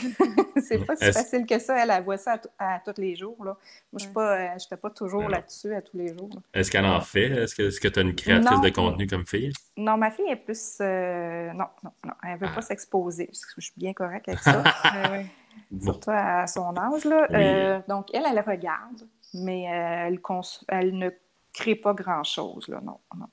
c'est 0.61 0.85
pas 0.85 0.97
si 0.97 1.13
facile 1.13 1.47
que 1.47 1.61
ça. 1.61 1.81
Elle, 1.81 1.91
elle 1.91 2.03
voit 2.03 2.19
ça 2.19 2.41
à, 2.59 2.81
tous 2.85 3.01
les 3.01 3.15
jours, 3.15 3.45
là. 3.45 3.57
Moi, 3.93 4.01
je 4.03 4.09
ne 4.09 4.19
euh, 4.19 4.59
fais 4.69 4.77
pas 4.77 4.91
toujours 4.91 5.29
là-dessus 5.29 5.73
à 5.73 5.81
tous 5.81 5.97
les 5.97 6.09
jours. 6.09 6.31
Est-ce 6.53 6.69
qu'elle 6.73 6.87
en 6.87 7.01
fait? 7.01 7.31
Est-ce 7.31 7.81
que 7.81 7.89
tu 7.89 7.99
as 7.99 8.03
une 8.03 8.17
créatrice 8.17 8.61
de 8.61 8.71
contenu 8.71 9.07
comme 9.07 9.25
fille? 9.25 9.53
Non, 9.77 9.97
ma 9.97 10.11
fille 10.11 10.29
est 10.29 10.37
plus, 10.37 10.81
non, 10.81 11.69
non, 11.85 11.93
non, 12.05 12.15
elle 12.25 12.33
ne 12.33 12.39
veut 12.39 12.49
ah. 12.51 12.55
pas 12.57 12.63
s'exposer. 12.63 13.31
Je 13.33 13.61
suis 13.61 13.75
bien 13.77 13.93
correcte 13.93 14.29
avec 14.29 14.41
ça. 14.43 14.65
Surtout 15.81 16.11
à 16.13 16.47
son 16.47 16.77
âge. 16.77 17.05
Là. 17.05 17.27
Euh, 17.31 17.81
donc, 17.89 18.09
elle, 18.13 18.25
elle 18.27 18.41
regarde, 18.41 19.09
mais 19.33 19.67
euh, 19.69 20.09
elle, 20.09 20.21
elle 20.69 20.99
ne 20.99 21.11
crée 21.53 21.75
pas 21.75 21.95
grand-chose. 21.95 22.69
Là. 22.69 22.81
Non, 22.83 22.99
non. 23.17 23.27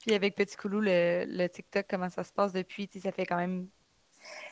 Puis 0.00 0.14
avec 0.14 0.34
Petit 0.34 0.56
Coulou, 0.56 0.80
le, 0.80 1.24
le, 1.26 1.48
TikTok, 1.48 1.86
comment 1.88 2.10
ça 2.10 2.24
se 2.24 2.32
passe 2.32 2.52
depuis? 2.52 2.88
Ça 3.02 3.10
fait 3.10 3.24
quand 3.24 3.36
même 3.36 3.68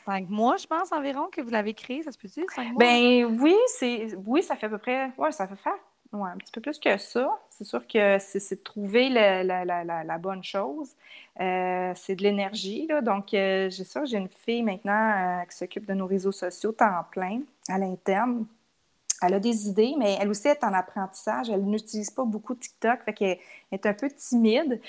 cinq 0.05 0.29
mois, 0.29 0.57
je 0.57 0.65
pense, 0.65 0.91
environ, 0.91 1.27
que 1.31 1.41
vous 1.41 1.49
l'avez 1.49 1.73
créé, 1.73 2.03
ça 2.03 2.11
se 2.11 2.17
peut-dire? 2.17 2.45
Cinq 2.49 2.69
mois? 2.69 2.79
Ben 2.79 3.25
oui, 3.39 3.55
c'est 3.67 4.15
oui, 4.25 4.41
ça 4.41 4.55
fait 4.55 4.65
à 4.65 4.69
peu 4.69 4.77
près. 4.77 5.11
Ouais, 5.17 5.31
ça 5.31 5.47
fait 5.47 5.55
faire 5.55 5.77
Ouais, 6.13 6.29
un 6.29 6.37
petit 6.37 6.51
peu 6.51 6.61
plus 6.61 6.77
que 6.77 6.95
ça. 6.97 7.39
C'est 7.49 7.63
sûr 7.63 7.87
que 7.87 8.19
c'est 8.19 8.55
de 8.55 8.63
trouver 8.63 9.09
la, 9.09 10.17
bonne 10.19 10.43
chose. 10.43 10.91
Euh, 11.39 11.91
c'est 11.95 12.15
de 12.15 12.21
l'énergie. 12.21 12.87
Donc, 13.01 13.33
euh, 13.33 13.67
j'ai 13.71 13.83
ça, 13.83 14.05
j'ai 14.05 14.17
une 14.17 14.29
fille 14.29 14.61
maintenant 14.61 15.41
euh, 15.41 15.45
qui 15.45 15.57
s'occupe 15.57 15.87
de 15.87 15.93
nos 15.95 16.05
réseaux 16.05 16.31
sociaux 16.31 16.71
temps 16.71 17.03
plein 17.09 17.41
à 17.67 17.79
l'interne. 17.79 18.45
Elle 19.23 19.33
a 19.33 19.39
des 19.39 19.67
idées, 19.67 19.95
mais 19.97 20.17
elle 20.21 20.29
aussi 20.29 20.47
est 20.49 20.63
en 20.63 20.73
apprentissage. 20.73 21.49
Elle 21.49 21.65
n'utilise 21.65 22.11
pas 22.11 22.25
beaucoup 22.25 22.53
TikTok, 22.53 22.99
fait 23.05 23.13
qu'elle 23.13 23.39
est 23.71 23.85
un 23.87 23.93
peu 23.93 24.09
timide. 24.11 24.79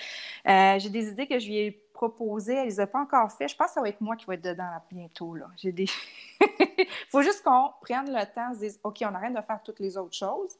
j'ai 0.44 0.90
des 0.90 1.08
idées 1.08 1.26
que 1.26 1.38
je 1.38 1.46
lui 1.46 1.56
ai 1.56 1.70
proposées, 1.94 2.54
elle 2.54 2.64
ne 2.64 2.70
les 2.70 2.80
a 2.80 2.86
pas 2.86 3.00
encore 3.00 3.32
fait. 3.32 3.48
Je 3.48 3.56
pense 3.56 3.68
que 3.68 3.74
ça 3.74 3.80
va 3.80 3.88
être 3.88 4.00
moi 4.02 4.16
qui 4.16 4.26
vais 4.26 4.34
être 4.34 4.44
dedans 4.44 4.68
bientôt. 4.90 5.36
J'ai 5.56 5.72
des... 5.72 5.86
Faut 7.10 7.22
juste 7.22 7.42
qu'on 7.44 7.70
prenne 7.80 8.12
le 8.12 8.34
temps, 8.34 8.52
se 8.52 8.58
dise, 8.58 8.80
OK, 8.82 8.98
on 9.02 9.14
arrête 9.14 9.32
de 9.32 9.40
faire 9.40 9.62
toutes 9.62 9.80
les 9.80 9.96
autres 9.96 10.16
choses 10.16 10.58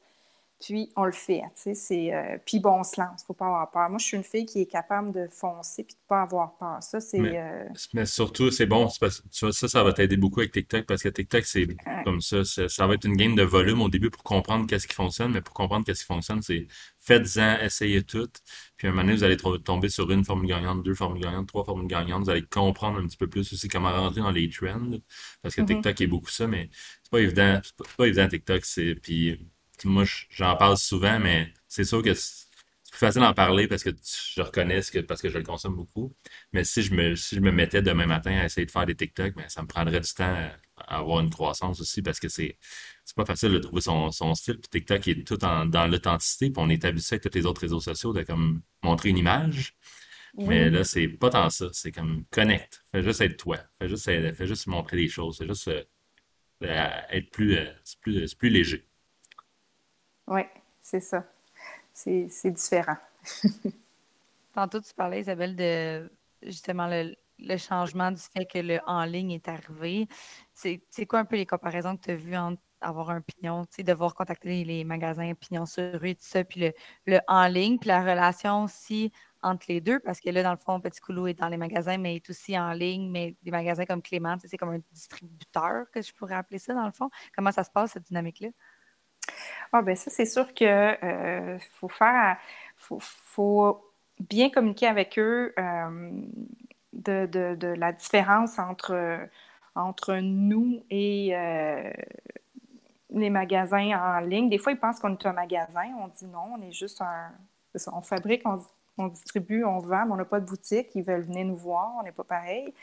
puis 0.61 0.89
on 0.95 1.03
le 1.03 1.11
fait. 1.11 1.41
c'est, 1.53 2.13
euh, 2.13 2.37
puis 2.45 2.59
bon, 2.59 2.79
on 2.79 2.83
se 2.83 2.99
lance, 2.99 3.21
il 3.21 3.23
ne 3.23 3.25
faut 3.27 3.33
pas 3.33 3.45
avoir 3.45 3.71
peur. 3.71 3.89
Moi, 3.89 3.97
je 3.99 4.05
suis 4.05 4.17
une 4.17 4.23
fille 4.23 4.45
qui 4.45 4.61
est 4.61 4.65
capable 4.65 5.11
de 5.11 5.27
foncer 5.27 5.83
puis 5.83 5.95
de 5.95 5.99
ne 5.99 6.07
pas 6.07 6.21
avoir 6.21 6.57
peur. 6.57 6.81
Ça, 6.81 7.01
c'est. 7.01 7.19
Mais, 7.19 7.37
euh, 7.37 8.05
surtout, 8.05 8.51
c'est 8.51 8.65
bon. 8.65 8.87
Parce, 8.99 9.21
ça, 9.31 9.51
ça 9.51 9.83
va 9.83 9.91
t'aider 9.91 10.15
beaucoup 10.15 10.39
avec 10.39 10.53
TikTok 10.53 10.85
parce 10.85 11.03
que 11.03 11.09
TikTok, 11.09 11.45
c'est 11.45 11.67
comme 12.05 12.21
ça. 12.21 12.43
Ça 12.45 12.87
va 12.87 12.93
être 12.93 13.05
une 13.05 13.17
game 13.17 13.35
de 13.35 13.43
volume 13.43 13.81
au 13.81 13.89
début 13.89 14.09
pour 14.09 14.23
comprendre 14.23 14.65
qu'est-ce 14.65 14.87
qui 14.87 14.95
fonctionne, 14.95 15.33
mais 15.33 15.41
pour 15.41 15.53
comprendre 15.53 15.85
qu'est-ce 15.85 16.01
qui 16.01 16.07
fonctionne, 16.07 16.41
c'est 16.41 16.67
faites-en, 16.99 17.59
essayez 17.61 18.03
tout. 18.03 18.29
Puis 18.77 18.87
à 18.87 18.91
un 18.91 18.93
moment 18.93 19.03
donné, 19.03 19.17
vous 19.17 19.23
allez 19.23 19.37
tomber 19.37 19.89
sur 19.89 20.09
une 20.09 20.23
formule 20.23 20.49
gagnante, 20.49 20.83
deux 20.83 20.95
formules 20.95 21.21
gagnantes, 21.21 21.47
trois 21.47 21.65
formules 21.65 21.87
gagnantes. 21.87 22.23
Vous 22.23 22.29
allez 22.29 22.43
comprendre 22.43 22.99
un 22.99 23.05
petit 23.05 23.17
peu 23.17 23.27
plus 23.27 23.51
aussi 23.51 23.67
comment 23.67 23.91
rentrer 23.91 24.21
dans 24.21 24.31
les 24.31 24.49
trends. 24.49 24.79
Parce 25.41 25.53
que 25.53 25.61
mm-hmm. 25.61 25.65
TikTok 25.67 26.01
est 26.01 26.07
beaucoup 26.07 26.29
ça, 26.29 26.47
mais 26.47 26.69
c'est 27.03 27.11
pas 27.11 27.19
évident. 27.19 27.59
C'est 27.61 27.75
pas, 27.75 27.83
pas 27.97 28.07
évident 28.07 28.27
TikTok. 28.27 28.65
C'est, 28.65 28.95
puis 28.95 29.47
moi, 29.85 30.03
j'en 30.29 30.55
parle 30.55 30.77
souvent, 30.77 31.19
mais 31.19 31.53
c'est 31.67 31.83
sûr 31.83 32.01
que 32.01 32.13
c'est 32.13 32.45
plus 32.91 32.99
facile 32.99 33.21
d'en 33.21 33.33
parler 33.33 33.67
parce 33.67 33.83
que 33.83 33.89
je 34.35 34.41
reconnais 34.41 34.81
que, 34.81 34.99
parce 34.99 35.21
que 35.21 35.29
je 35.29 35.37
le 35.37 35.43
consomme 35.43 35.75
beaucoup. 35.75 36.13
Mais 36.53 36.63
si 36.63 36.81
je 36.81 36.93
me, 36.93 37.15
si 37.15 37.35
je 37.35 37.41
me 37.41 37.51
mettais 37.51 37.81
demain 37.81 38.05
matin 38.05 38.37
à 38.37 38.45
essayer 38.45 38.65
de 38.65 38.71
faire 38.71 38.85
des 38.85 38.95
TikTok, 38.95 39.35
ben, 39.35 39.45
ça 39.49 39.61
me 39.61 39.67
prendrait 39.67 39.99
du 39.99 40.13
temps 40.13 40.49
à 40.77 40.97
avoir 40.97 41.19
une 41.21 41.29
croissance 41.29 41.81
aussi 41.81 42.01
parce 42.01 42.19
que 42.19 42.29
c'est 42.29 42.57
c'est 43.05 43.15
pas 43.15 43.25
facile 43.25 43.51
de 43.51 43.59
trouver 43.59 43.81
son, 43.81 44.11
son 44.11 44.33
style. 44.35 44.59
Puis 44.59 44.69
TikTok 44.69 45.07
est 45.07 45.27
tout 45.27 45.37
dans 45.37 45.89
l'authenticité, 45.89 46.49
puis 46.49 46.63
on 46.63 46.69
est 46.69 46.83
habitué 46.85 47.15
avec 47.15 47.23
tous 47.23 47.37
les 47.37 47.45
autres 47.45 47.61
réseaux 47.61 47.79
sociaux 47.79 48.13
de 48.13 48.23
comme 48.23 48.61
montrer 48.83 49.09
une 49.09 49.17
image. 49.17 49.75
Mais 50.37 50.69
là, 50.69 50.83
c'est 50.83 51.07
pas 51.07 51.29
tant 51.29 51.49
ça. 51.49 51.67
C'est 51.71 51.91
comme 51.91 52.25
connect. 52.31 52.83
Fais 52.91 53.03
juste 53.03 53.21
être 53.21 53.37
toi. 53.37 53.57
Fais 53.79 53.87
juste, 53.87 54.05
fais 54.05 54.47
juste 54.47 54.67
montrer 54.67 54.97
des 54.97 55.07
choses. 55.07 55.37
Fais 55.37 55.47
juste 55.47 55.69
euh, 55.69 57.01
être 57.09 57.29
plus, 57.31 57.57
euh, 57.57 57.65
plus, 58.01 58.33
plus 58.35 58.49
léger. 58.49 58.87
Oui, 60.27 60.41
c'est 60.81 60.99
ça. 60.99 61.23
C'est 61.93 62.51
différent. 62.51 62.97
Tantôt, 64.53 64.81
tu 64.81 64.93
parlais, 64.93 65.21
Isabelle, 65.21 65.55
de 65.55 66.09
justement 66.41 66.87
le, 66.87 67.57
changement 67.57 68.11
du 68.11 68.21
fait 68.21 68.45
que 68.45 68.59
le 68.59 68.79
en 68.85 69.03
ligne 69.05 69.31
est 69.31 69.47
arrivé. 69.47 70.07
C'est 70.53 71.05
quoi 71.07 71.19
un 71.19 71.25
peu 71.25 71.35
les 71.35 71.45
comparaisons 71.45 71.95
que 71.97 72.03
tu 72.03 72.11
as 72.11 72.15
vues 72.15 72.37
entre 72.37 72.61
avoir 72.81 73.09
un 73.09 73.21
pignon, 73.21 73.65
devoir 73.79 74.13
contacter 74.13 74.63
les, 74.63 74.83
magasins 74.83 75.33
pignon 75.33 75.65
sur 75.65 75.99
rue 75.99 76.15
tout 76.15 76.21
ça, 76.21 76.43
puis 76.43 76.71
le, 77.07 77.19
en 77.27 77.47
ligne, 77.47 77.77
puis 77.79 77.87
la 77.87 78.01
relation 78.01 78.63
aussi 78.63 79.11
entre 79.41 79.65
les 79.69 79.81
deux, 79.81 79.99
parce 79.99 80.19
que 80.19 80.29
là, 80.29 80.43
dans 80.43 80.51
le 80.51 80.57
fond, 80.57 80.79
Petit 80.79 80.99
Coulou 81.01 81.27
est 81.27 81.35
dans 81.35 81.49
les 81.49 81.57
magasins, 81.57 81.97
mais 81.97 82.15
est 82.15 82.29
aussi 82.29 82.57
en 82.57 82.71
ligne, 82.71 83.09
mais 83.11 83.35
des 83.43 83.51
magasins 83.51 83.85
comme 83.85 84.01
Clément, 84.01 84.37
c'est 84.43 84.57
comme 84.57 84.69
un 84.69 84.79
distributeur, 84.91 85.89
que 85.91 86.01
je 86.01 86.13
pourrais 86.13 86.35
appeler 86.35 86.59
ça, 86.59 86.73
dans 86.73 86.85
le 86.85 86.91
fond. 86.91 87.09
Comment 87.35 87.51
ça 87.51 87.63
se 87.63 87.69
passe, 87.69 87.91
cette 87.91 88.07
dynamique-là? 88.07 88.49
Ah, 89.77 89.81
ben 89.81 89.95
ça, 89.95 90.09
c'est 90.09 90.25
sûr 90.25 90.53
que 90.53 90.63
euh, 90.63 91.59
faut 91.73 91.89
faire, 91.89 92.37
faut, 92.77 93.91
bien 94.21 94.49
communiquer 94.49 94.87
avec 94.87 95.19
eux 95.19 95.53
euh, 95.59 96.11
de, 96.93 97.73
la 97.77 97.91
différence 97.91 98.57
entre, 98.57 99.19
entre 99.75 100.15
nous 100.15 100.81
et 100.89 101.35
euh, 101.35 101.91
les 103.13 103.29
magasins 103.29 103.99
en 103.99 104.19
ligne. 104.21 104.49
Des 104.49 104.59
fois, 104.59 104.71
ils 104.71 104.79
pensent 104.79 104.99
qu'on 104.99 105.13
est 105.13 105.25
un 105.25 105.33
magasin. 105.33 105.83
On 105.99 106.07
dit 106.07 106.25
non, 106.25 106.53
on 106.57 106.61
est 106.61 106.71
juste 106.71 107.01
un. 107.01 107.31
on 107.91 108.01
fabrique, 108.01 108.43
on, 108.97 109.07
distribue, 109.09 109.65
on 109.65 109.79
vend, 109.79 110.05
mais 110.05 110.13
on 110.13 110.15
n'a 110.15 110.23
pas 110.23 110.39
de 110.39 110.45
boutique. 110.45 110.87
Ils 110.95 111.03
veulent 111.03 111.23
venir 111.23 111.45
nous 111.47 111.57
voir, 111.57 111.91
on 111.99 112.03
n'est 112.03 112.13
pas 112.13 112.23
pareil. 112.23 112.73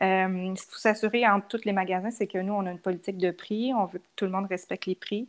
ce 0.00 0.26
qu'il 0.26 0.72
faut 0.72 0.78
s'assurer 0.78 1.24
entre 1.28 1.46
tous 1.46 1.64
les 1.64 1.72
magasins, 1.72 2.10
c'est 2.10 2.26
que 2.26 2.38
nous, 2.38 2.52
on 2.52 2.66
a 2.66 2.72
une 2.72 2.80
politique 2.80 3.18
de 3.18 3.30
prix. 3.30 3.72
On 3.72 3.84
veut 3.84 4.00
que 4.00 4.08
tout 4.16 4.24
le 4.24 4.32
monde 4.32 4.46
respecte 4.46 4.86
les 4.86 4.96
prix. 4.96 5.28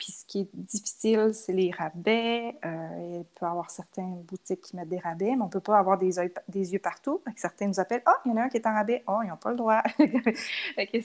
Puis 0.00 0.12
ce 0.12 0.24
qui 0.24 0.40
est 0.40 0.48
difficile, 0.54 1.32
c'est 1.34 1.52
les 1.52 1.70
rabais. 1.72 2.56
Euh, 2.64 3.18
il 3.18 3.24
peut 3.34 3.44
y 3.44 3.48
avoir 3.48 3.70
certaines 3.70 4.22
boutiques 4.22 4.62
qui 4.62 4.74
mettent 4.74 4.88
des 4.88 4.98
rabais, 4.98 5.32
mais 5.36 5.42
on 5.42 5.44
ne 5.44 5.50
peut 5.50 5.60
pas 5.60 5.76
avoir 5.76 5.98
des, 5.98 6.12
des 6.48 6.72
yeux 6.72 6.78
partout. 6.78 7.20
Certains 7.36 7.66
nous 7.66 7.80
appellent 7.80 8.00
Ah, 8.06 8.16
il 8.24 8.30
y 8.30 8.32
en 8.32 8.38
a 8.38 8.44
un 8.44 8.48
qui 8.48 8.56
est 8.56 8.66
en 8.66 8.72
rabais. 8.72 9.04
Oh, 9.06 9.18
ils 9.22 9.28
n'ont 9.28 9.36
pas 9.36 9.50
le 9.50 9.56
droit. 9.56 9.82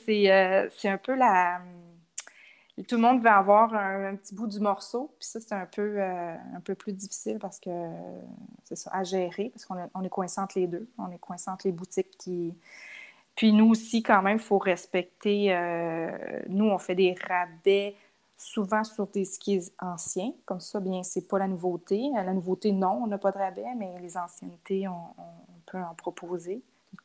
Euh, 0.08 0.70
c'est 0.78 0.90
un 0.90 0.98
peu 0.98 1.14
la. 1.16 1.60
Tout 2.88 2.96
le 2.96 3.02
monde 3.02 3.22
veut 3.22 3.30
avoir 3.30 3.74
un, 3.74 4.16
petit 4.16 4.34
bout 4.34 4.48
du 4.48 4.60
morceau. 4.60 5.14
Puis 5.20 5.28
ça, 5.28 5.40
c'est 5.40 5.54
un 5.54 5.66
peu, 5.66 5.96
euh, 5.98 6.36
un 6.56 6.60
peu 6.62 6.76
plus 6.76 6.94
difficile 6.94 7.38
parce 7.40 7.60
que 7.60 7.70
c'est 8.64 8.76
ça, 8.76 8.92
à 8.94 9.04
gérer, 9.04 9.50
parce 9.50 9.66
qu'on 9.66 9.76
on 9.94 10.04
est 10.04 10.10
coincé 10.10 10.40
entre 10.40 10.58
les 10.58 10.68
deux. 10.68 10.88
On 10.98 11.12
est 11.12 11.20
coincé 11.20 11.50
entre 11.50 11.68
les 11.68 11.74
boutiques 11.74 12.18
qui. 12.18 12.56
Puis 13.36 13.52
nous 13.52 13.70
aussi, 13.70 14.04
quand 14.04 14.22
même, 14.22 14.38
il 14.38 14.44
faut 14.44 14.58
respecter. 14.58 15.50
nous, 16.48 16.66
on 16.66 16.78
fait 16.78 16.96
des 16.96 17.16
rabais 17.28 17.96
souvent 18.38 18.84
sur 18.84 19.08
des 19.08 19.26
skis 19.26 19.72
anciens. 19.80 20.32
Comme 20.46 20.60
ça, 20.60 20.80
bien, 20.80 21.04
c'est 21.04 21.28
pas 21.28 21.40
la 21.40 21.48
nouveauté. 21.48 22.12
La 22.14 22.34
nouveauté, 22.34 22.72
non, 22.72 23.02
on 23.04 23.08
n'a 23.08 23.18
pas 23.18 23.32
de 23.32 23.38
rabais, 23.38 23.66
mais 23.78 24.00
les 24.02 24.18
anciennetés, 24.18 24.88
on, 24.88 25.14
peut 25.66 25.80
en 25.80 25.96
proposer. 25.96 26.62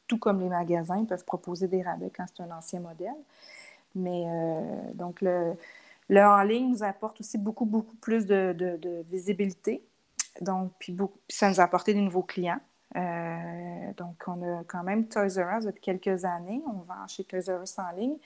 Tout 0.06 0.18
comme 0.18 0.40
les 0.40 0.48
magasins 0.48 1.04
peuvent 1.04 1.24
proposer 1.24 1.66
des 1.66 1.82
rabais 1.82 2.10
quand 2.14 2.26
c'est 2.26 2.42
un 2.42 2.50
ancien 2.50 2.80
modèle. 2.80 3.14
Mais 3.94 4.24
euh, 4.26 4.92
donc, 4.94 5.20
le, 5.20 5.54
le 6.10 6.20
en 6.20 6.42
ligne 6.42 6.70
nous 6.70 6.82
apporte 6.82 7.20
aussi 7.20 7.38
beaucoup, 7.38 7.64
beaucoup 7.64 7.96
plus 7.96 8.26
de, 8.26 9.04
visibilité. 9.10 9.82
Donc, 10.40 10.72
puis 10.78 10.96
ça 11.28 11.48
nous 11.48 11.60
a 11.60 11.64
apporté 11.64 11.94
des 11.94 12.00
nouveaux 12.00 12.22
clients. 12.22 12.60
Euh, 12.96 13.92
donc, 13.96 14.16
on 14.26 14.42
a 14.42 14.64
quand 14.64 14.82
même 14.82 15.06
Toys 15.06 15.38
R 15.38 15.58
Us 15.58 15.64
depuis 15.64 15.80
quelques 15.80 16.24
années. 16.24 16.62
On 16.66 16.80
vend 16.80 17.06
chez 17.06 17.24
Toys 17.24 17.48
R 17.48 17.62
Us 17.62 17.78
en 17.78 17.90
ligne. 17.96 18.16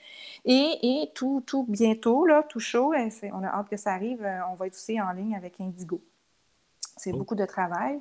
Et, 0.45 1.11
tout, 1.13 1.43
tout 1.45 1.65
bientôt, 1.67 2.25
là, 2.25 2.43
tout 2.43 2.59
chaud, 2.59 2.93
hein, 2.93 3.09
on 3.33 3.43
a 3.43 3.47
hâte 3.47 3.69
que 3.69 3.77
ça 3.77 3.93
arrive, 3.93 4.23
euh, 4.23 4.39
on 4.51 4.55
va 4.55 4.67
être 4.67 4.73
aussi 4.73 4.99
en 4.99 5.11
ligne 5.11 5.35
avec 5.35 5.59
Indigo. 5.59 6.01
C'est 6.97 7.13
oh. 7.13 7.17
beaucoup 7.17 7.35
de 7.35 7.45
travail. 7.45 7.99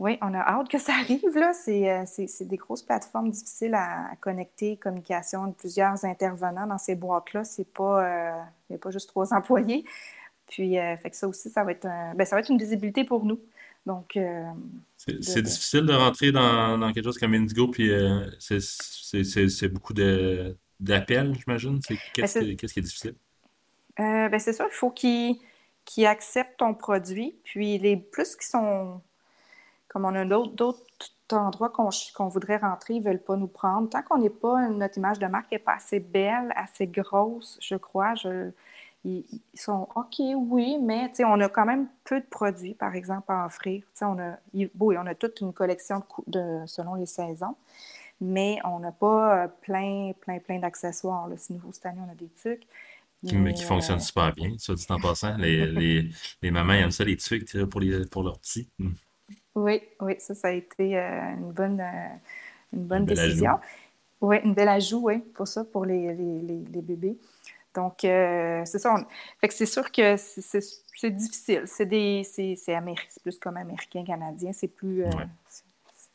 Oui, 0.00 0.18
on 0.22 0.34
a 0.34 0.40
hâte 0.40 0.68
que 0.68 0.78
ça 0.78 0.92
arrive. 1.00 1.38
Là. 1.38 1.52
C'est, 1.52 1.88
euh, 1.88 2.04
des 2.40 2.56
grosses 2.56 2.82
plateformes 2.82 3.30
difficiles 3.30 3.74
à, 3.74 4.10
connecter, 4.20 4.76
communication 4.76 5.46
de 5.46 5.52
plusieurs 5.52 6.04
intervenants 6.04 6.66
dans 6.66 6.78
ces 6.78 6.96
boîtes-là. 6.96 7.44
C'est 7.44 7.72
pas, 7.72 8.44
il 8.68 8.72
n'y 8.72 8.76
a 8.76 8.78
pas 8.78 8.90
juste 8.90 9.08
trois 9.08 9.32
employés. 9.32 9.84
Puis, 10.48 10.74
fait 10.74 11.10
que 11.10 11.16
ça 11.16 11.26
aussi, 11.26 11.48
ça 11.48 11.64
va 11.64 11.72
être, 11.72 11.88
ben, 12.14 12.24
ça 12.24 12.36
va 12.36 12.40
être 12.40 12.50
une 12.50 12.58
visibilité 12.58 13.04
pour 13.04 13.24
nous. 13.24 13.38
Donc, 13.86 14.16
euh, 14.16 14.50
c'est 14.96 15.42
difficile 15.42 15.84
de 15.84 15.92
rentrer 15.92 16.32
dans, 16.32 16.92
quelque 16.92 17.04
chose 17.04 17.18
comme 17.18 17.34
Indigo, 17.34 17.68
puis 17.68 17.92
euh, 17.92 18.24
c'est 18.40 19.68
beaucoup 19.68 19.92
d'appels, 19.92 21.34
j'imagine. 21.38 21.80
Ben, 21.88 21.96
qu'est-ce 22.14 22.72
qui 22.72 22.78
est 22.80 22.82
difficile? 22.82 23.14
Euh, 24.00 24.28
ben, 24.28 24.38
c'est 24.38 24.54
ça, 24.54 24.66
il 24.70 24.74
faut 24.74 24.90
qu'ils 24.90 25.36
acceptent 26.06 26.58
ton 26.58 26.74
produit. 26.74 27.36
Puis 27.44 27.78
les 27.78 27.96
plus 27.96 28.36
qui 28.36 28.46
sont, 28.46 29.02
comme 29.88 30.06
on 30.06 30.14
a 30.14 30.24
d'autres 30.24 30.80
endroits 31.32 31.70
qu'on 31.70 32.28
voudrait 32.28 32.56
rentrer, 32.56 32.94
ils 32.94 33.02
ne 33.02 33.06
veulent 33.06 33.22
pas 33.22 33.36
nous 33.36 33.48
prendre. 33.48 33.90
Tant 33.90 34.02
qu'on 34.02 34.18
n'est 34.18 34.30
pas, 34.30 34.68
notre 34.68 34.96
image 34.96 35.18
de 35.18 35.26
marque 35.26 35.52
n'est 35.52 35.58
pas 35.58 35.74
assez 35.74 36.00
belle, 36.00 36.52
assez 36.56 36.86
grosse, 36.86 37.58
je 37.60 37.76
crois, 37.76 38.14
je, 38.14 38.50
ils, 39.04 39.24
sont 39.54 39.88
OK, 39.94 40.16
oui, 40.18 40.78
mais 40.80 41.12
on 41.20 41.40
a 41.40 41.48
quand 41.48 41.66
même 41.66 41.88
peu 42.04 42.20
de 42.20 42.26
produits, 42.26 42.74
par 42.74 42.94
exemple, 42.94 43.30
à 43.30 43.46
offrir. 43.46 43.82
on 44.00 44.18
a, 44.18 44.38
oui, 44.54 44.68
on 44.80 45.06
a 45.06 45.14
toute 45.14 45.40
une 45.40 45.52
collection 45.52 46.02
de, 46.26 46.62
selon 46.66 46.94
les 46.94 47.06
saisons, 47.06 47.54
mais 48.20 48.58
on 48.64 48.78
n'a 48.78 48.92
pas 48.92 49.44
euh, 49.44 49.48
plein, 49.60 50.12
plein, 50.20 50.38
plein 50.38 50.58
d'accessoires. 50.58 51.28
C'est 51.36 51.52
nouveau 51.52 51.70
cette 51.72 51.86
année, 51.86 52.00
on 52.06 52.10
a 52.10 52.14
des 52.14 52.30
trucs. 52.40 52.62
Qui, 53.26 53.36
mais, 53.36 53.54
qui 53.54 53.62
fonctionnent 53.62 53.98
euh, 53.98 54.02
super 54.02 54.32
bien, 54.34 54.54
ça 54.58 54.74
dit 54.74 54.86
en 54.88 55.00
passant. 55.00 55.36
Les, 55.36 55.66
les, 55.66 56.10
les, 56.42 56.50
mamans 56.50 56.74
aiment 56.74 56.90
ça, 56.90 57.04
les 57.04 57.16
trucs 57.16 57.50
pour, 57.70 57.80
les, 57.80 58.06
pour 58.06 58.22
leurs 58.22 58.38
petits. 58.38 58.68
Hmm. 58.78 58.92
Oui, 59.54 59.82
oui, 60.00 60.14
ça, 60.18 60.34
ça 60.34 60.48
a 60.48 60.50
été 60.50 60.98
euh, 60.98 61.34
une 61.34 61.52
bonne, 61.52 61.82
une 62.72 62.84
bonne 62.84 63.06
décision. 63.06 63.58
Oui, 64.20 64.36
une 64.44 64.54
belle 64.54 64.68
ajout, 64.68 65.02
oui, 65.04 65.18
pour 65.18 65.46
ça, 65.46 65.64
pour 65.64 65.84
les, 65.84 66.14
les, 66.14 66.40
les 66.42 66.82
bébés. 66.82 67.18
Donc, 67.74 68.04
euh, 68.04 68.62
c'est 68.64 68.78
ça. 68.78 68.94
Fait 69.40 69.48
que 69.48 69.54
c'est 69.54 69.66
sûr 69.66 69.90
que 69.90 70.16
c'est 70.16 71.10
difficile. 71.10 71.64
C'est 71.66 71.86
des 71.86 72.22
c'est 72.24 73.22
plus 73.22 73.38
comme 73.38 73.56
américain, 73.56 74.04
canadien. 74.04 74.52
C'est 74.52 74.68
plus, 74.68 75.04
euh, 75.04 75.10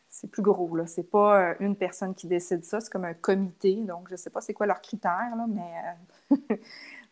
c'est 0.10 0.32
plus 0.32 0.42
gros. 0.42 0.76
là. 0.76 0.88
C'est 0.88 1.10
pas 1.10 1.42
euh, 1.42 1.56
une 1.60 1.76
personne 1.76 2.16
qui 2.16 2.28
décide 2.28 2.64
ça. 2.64 2.80
C'est 2.80 2.92
comme 2.92 3.06
un 3.06 3.14
comité. 3.14 3.76
Donc, 3.76 4.08
je 4.10 4.16
sais 4.16 4.30
pas 4.30 4.42
c'est 4.42 4.54
quoi 4.54 4.66
leurs 4.66 4.82
critères, 4.82 5.36
là, 5.36 5.46
mais... 5.48 6.58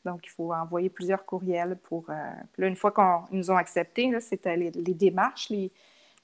Donc, 0.05 0.21
il 0.25 0.29
faut 0.29 0.53
envoyer 0.53 0.89
plusieurs 0.89 1.25
courriels 1.25 1.77
pour... 1.83 2.05
puis 2.05 2.61
là, 2.61 2.67
une 2.67 2.77
fois 2.77 2.93
qu'ils 2.93 3.37
nous 3.37 3.51
ont 3.51 3.57
acceptés, 3.57 4.17
c'était 4.21 4.55
les, 4.55 4.71
les, 4.71 4.93
démarches, 4.93 5.49
les, 5.49 5.69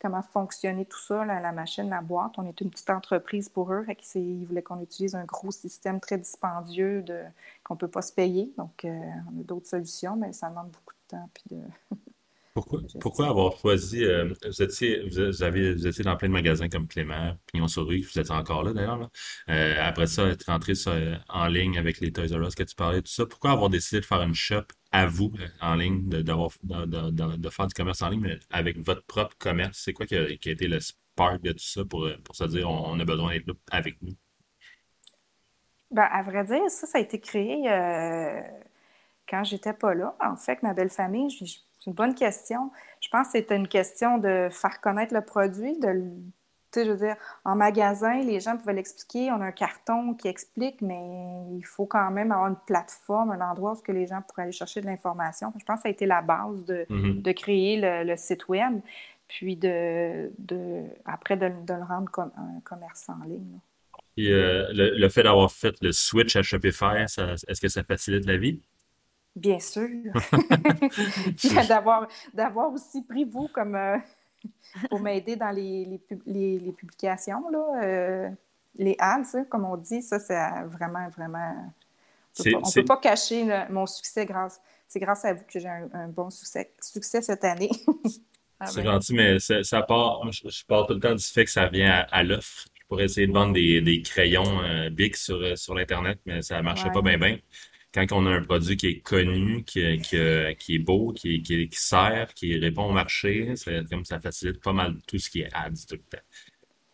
comment 0.04 0.22
fonctionnait 0.22 0.84
tout 0.84 1.00
ça, 1.00 1.24
la, 1.24 1.52
machine, 1.54 1.89
la 1.89 2.02
boîte. 2.02 2.34
On 2.38 2.46
est 2.46 2.60
une 2.60 2.70
petite 2.70 2.89
entreprise 2.89 3.48
pour 3.48 3.72
eux. 3.72 3.86
ils 4.16 4.46
voulaient 4.46 4.62
qu'on 4.62 4.82
utilise 4.82 5.16
un 5.16 5.24
gros 5.24 5.50
système 5.50 6.02
très 6.02 6.18
dispendieux 6.18 7.06
qu'on 7.63 7.76
ne 7.76 7.80
peut 7.80 7.88
pas 7.88 8.02
se 8.02 8.12
payer. 8.12 8.54
Donc, 8.58 8.84
euh, 8.84 8.89
on 9.34 9.39
a 9.39 9.44
d'autres 9.44 9.68
solutions, 9.68 10.18
mais 10.18 10.34
ça 10.34 10.50
demande 10.50 10.70
beaucoup 10.72 10.94
de 10.94 11.18
temps. 11.18 11.30
Puis 11.34 11.44
de... 11.56 11.62
Pourquoi, 12.54 12.82
pourquoi 13.02 13.30
avoir 13.30 13.58
choisi, 13.58 14.06
euh, 14.06 14.32
vous, 14.46 14.62
étiez, 14.62 15.04
vous, 15.08 15.42
avez, 15.42 15.74
vous 15.74 15.88
étiez 15.88 16.04
dans 16.04 16.16
plein 16.16 16.28
de 16.28 16.34
magasins 16.34 16.70
comme 16.70 16.88
Clément, 16.88 17.36
Pignon 17.48 17.68
sur 17.68 17.88
rue, 17.88 18.02
vous 18.02 18.20
êtes 18.20 18.30
encore 18.30 18.63
là 18.63 18.74
d'ailleurs. 18.74 19.10
Euh, 19.50 19.76
après 19.80 20.06
ça, 20.06 20.28
être 20.28 20.46
rentré 20.46 20.74
en 21.30 21.48
ligne 21.48 21.80
avec 21.80 22.00
les 22.00 22.12
Toys 22.12 22.28
R 22.32 22.48
Us 22.48 22.54
que 22.54 22.62
tu 22.62 22.76
parlais, 22.76 23.02
tout 23.02 23.12
ça. 23.12 23.26
Pourquoi 23.26 23.52
avoir 23.52 23.72
décidé 23.72 24.02
de 24.02 24.06
faire 24.06 24.22
une 24.22 24.36
shop 24.36 24.66
à 24.92 25.08
vous 25.08 25.32
en 25.62 25.74
ligne, 25.74 26.08
de, 26.08 26.22
de, 26.22 27.38
de, 27.38 27.50
faire 27.50 27.66
du 27.66 27.74
commerce 27.74 28.04
en 28.04 28.10
ligne, 28.10 28.22
mais 28.22 28.39
avec 28.52 28.78
votre 28.78 29.04
propre 29.06 29.36
commerce? 29.39 29.82
C'est 29.84 29.94
quoi 29.94 30.06
qui 30.06 30.16
a, 30.16 30.30
été 30.30 30.68
le 30.68 30.80
spark 30.80 31.42
de 31.42 31.54
tout 31.54 31.58
ça 31.58 31.84
pour, 31.84 32.08
pour 32.24 32.36
se 32.36 32.44
dire 32.44 32.70
on, 32.70 33.00
a 33.00 33.04
besoin 33.06 33.34
d'être 33.34 33.48
là 33.48 33.54
avec 33.72 34.00
nous? 34.04 34.13
Ben, 35.89 36.04
à 36.04 36.22
vrai 36.22 36.44
dire, 36.44 36.70
ça, 36.70 36.86
ça 36.86 37.00
a 37.00 37.02
été 37.02 37.20
créé 37.20 37.68
euh, 37.68 38.42
quand 39.28 39.44
j'étais 39.44 39.74
pas 39.74 39.96
là. 39.96 40.16
En 40.24 40.36
fait, 40.36 40.62
ma 40.62 40.76
belle 40.76 40.92
famille, 40.92 41.32
je, 41.32 41.46
c'est 41.84 41.89
une 41.89 41.96
bonne 41.96 42.15
question. 42.15 42.72
Je 43.02 43.10
pense 43.10 43.28
que 43.28 43.34
c'était 43.34 43.58
une 43.58 43.67
question 43.67 44.17
de 44.17 44.48
faire 44.52 44.80
connaître 44.80 45.13
le 45.13 45.22
produit, 45.22 45.78
de 45.80 46.04
tu 46.72 46.80
sais, 46.80 46.86
je 46.88 46.91
veux 46.91 46.98
dire, 46.98 47.17
en 47.46 47.56
magasin, 47.56 48.22
les 48.22 48.39
gens 48.39 48.58
pouvaient 48.58 48.74
l'expliquer. 48.74 49.32
On 49.32 49.41
a 49.41 49.46
un 49.46 49.52
carton 49.52 50.15
qui 50.15 50.28
explique, 50.28 50.82
mais 50.82 51.46
il 51.56 51.65
faut 51.65 51.86
quand 51.86 52.10
même 52.10 52.32
avoir 52.32 52.48
une 52.48 52.58
plateforme, 52.65 53.30
un 53.30 53.41
endroit 53.41 53.74
où 53.74 53.91
les 53.91 54.08
gens 54.08 54.24
pourraient 54.28 54.43
aller 54.43 54.52
chercher 54.52 54.82
de 54.82 54.88
l'information. 54.88 55.54
Je 55.60 55.65
pense 55.65 55.78
que 55.78 55.82
ça 55.84 55.89
a 55.89 55.91
été 55.91 56.08
la 56.08 56.24
base 56.24 56.65
de, 56.65 56.88
mm-hmm. 56.89 57.34
créer 57.36 57.80
le, 57.80 58.15
site 58.17 58.48
web, 58.48 58.80
puis 59.28 59.56
de, 59.56 60.32
de 60.39 60.84
après 61.06 61.38
de, 61.38 61.46
le 61.46 61.84
rendre 61.84 62.10
comme 62.10 62.32
un 62.38 62.60
commerce 62.62 63.08
en 63.08 63.24
ligne. 63.24 63.60
Et 64.17 64.32
euh, 64.32 64.67
le, 64.72 65.10
fait 65.10 65.24
d'avoir 65.24 65.52
fait 65.52 65.76
le 65.82 65.91
switch 65.91 66.36
à 66.36 66.41
Shopify, 66.41 67.04
est-ce 67.04 67.62
que 67.62 67.67
ça 67.67 67.84
facilite 67.84 68.26
la 68.26 68.38
vie? 68.38 68.62
Bien 69.36 69.60
sûr. 69.60 69.89
d'avoir, 71.67 72.08
d'avoir 72.34 72.72
aussi 72.72 73.02
pris 73.04 73.26
vous 73.26 73.48
comme 73.48 73.76
euh, 73.76 73.98
pour 74.89 75.00
m'aider 75.00 75.36
dans 75.36 75.50
les, 75.50 76.00
les, 76.26 76.60
les, 76.60 76.72
publications, 76.72 77.50
là, 77.50 77.84
euh, 77.84 78.30
les 78.76 78.96
ads, 79.00 79.46
comme 79.50 79.65
on 79.65 79.78
dit, 79.78 80.02
ça, 80.02 80.19
c'est 80.19 80.39
vraiment, 80.67 81.10
vraiment. 81.10 81.72
On 82.39 82.43
ne 82.43 82.74
peut 82.74 82.86
pas 82.86 82.98
cacher 82.98 83.46
mon 83.69 83.86
succès 83.86 84.26
grâce. 84.26 84.62
C'est 84.88 85.00
grâce 85.00 85.26
à 85.26 85.34
vous 85.34 85.43
que 85.52 85.60
j'ai 85.60 85.67
un, 85.67 86.08
bon 86.08 86.30
succès, 86.30 86.72
succès 86.82 87.22
cette 87.22 87.43
année. 87.43 87.72
Ah 88.60 88.67
c'est 88.67 88.84
gentil, 88.84 89.13
mais 89.13 89.39
ça, 89.39 89.82
part, 89.82 90.32
je, 90.32 90.65
pars 90.65 90.88
tout 90.88 90.93
le 90.93 91.00
temps 91.02 91.15
du 91.15 91.24
fait 91.24 91.43
que 91.43 91.52
ça 91.52 91.67
vient 91.67 92.06
à, 92.10 92.24
l'offre. 92.24 92.65
Je 92.74 92.86
pourrais 92.88 93.06
essayer 93.06 93.28
de 93.28 93.34
vendre 93.34 93.52
des, 93.52 93.82
des 93.82 94.02
crayons 94.02 94.62
euh, 94.62 94.89
Bic 94.89 95.17
sur, 95.17 95.58
sur 95.58 95.76
l'Internet, 95.76 96.19
mais 96.26 96.41
ça 96.43 96.58
ne 96.58 96.62
marchait 96.62 96.89
pas 96.91 97.02
bien, 97.02 97.17
bien 97.17 97.39
quand 97.93 98.12
on 98.12 98.25
a 98.25 98.32
un 98.32 98.41
produit 98.43 98.75
qui 98.75 98.88
est 98.88 99.01
connu, 99.01 99.63
qui, 99.63 99.99
qui, 99.99 100.17
qui 100.60 100.75
est 100.75 100.79
beau, 100.79 101.13
qui, 101.13 101.41
qui, 101.43 101.69
qui, 101.69 101.79
sert, 101.79 102.34
qui 102.34 102.58
répond 102.58 102.86
au 102.86 102.91
marché, 102.91 103.53
comme 103.89 104.06
ça 104.06 104.19
facilite 104.19 104.62
pas 104.62 104.73
mal 104.73 104.97
tout 105.08 105.19
ce 105.19 105.29
qui 105.29 105.41
est 105.41 105.53
ads 105.53 105.86
tout 105.88 105.95
le 105.95 106.17
temps. 106.17 106.23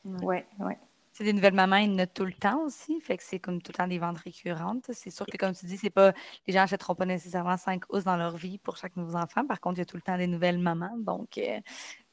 Oui, 0.03 0.37
oui. 0.59 0.73
C'est 1.19 1.25
des 1.25 1.33
nouvelles 1.33 1.53
mamans, 1.53 1.75
ils 1.75 1.93
notent 1.93 2.13
tout 2.13 2.23
le 2.23 2.31
temps 2.31 2.63
aussi. 2.63 2.97
Fait 3.01 3.17
que 3.17 3.23
c'est 3.23 3.39
comme 3.39 3.61
tout 3.61 3.73
le 3.73 3.77
temps 3.77 3.87
des 3.87 3.99
ventes 3.99 4.19
récurrentes. 4.19 4.85
C'est 4.93 5.09
sûr 5.09 5.25
que, 5.25 5.35
comme 5.35 5.53
tu 5.53 5.65
dis, 5.65 5.75
c'est 5.75 5.89
pas 5.89 6.13
les 6.47 6.53
gens 6.53 6.61
n'achèteront 6.61 6.95
pas 6.95 7.05
nécessairement 7.05 7.57
cinq 7.57 7.83
hausses 7.89 8.05
dans 8.05 8.15
leur 8.15 8.37
vie 8.37 8.57
pour 8.57 8.77
chaque 8.77 8.95
nouveau 8.95 9.17
enfant. 9.17 9.45
Par 9.45 9.59
contre, 9.59 9.75
il 9.75 9.79
y 9.79 9.81
a 9.81 9.85
tout 9.85 9.97
le 9.97 10.01
temps 10.01 10.17
des 10.17 10.27
nouvelles 10.27 10.59
mamans. 10.59 10.95
Donc, 10.97 11.37
euh, 11.37 11.59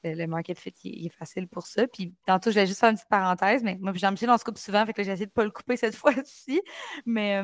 le 0.03 0.27
market 0.27 0.59
fit 0.59 0.75
il 0.83 1.07
est 1.07 1.11
facile 1.11 1.47
pour 1.47 1.69
ça. 1.69 1.87
Puis 1.87 2.15
tantôt, 2.27 2.51
je 2.51 2.57
vais 2.57 2.67
juste 2.67 2.81
faire 2.81 2.91
une 2.91 2.97
petite 2.97 3.09
parenthèse, 3.09 3.63
mais 3.63 3.79
moi, 3.81 3.93
Jean-Michel, 3.95 4.29
on 4.29 4.39
se 4.39 4.45
coupe 4.45 4.59
souvent, 4.59 4.85
fait 4.85 4.93
que 4.93 5.05
j'ai 5.05 5.13
essayé 5.13 5.27
de 5.27 5.31
ne 5.31 5.35
pas 5.35 5.45
le 5.45 5.53
couper 5.53 5.77
cette 5.77 5.95
fois-ci. 6.25 6.61
Mais 7.05 7.41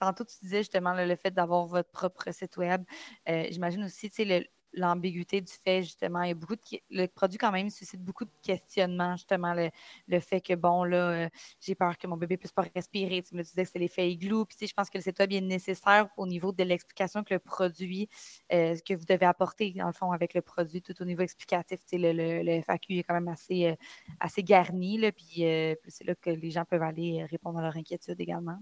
tantôt, 0.00 0.24
tu 0.24 0.34
disais 0.42 0.58
justement 0.58 0.92
le 0.92 1.14
fait 1.14 1.30
d'avoir 1.30 1.66
votre 1.66 1.90
propre 1.92 2.32
site 2.32 2.56
web. 2.56 2.82
Euh, 3.28 3.46
j'imagine 3.48 3.84
aussi, 3.84 4.10
tu 4.10 4.26
sais, 4.26 4.50
l'ambiguïté 4.76 5.40
du 5.40 5.52
fait, 5.52 5.82
justement, 5.82 6.22
il 6.22 6.28
y 6.28 6.30
a 6.32 6.34
beaucoup 6.34 6.56
de. 6.56 6.60
Le 6.90 7.06
produit, 7.06 7.38
quand 7.38 7.52
même, 7.52 7.70
suscite 7.70 8.02
beaucoup 8.02 8.24
de 8.24 8.30
questionnements, 8.42 9.16
justement, 9.16 9.54
le, 9.54 10.20
fait 10.20 10.40
que, 10.40 10.54
bon, 10.54 10.84
là, 10.84 11.10
euh, 11.10 11.28
j'ai 11.60 11.74
peur 11.74 11.96
que 11.98 12.06
mon 12.06 12.16
bébé 12.16 12.36
puisse 12.36 12.52
pas 12.52 12.64
respirer. 12.74 13.22
Tu 13.22 13.34
me 13.34 13.42
disais 13.42 13.64
que 13.64 13.70
c'est 13.70 13.78
l'effet 13.78 14.10
igloo. 14.10 14.44
Puis, 14.44 14.56
tu 14.56 14.64
sais, 14.64 14.66
je 14.68 14.74
pense 14.74 14.90
que 14.90 15.00
c'est 15.00 15.20
bien 15.26 15.40
nécessaire 15.40 16.08
au 16.16 16.26
niveau 16.26 16.52
de 16.52 16.64
l'explication 16.64 17.22
que 17.24 17.34
le 17.34 17.40
produit, 17.40 18.08
euh, 18.52 18.76
que 18.86 18.94
vous 18.94 19.04
devez 19.04 19.26
apporter, 19.26 19.72
dans 19.72 19.86
le 19.86 19.92
fond, 19.92 20.12
avec 20.12 20.34
le 20.34 20.42
produit, 20.42 20.82
tout 20.82 21.00
au 21.00 21.04
niveau 21.04 21.22
explicatif. 21.22 21.80
Tu 21.86 21.98
sais, 22.00 22.12
le, 22.12 22.42
le, 22.42 22.62
FAQ 22.62 22.98
est 22.98 23.02
quand 23.04 23.14
même 23.14 23.28
assez, 23.28 23.66
euh, 23.68 23.74
assez 24.20 24.42
garni, 24.42 24.98
là, 24.98 25.12
puis 25.12 25.44
c'est 25.88 26.04
là 26.04 26.14
que 26.14 26.30
les 26.30 26.50
gens 26.50 26.64
peuvent 26.64 26.82
aller 26.82 27.24
répondre 27.24 27.58
à 27.58 27.62
leurs 27.62 27.76
inquiétudes 27.76 28.20
également. 28.20 28.58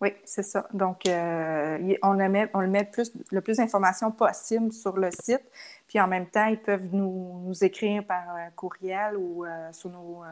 Oui, 0.00 0.14
c'est 0.24 0.42
ça. 0.42 0.66
Donc, 0.72 1.04
euh, 1.06 1.94
on, 2.02 2.12
le 2.14 2.28
met, 2.30 2.50
le 2.54 2.90
plus, 2.90 3.12
le 3.30 3.40
d'informations 3.54 4.10
possible 4.10 4.72
sur 4.72 4.96
le 4.96 5.10
site. 5.10 5.42
Puis 5.88 6.00
en 6.00 6.08
même 6.08 6.26
temps, 6.26 6.46
ils 6.46 6.60
peuvent 6.60 6.88
nous, 6.90 7.42
nous 7.44 7.64
écrire 7.64 8.06
par 8.06 8.34
euh, 8.34 8.48
courriel 8.56 9.16
ou 9.18 9.44
euh, 9.44 9.70
sur 9.72 9.90
nos, 9.90 10.22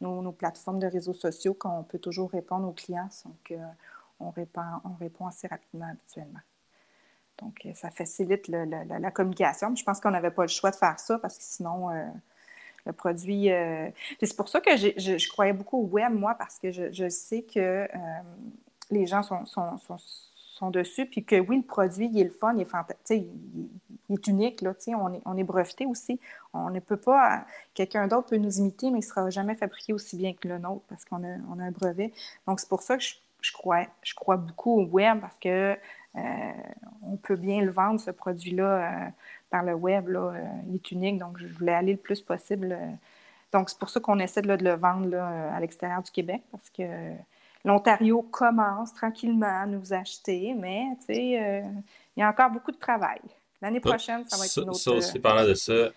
nos, 0.00 0.32
plateformes 0.32 0.78
de 0.78 0.86
réseaux 0.86 1.14
sociaux 1.14 1.54
qu'on 1.54 1.82
peut 1.82 1.98
toujours 1.98 2.30
répondre 2.30 2.68
aux 2.68 2.72
clients. 2.72 3.08
Donc, 3.24 3.58
on, 4.20 4.30
répond, 4.30 4.62
on 4.84 4.94
répond 5.00 5.26
assez 5.26 5.48
rapidement 5.48 5.88
habituellement. 5.90 6.40
Donc, 7.42 7.66
ça 7.74 7.90
facilite 7.90 8.46
la, 8.46 9.10
communication. 9.10 9.74
Je 9.74 9.82
pense 9.82 10.00
qu'on 10.00 10.10
n'avait 10.12 10.30
pas 10.30 10.42
le 10.42 10.48
choix 10.48 10.70
de 10.70 10.76
faire 10.76 10.98
ça 11.00 11.18
parce 11.18 11.38
que 11.38 11.44
sinon, 11.44 11.88
le 12.86 12.92
produit. 12.92 13.48
c'est 14.20 14.36
pour 14.36 14.48
ça 14.48 14.60
que 14.60 14.76
je, 14.76 14.90
je, 14.96 15.28
croyais 15.28 15.52
beaucoup 15.52 15.78
au 15.78 15.86
web, 15.86 16.12
moi, 16.12 16.34
parce 16.34 16.58
que 16.58 16.72
je, 16.72 16.92
je 16.92 17.08
sais 17.08 17.42
que 17.42 17.88
les 18.90 19.06
gens 19.06 19.22
sont, 19.22 19.44
sont, 19.46 20.70
dessus, 20.70 21.06
puis 21.06 21.24
que 21.24 21.38
oui, 21.38 21.58
le 21.58 21.62
produit, 21.62 22.10
il 22.12 22.20
est 22.20 22.24
le 22.24 22.30
fun, 22.30 22.52
il 22.56 22.62
est 22.62 22.64
fantastique, 22.64 23.28
il, 24.08 24.14
est 24.14 24.26
unique, 24.26 24.60
là, 24.60 24.72
on, 24.88 25.12
est, 25.12 25.20
on 25.24 25.36
est 25.36 25.44
breveté 25.44 25.86
aussi. 25.86 26.18
On 26.52 26.70
ne 26.70 26.80
peut 26.80 26.96
pas, 26.96 27.44
quelqu'un 27.74 28.08
d'autre 28.08 28.28
peut 28.30 28.38
nous 28.38 28.58
imiter, 28.58 28.86
mais 28.90 28.98
il 28.98 29.02
ne 29.02 29.06
sera 29.06 29.30
jamais 29.30 29.54
fabriqué 29.54 29.92
aussi 29.92 30.16
bien 30.16 30.34
que 30.34 30.48
le 30.48 30.58
nôtre 30.58 30.82
parce 30.88 31.04
qu'on 31.04 31.22
a, 31.22 31.36
on 31.48 31.60
a 31.60 31.64
un 31.64 31.70
brevet. 31.70 32.12
Donc, 32.46 32.58
c'est 32.58 32.68
pour 32.68 32.82
ça 32.82 32.96
que 32.96 33.04
je, 33.04 33.52
crois, 33.52 33.84
je 34.02 34.14
crois 34.14 34.36
beaucoup 34.36 34.80
au 34.80 34.84
web 34.84 35.20
parce 35.20 35.38
que 35.38 35.76
euh, 36.16 36.52
on 37.02 37.16
peut 37.16 37.36
bien 37.36 37.60
le 37.60 37.70
vendre, 37.70 38.00
ce 38.00 38.10
produit-là, 38.10 38.64
euh, 38.64 39.08
par 39.50 39.62
le 39.62 39.74
web. 39.74 40.08
Là, 40.08 40.32
euh, 40.34 40.44
il 40.68 40.76
est 40.76 40.90
unique, 40.90 41.18
donc 41.18 41.38
je 41.38 41.46
voulais 41.46 41.74
aller 41.74 41.92
le 41.92 41.98
plus 41.98 42.20
possible. 42.20 42.76
donc, 43.52 43.70
c'est 43.70 43.78
pour 43.78 43.90
ça 43.90 44.00
qu'on 44.00 44.18
essaie 44.18 44.42
de, 44.42 44.52
le 44.52 44.74
vendre 44.74 45.16
à 45.16 45.60
l'extérieur 45.60 46.02
du 46.02 46.10
Québec 46.10 46.42
parce 46.50 46.68
que 46.70 46.82
l'Ontario 47.64 48.22
commence 48.22 48.94
tranquillement 48.94 49.62
à 49.62 49.66
nous 49.66 49.92
acheter, 49.92 50.54
mais 50.58 50.84
tu 51.00 51.14
sais, 51.14 51.42
euh, 51.42 51.62
il 52.16 52.20
y 52.20 52.22
a 52.22 52.28
encore 52.28 52.50
beaucoup 52.50 52.72
de 52.72 52.78
travail. 52.78 53.20
L'année 53.60 53.80
prochaine, 53.80 54.24
ça 54.28 54.36
va 54.36 54.46
être 54.46 54.58
une 54.58 54.70
autre... 54.70 54.78
Ça 54.78 54.92
aussi, 54.92 55.18
parlant 55.18 55.46
de 55.46 55.54
ça, 55.54 55.90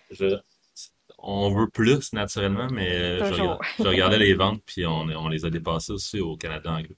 on 1.18 1.54
veut 1.54 1.68
plus 1.68 2.12
naturellement, 2.12 2.68
mais 2.72 3.18
je, 3.18 3.82
regardais 3.82 4.18
les 4.18 4.34
ventes, 4.34 4.62
puis 4.66 4.84
on, 4.86 5.28
les 5.28 5.44
a 5.44 5.50
dépassées 5.50 5.92
aussi 5.92 6.20
au 6.20 6.36
Canada 6.36 6.72
anglais. 6.72 6.96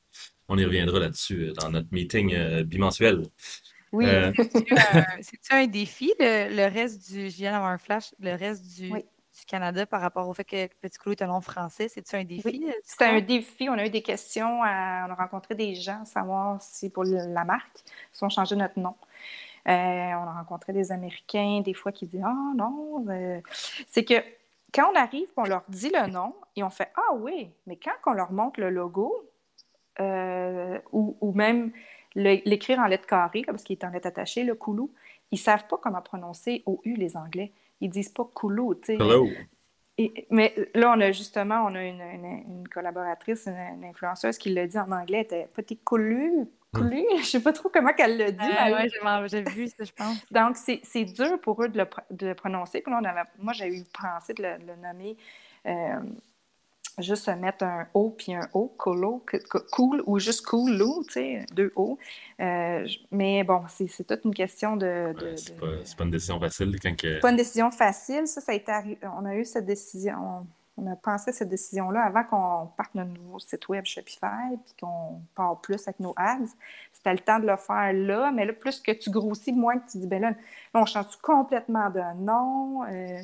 On 0.48 0.56
y 0.58 0.64
reviendra 0.64 0.98
là-dessus 0.98 1.48
euh, 1.48 1.52
dans 1.52 1.70
notre 1.70 1.88
meeting 1.90 2.34
euh, 2.34 2.64
bimensuel. 2.64 3.22
Oui. 3.92 4.04
C'est-tu 5.22 5.52
un, 5.52 5.66
défi, 5.66 6.12
le, 6.18 6.68
reste 6.68 7.10
du... 7.10 7.30
Je 7.30 7.36
viens 7.36 7.52
d'avoir 7.52 7.70
un 7.70 7.78
flash, 7.78 8.14
le 8.18 8.34
reste 8.34 8.66
du, 8.76 8.92
du 9.44 9.50
Canada 9.50 9.86
par 9.86 10.00
rapport 10.00 10.28
au 10.28 10.34
fait 10.34 10.44
que 10.44 10.66
Petit 10.80 10.98
Clou 10.98 11.12
est 11.12 11.22
un 11.22 11.26
nom 11.26 11.40
français? 11.40 11.88
C'est-tu 11.88 12.16
un 12.16 12.24
défi? 12.24 12.64
Euh, 12.66 12.72
c'est 12.82 13.04
un 13.04 13.20
défi. 13.20 13.68
On 13.68 13.74
a 13.74 13.86
eu 13.86 13.90
des 13.90 14.02
questions. 14.02 14.60
on 14.60 14.62
a 14.62 15.14
rencontré 15.14 15.54
des 15.54 15.74
gens, 15.74 16.04
savoir 16.04 16.60
si 16.62 16.90
pour 16.90 17.04
la 17.04 17.44
marque, 17.44 17.84
si 18.12 18.24
on 18.24 18.28
changeait 18.28 18.56
notre 18.56 18.78
nom. 18.78 18.94
Euh, 19.68 19.70
on 19.72 20.28
a 20.28 20.34
rencontré 20.38 20.72
des 20.72 20.92
Américains, 20.92 21.60
des 21.64 21.74
fois, 21.74 21.92
qui 21.92 22.06
disent 22.06 22.24
Ah 22.24 22.52
non. 22.54 23.04
Euh, 23.08 23.40
c'est 23.88 24.04
que 24.04 24.22
quand 24.72 24.90
on 24.92 24.96
arrive, 24.96 25.28
on 25.36 25.44
leur 25.44 25.62
dit 25.68 25.90
le 25.90 26.10
nom 26.10 26.34
et 26.56 26.62
on 26.62 26.70
fait 26.70 26.90
Ah 26.96 27.14
oui, 27.14 27.50
mais 27.66 27.76
quand 27.76 28.10
on 28.10 28.14
leur 28.14 28.32
montre 28.32 28.60
le 28.60 28.70
logo 28.70 29.30
ou, 30.00 31.32
même 31.34 31.70
l'écrire 32.14 32.80
en 32.80 32.86
lettres 32.86 33.06
carrées, 33.06 33.42
parce 33.46 33.62
qu'il 33.62 33.78
est 33.78 33.84
en 33.84 33.90
lettres 33.90 34.08
attachées, 34.08 34.42
le 34.42 34.54
Koulou, 34.54 34.90
ils 35.30 35.36
ne 35.36 35.40
savent 35.40 35.66
pas 35.66 35.76
comment 35.76 36.02
prononcer 36.02 36.62
au 36.66 36.80
U 36.84 36.94
les 36.94 37.16
Anglais 37.16 37.52
ils 37.84 37.90
disent 37.90 38.08
pas 38.08 38.24
coulou, 38.24 38.74
tu 38.74 38.96
sais. 38.96 40.16
mais 40.30 40.54
là, 40.74 40.92
on 40.96 41.00
a 41.00 41.12
justement, 41.12 41.66
on 41.68 41.74
a 41.74 41.84
une, 41.84 42.66
collaboratrice, 42.72 43.46
une, 43.46 43.84
influenceuse 43.84 44.38
qui 44.38 44.52
l'a 44.52 44.66
dit 44.66 44.78
en 44.78 44.90
anglais, 44.90 45.18
elle 45.18 45.38
était 45.38 45.48
petit 45.52 45.76
coulu, 45.76 46.48
coulu, 46.72 47.04
je 47.18 47.24
sais 47.24 47.42
pas 47.42 47.52
trop 47.52 47.68
comment 47.68 47.92
qu'elle 47.92 48.16
l'a 48.16 48.30
dit. 48.30 48.38
oui, 48.42 49.28
j'ai 49.28 49.42
vu 49.42 49.68
ça, 49.68 49.84
je 49.84 49.92
pense. 49.92 50.26
Donc, 50.30 50.56
c'est 50.56 51.04
dur 51.04 51.38
pour 51.40 51.62
eux 51.62 51.68
de 51.68 51.78
le, 51.78 51.86
de 52.10 52.32
prononcer. 52.32 52.80
Puis 52.80 52.90
là, 52.90 52.98
on 53.00 53.04
avait, 53.04 53.28
moi, 53.38 53.52
j'ai 53.52 53.68
eu 53.68 53.84
pensé 53.92 54.32
de 54.32 54.42
le, 54.42 54.76
nommer 54.76 55.16
euh, 55.66 56.00
juste 57.02 57.28
mettre 57.28 57.64
un 57.64 57.86
O 57.94 58.10
puis 58.10 58.34
un 58.34 58.48
O, 58.52 58.72
colo, 58.76 59.24
cool, 59.72 60.02
ou 60.06 60.18
juste 60.18 60.46
cool, 60.46 60.78
tu 61.06 61.12
sais, 61.12 61.46
deux 61.52 61.72
O. 61.76 61.98
Euh, 62.40 62.86
mais 63.10 63.44
bon, 63.44 63.62
c'est 63.68 64.06
toute 64.06 64.24
une 64.24 64.34
question 64.34 64.76
de. 64.76 65.14
de, 65.18 65.36
c'est 65.36 65.56
pas, 65.96 66.04
une 66.04 66.10
décision 66.10 66.38
facile. 66.38 66.76
Quand 66.80 66.96
que... 66.96 67.20
pas 67.20 67.30
une 67.30 67.36
décision 67.36 67.70
facile. 67.70 68.26
Ça, 68.26 68.40
ça 68.40 68.52
a 68.52 68.54
été 68.54 68.72
On 69.02 69.24
a 69.24 69.34
eu 69.34 69.44
cette 69.44 69.66
décision. 69.66 70.46
On, 70.76 70.90
a 70.90 70.96
pensé 70.96 71.30
à 71.30 71.32
cette 71.32 71.48
décision-là 71.48 72.02
avant 72.02 72.24
qu'on 72.24 72.66
parte 72.76 72.96
notre 72.96 73.12
nouveau 73.12 73.38
site 73.38 73.68
web 73.68 73.84
Shopify 73.84 74.56
puis 74.64 74.74
qu'on 74.80 75.20
part 75.36 75.60
plus 75.60 75.80
avec 75.86 76.00
nos 76.00 76.14
ads. 76.16 76.50
C'était 76.92 77.12
le 77.12 77.20
temps 77.20 77.38
de 77.38 77.46
le 77.46 77.56
faire 77.56 77.92
là, 77.92 78.32
mais 78.32 78.44
là, 78.44 78.52
plus 78.52 78.80
que 78.80 78.90
tu 78.90 79.08
grossis, 79.10 79.52
moins 79.52 79.78
que 79.78 79.88
tu 79.88 79.98
dis, 79.98 80.08
ben 80.08 80.20
là, 80.20 80.32
on 80.74 80.84
change 80.84 81.16
complètement 81.22 81.90
de 81.90 82.02
nom. 82.16 82.82
Euh, 82.84 83.22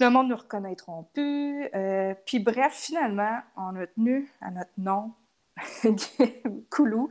le 0.00 0.10
monde 0.10 0.28
ne 0.28 0.32
nous 0.32 0.38
reconnaîtront 0.40 1.04
plus. 1.14 1.68
Euh, 1.74 2.14
puis 2.26 2.38
bref, 2.38 2.72
finalement, 2.74 3.38
on 3.56 3.76
a 3.76 3.86
tenu 3.86 4.30
à 4.40 4.50
notre 4.50 4.70
nom, 4.78 5.12
Koulou. 6.70 7.10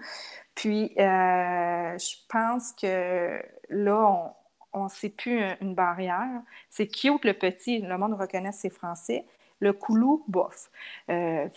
Puis 0.55 0.93
euh, 0.99 1.97
je 1.97 2.15
pense 2.29 2.71
que 2.73 3.41
là, 3.69 4.33
on 4.73 4.83
ne 4.85 4.89
sait 4.89 5.09
plus 5.09 5.41
une 5.61 5.75
barrière. 5.75 6.41
C'est 6.69 6.87
cute 6.87 7.25
le 7.25 7.33
petit, 7.33 7.79
le 7.79 7.97
monde 7.97 8.13
reconnaît 8.13 8.51
ses 8.51 8.69
Français. 8.69 9.25
Le 9.59 9.73
Koulou, 9.73 10.23
bof. 10.27 10.69
Euh, 11.09 11.47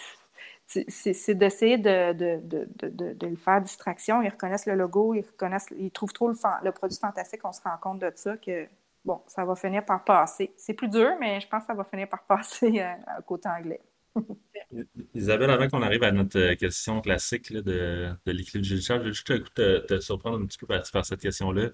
c'est 0.66 1.34
d'essayer 1.34 1.78
de, 1.78 2.12
de, 2.12 2.40
de, 2.44 3.12
de, 3.12 3.26
le 3.26 3.36
faire 3.36 3.60
distraction. 3.60 4.22
Ils 4.22 4.28
reconnaissent 4.28 4.66
le 4.66 4.76
logo, 4.76 5.14
ils 5.14 5.22
reconnaissent, 5.22 5.66
ils 5.76 5.90
trouvent 5.90 6.12
trop 6.12 6.28
le, 6.28 6.36
le 6.62 6.70
produit 6.70 6.96
fantastique. 6.96 7.40
On 7.44 7.52
se 7.52 7.60
rend 7.62 7.76
compte 7.80 7.98
de 7.98 8.12
ça 8.14 8.36
que 8.36 8.68
bon, 9.04 9.22
ça 9.26 9.44
va 9.44 9.54
finir 9.56 9.84
par 9.84 10.04
passer. 10.04 10.52
C'est 10.56 10.74
plus 10.74 10.88
dur, 10.88 11.12
mais 11.18 11.40
je 11.40 11.48
pense 11.48 11.62
que 11.62 11.66
ça 11.68 11.74
va 11.74 11.84
finir 11.84 12.08
par 12.08 12.24
passer 12.26 12.80
euh, 12.80 13.20
côté 13.26 13.48
anglais. 13.48 13.80
Isabelle, 15.14 15.50
avant 15.50 15.68
qu'on 15.68 15.82
arrive 15.82 16.02
à 16.02 16.10
notre 16.10 16.38
euh, 16.38 16.54
question 16.56 17.00
classique 17.00 17.52
de, 17.52 18.10
de 18.26 18.32
l'équilibre 18.32 18.66
judiciaire, 18.66 18.98
je 18.98 19.04
vais 19.04 19.12
juste 19.12 19.54
te, 19.54 20.00
surprendre 20.00 20.38
un 20.38 20.46
petit 20.46 20.58
peu 20.58 20.66
par, 20.66 21.04
cette 21.04 21.20
question-là. 21.20 21.70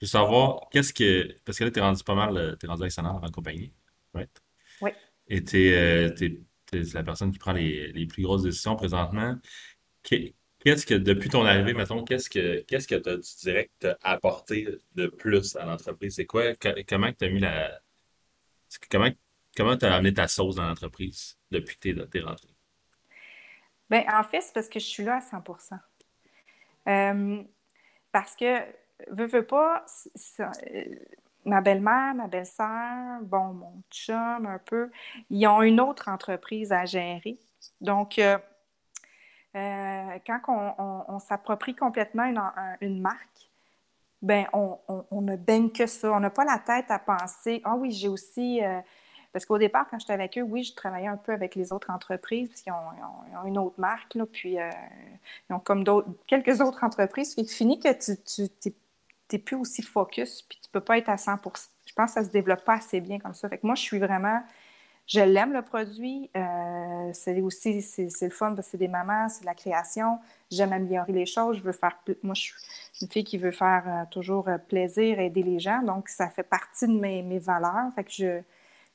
Je 0.00 0.06
veux 0.06 0.06
savoir, 0.06 0.68
qu'est-ce 0.70 0.92
que. 0.92 1.34
Parce 1.44 1.58
que 1.58 1.64
là, 1.64 1.70
tu 1.70 1.78
es 1.78 1.82
rendu 1.82 2.04
pas 2.04 2.14
mal, 2.14 2.56
tu 2.58 2.66
es 2.66 2.68
rendu 2.68 2.84
actionnaire 2.84 3.14
en 3.14 3.30
compagnie, 3.30 3.72
right? 4.14 4.30
Oui. 4.80 4.90
Et 5.28 5.42
tu 5.42 5.68
es, 5.68 6.12
euh, 6.12 6.28
la 6.92 7.02
personne 7.02 7.32
qui 7.32 7.38
prend 7.38 7.52
les, 7.52 7.90
les 7.92 8.06
plus 8.06 8.22
grosses 8.22 8.42
décisions 8.42 8.76
présentement. 8.76 9.36
Qu'est-ce 10.60 10.84
que, 10.84 10.94
depuis 10.94 11.28
ton 11.28 11.44
arrivée, 11.44 11.72
mettons, 11.72 12.04
qu'est-ce 12.04 12.28
que 12.28 12.60
qu'est-ce 12.62 12.88
que 12.88 12.96
tu 12.96 13.36
dirais 13.44 13.70
que 13.80 13.94
apporté 14.02 14.68
de 14.94 15.06
plus 15.06 15.54
à 15.56 15.64
l'entreprise? 15.64 16.16
C'est 16.16 16.26
quoi? 16.26 16.54
comment 16.88 17.12
tu 17.12 17.24
as 17.24 17.28
mis 17.28 17.40
la. 17.40 17.80
Comment 18.90 19.10
comment 19.56 19.72
amené 19.72 20.12
ta 20.14 20.26
sauce 20.28 20.56
dans 20.56 20.66
l'entreprise 20.66 21.38
depuis 21.50 21.76
que 21.76 22.06
tu 22.06 22.18
es, 22.18 22.20
rentré? 22.20 22.48
Bien, 23.90 24.04
en 24.12 24.24
fait, 24.24 24.40
c'est 24.40 24.52
parce 24.52 24.68
que 24.68 24.78
je 24.78 24.84
suis 24.84 25.04
là 25.04 25.16
à 25.16 25.20
100% 25.20 25.78
euh, 26.88 27.42
Parce 28.12 28.36
que, 28.36 28.60
veux, 29.10 29.26
veux 29.26 29.46
pas, 29.46 29.84
euh, 30.40 30.84
ma 31.44 31.60
belle-mère, 31.60 32.14
ma 32.14 32.26
belle-sœur, 32.26 33.22
bon, 33.22 33.54
mon 33.54 33.82
chum, 33.90 34.46
un 34.46 34.58
peu, 34.58 34.90
ils 35.30 35.46
ont 35.46 35.62
une 35.62 35.80
autre 35.80 36.08
entreprise 36.08 36.72
à 36.72 36.84
gérer. 36.84 37.38
Donc, 37.80 38.18
euh, 38.18 38.38
euh, 39.56 40.18
quand 40.26 40.40
on, 41.08 41.18
s'approprie 41.20 41.74
complètement 41.74 42.24
une, 42.80 43.00
marque, 43.00 43.50
ben 44.22 44.46
on, 44.52 44.78
ne 45.22 45.36
baigne 45.36 45.70
que 45.70 45.86
ça. 45.86 46.12
On 46.12 46.20
n'a 46.20 46.30
pas 46.30 46.44
la 46.44 46.58
tête 46.58 46.90
à 46.90 46.98
penser 46.98 47.62
Ah 47.64 47.76
oui, 47.76 47.92
j'ai 47.92 48.08
aussi. 48.08 48.62
Euh, 48.62 48.80
parce 49.32 49.44
qu'au 49.44 49.58
départ, 49.58 49.86
quand 49.90 49.98
j'étais 49.98 50.12
avec 50.12 50.38
eux, 50.38 50.42
oui, 50.42 50.64
je 50.64 50.74
travaillais 50.74 51.06
un 51.06 51.16
peu 51.16 51.32
avec 51.32 51.54
les 51.54 51.72
autres 51.72 51.90
entreprises, 51.90 52.48
parce 52.48 52.62
qu'ils 52.62 52.72
ont, 52.72 53.46
une 53.46 53.58
autre 53.58 53.78
marque, 53.78 54.14
là, 54.14 54.24
puis 54.26 54.58
euh, 54.58 54.70
ils 55.48 55.54
ont 55.54 55.60
comme 55.60 55.84
quelques 56.26 56.60
autres 56.60 56.82
entreprises. 56.82 57.34
Fait 57.34 57.44
que 57.44 57.50
fini 57.50 57.78
que 57.78 57.92
tu 57.92 58.72
n'es 59.32 59.38
plus 59.38 59.56
aussi 59.56 59.82
focus, 59.82 60.42
puis 60.42 60.58
tu 60.60 60.68
ne 60.68 60.72
peux 60.72 60.84
pas 60.84 60.98
être 60.98 61.10
à 61.10 61.16
100% 61.16 61.68
Je 61.86 61.92
pense 61.94 62.06
que 62.06 62.14
ça 62.14 62.20
ne 62.20 62.26
se 62.26 62.30
développe 62.30 62.64
pas 62.64 62.74
assez 62.74 63.00
bien 63.00 63.18
comme 63.18 63.34
ça. 63.34 63.48
Fait 63.48 63.58
que 63.58 63.66
moi, 63.66 63.74
je 63.74 63.82
suis 63.82 63.98
vraiment 63.98 64.42
je 65.08 65.20
l'aime 65.20 65.54
le 65.54 65.62
produit. 65.62 66.30
Euh, 66.36 67.10
c'est 67.14 67.40
aussi, 67.40 67.80
c'est 67.80 68.20
le 68.20 68.30
fun 68.30 68.54
parce 68.54 68.66
que 68.66 68.72
c'est 68.72 68.78
des 68.78 68.88
mamans, 68.88 69.28
c'est 69.30 69.44
la 69.44 69.54
création. 69.54 70.18
J'aime 70.50 70.72
améliorer 70.72 71.12
les 71.12 71.26
choses. 71.26 71.56
Je 71.56 71.62
veux 71.62 71.72
faire. 71.72 71.98
Moi, 72.22 72.34
je 72.34 72.42
suis 72.42 72.54
une 73.00 73.08
fille 73.08 73.24
qui 73.24 73.38
veut 73.38 73.50
faire 73.50 73.84
euh, 73.86 74.04
toujours 74.10 74.48
euh, 74.48 74.58
plaisir, 74.58 75.18
aider 75.18 75.42
les 75.42 75.58
gens. 75.58 75.82
Donc, 75.82 76.10
ça 76.10 76.28
fait 76.28 76.42
partie 76.42 76.86
de 76.86 76.92
mes, 76.92 77.22
mes 77.22 77.38
valeurs. 77.38 77.90
Fait 77.94 78.04
que 78.04 78.12
je. 78.12 78.42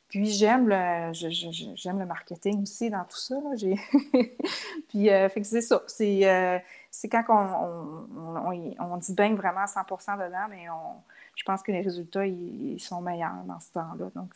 Puis 0.07 0.27
j'aime 0.27 0.69
le, 0.69 1.11
j'aime 1.13 1.97
le 1.97 2.05
marketing 2.05 2.61
aussi 2.61 2.91
dans 2.91 3.03
tout 3.05 3.17
ça. 3.17 3.35
Puis 4.89 5.07
fait 5.07 5.31
que 5.33 5.43
c'est 5.43 5.61
ça. 5.61 5.81
C'est, 5.87 6.61
c'est 6.91 7.09
quand 7.09 7.23
on, 7.29 8.45
on, 8.45 8.75
on, 8.79 8.97
dit 8.97 9.13
bien 9.13 9.33
vraiment 9.33 9.61
à 9.61 9.65
100% 9.65 10.23
dedans, 10.23 10.45
mais 10.51 10.69
on, 10.69 11.01
je 11.35 11.43
pense 11.43 11.63
que 11.63 11.71
les 11.71 11.81
résultats, 11.81 12.25
ils, 12.25 12.79
sont 12.79 13.01
meilleurs 13.01 13.43
dans 13.45 13.59
ce 13.59 13.71
temps-là. 13.71 14.11
Donc, 14.15 14.33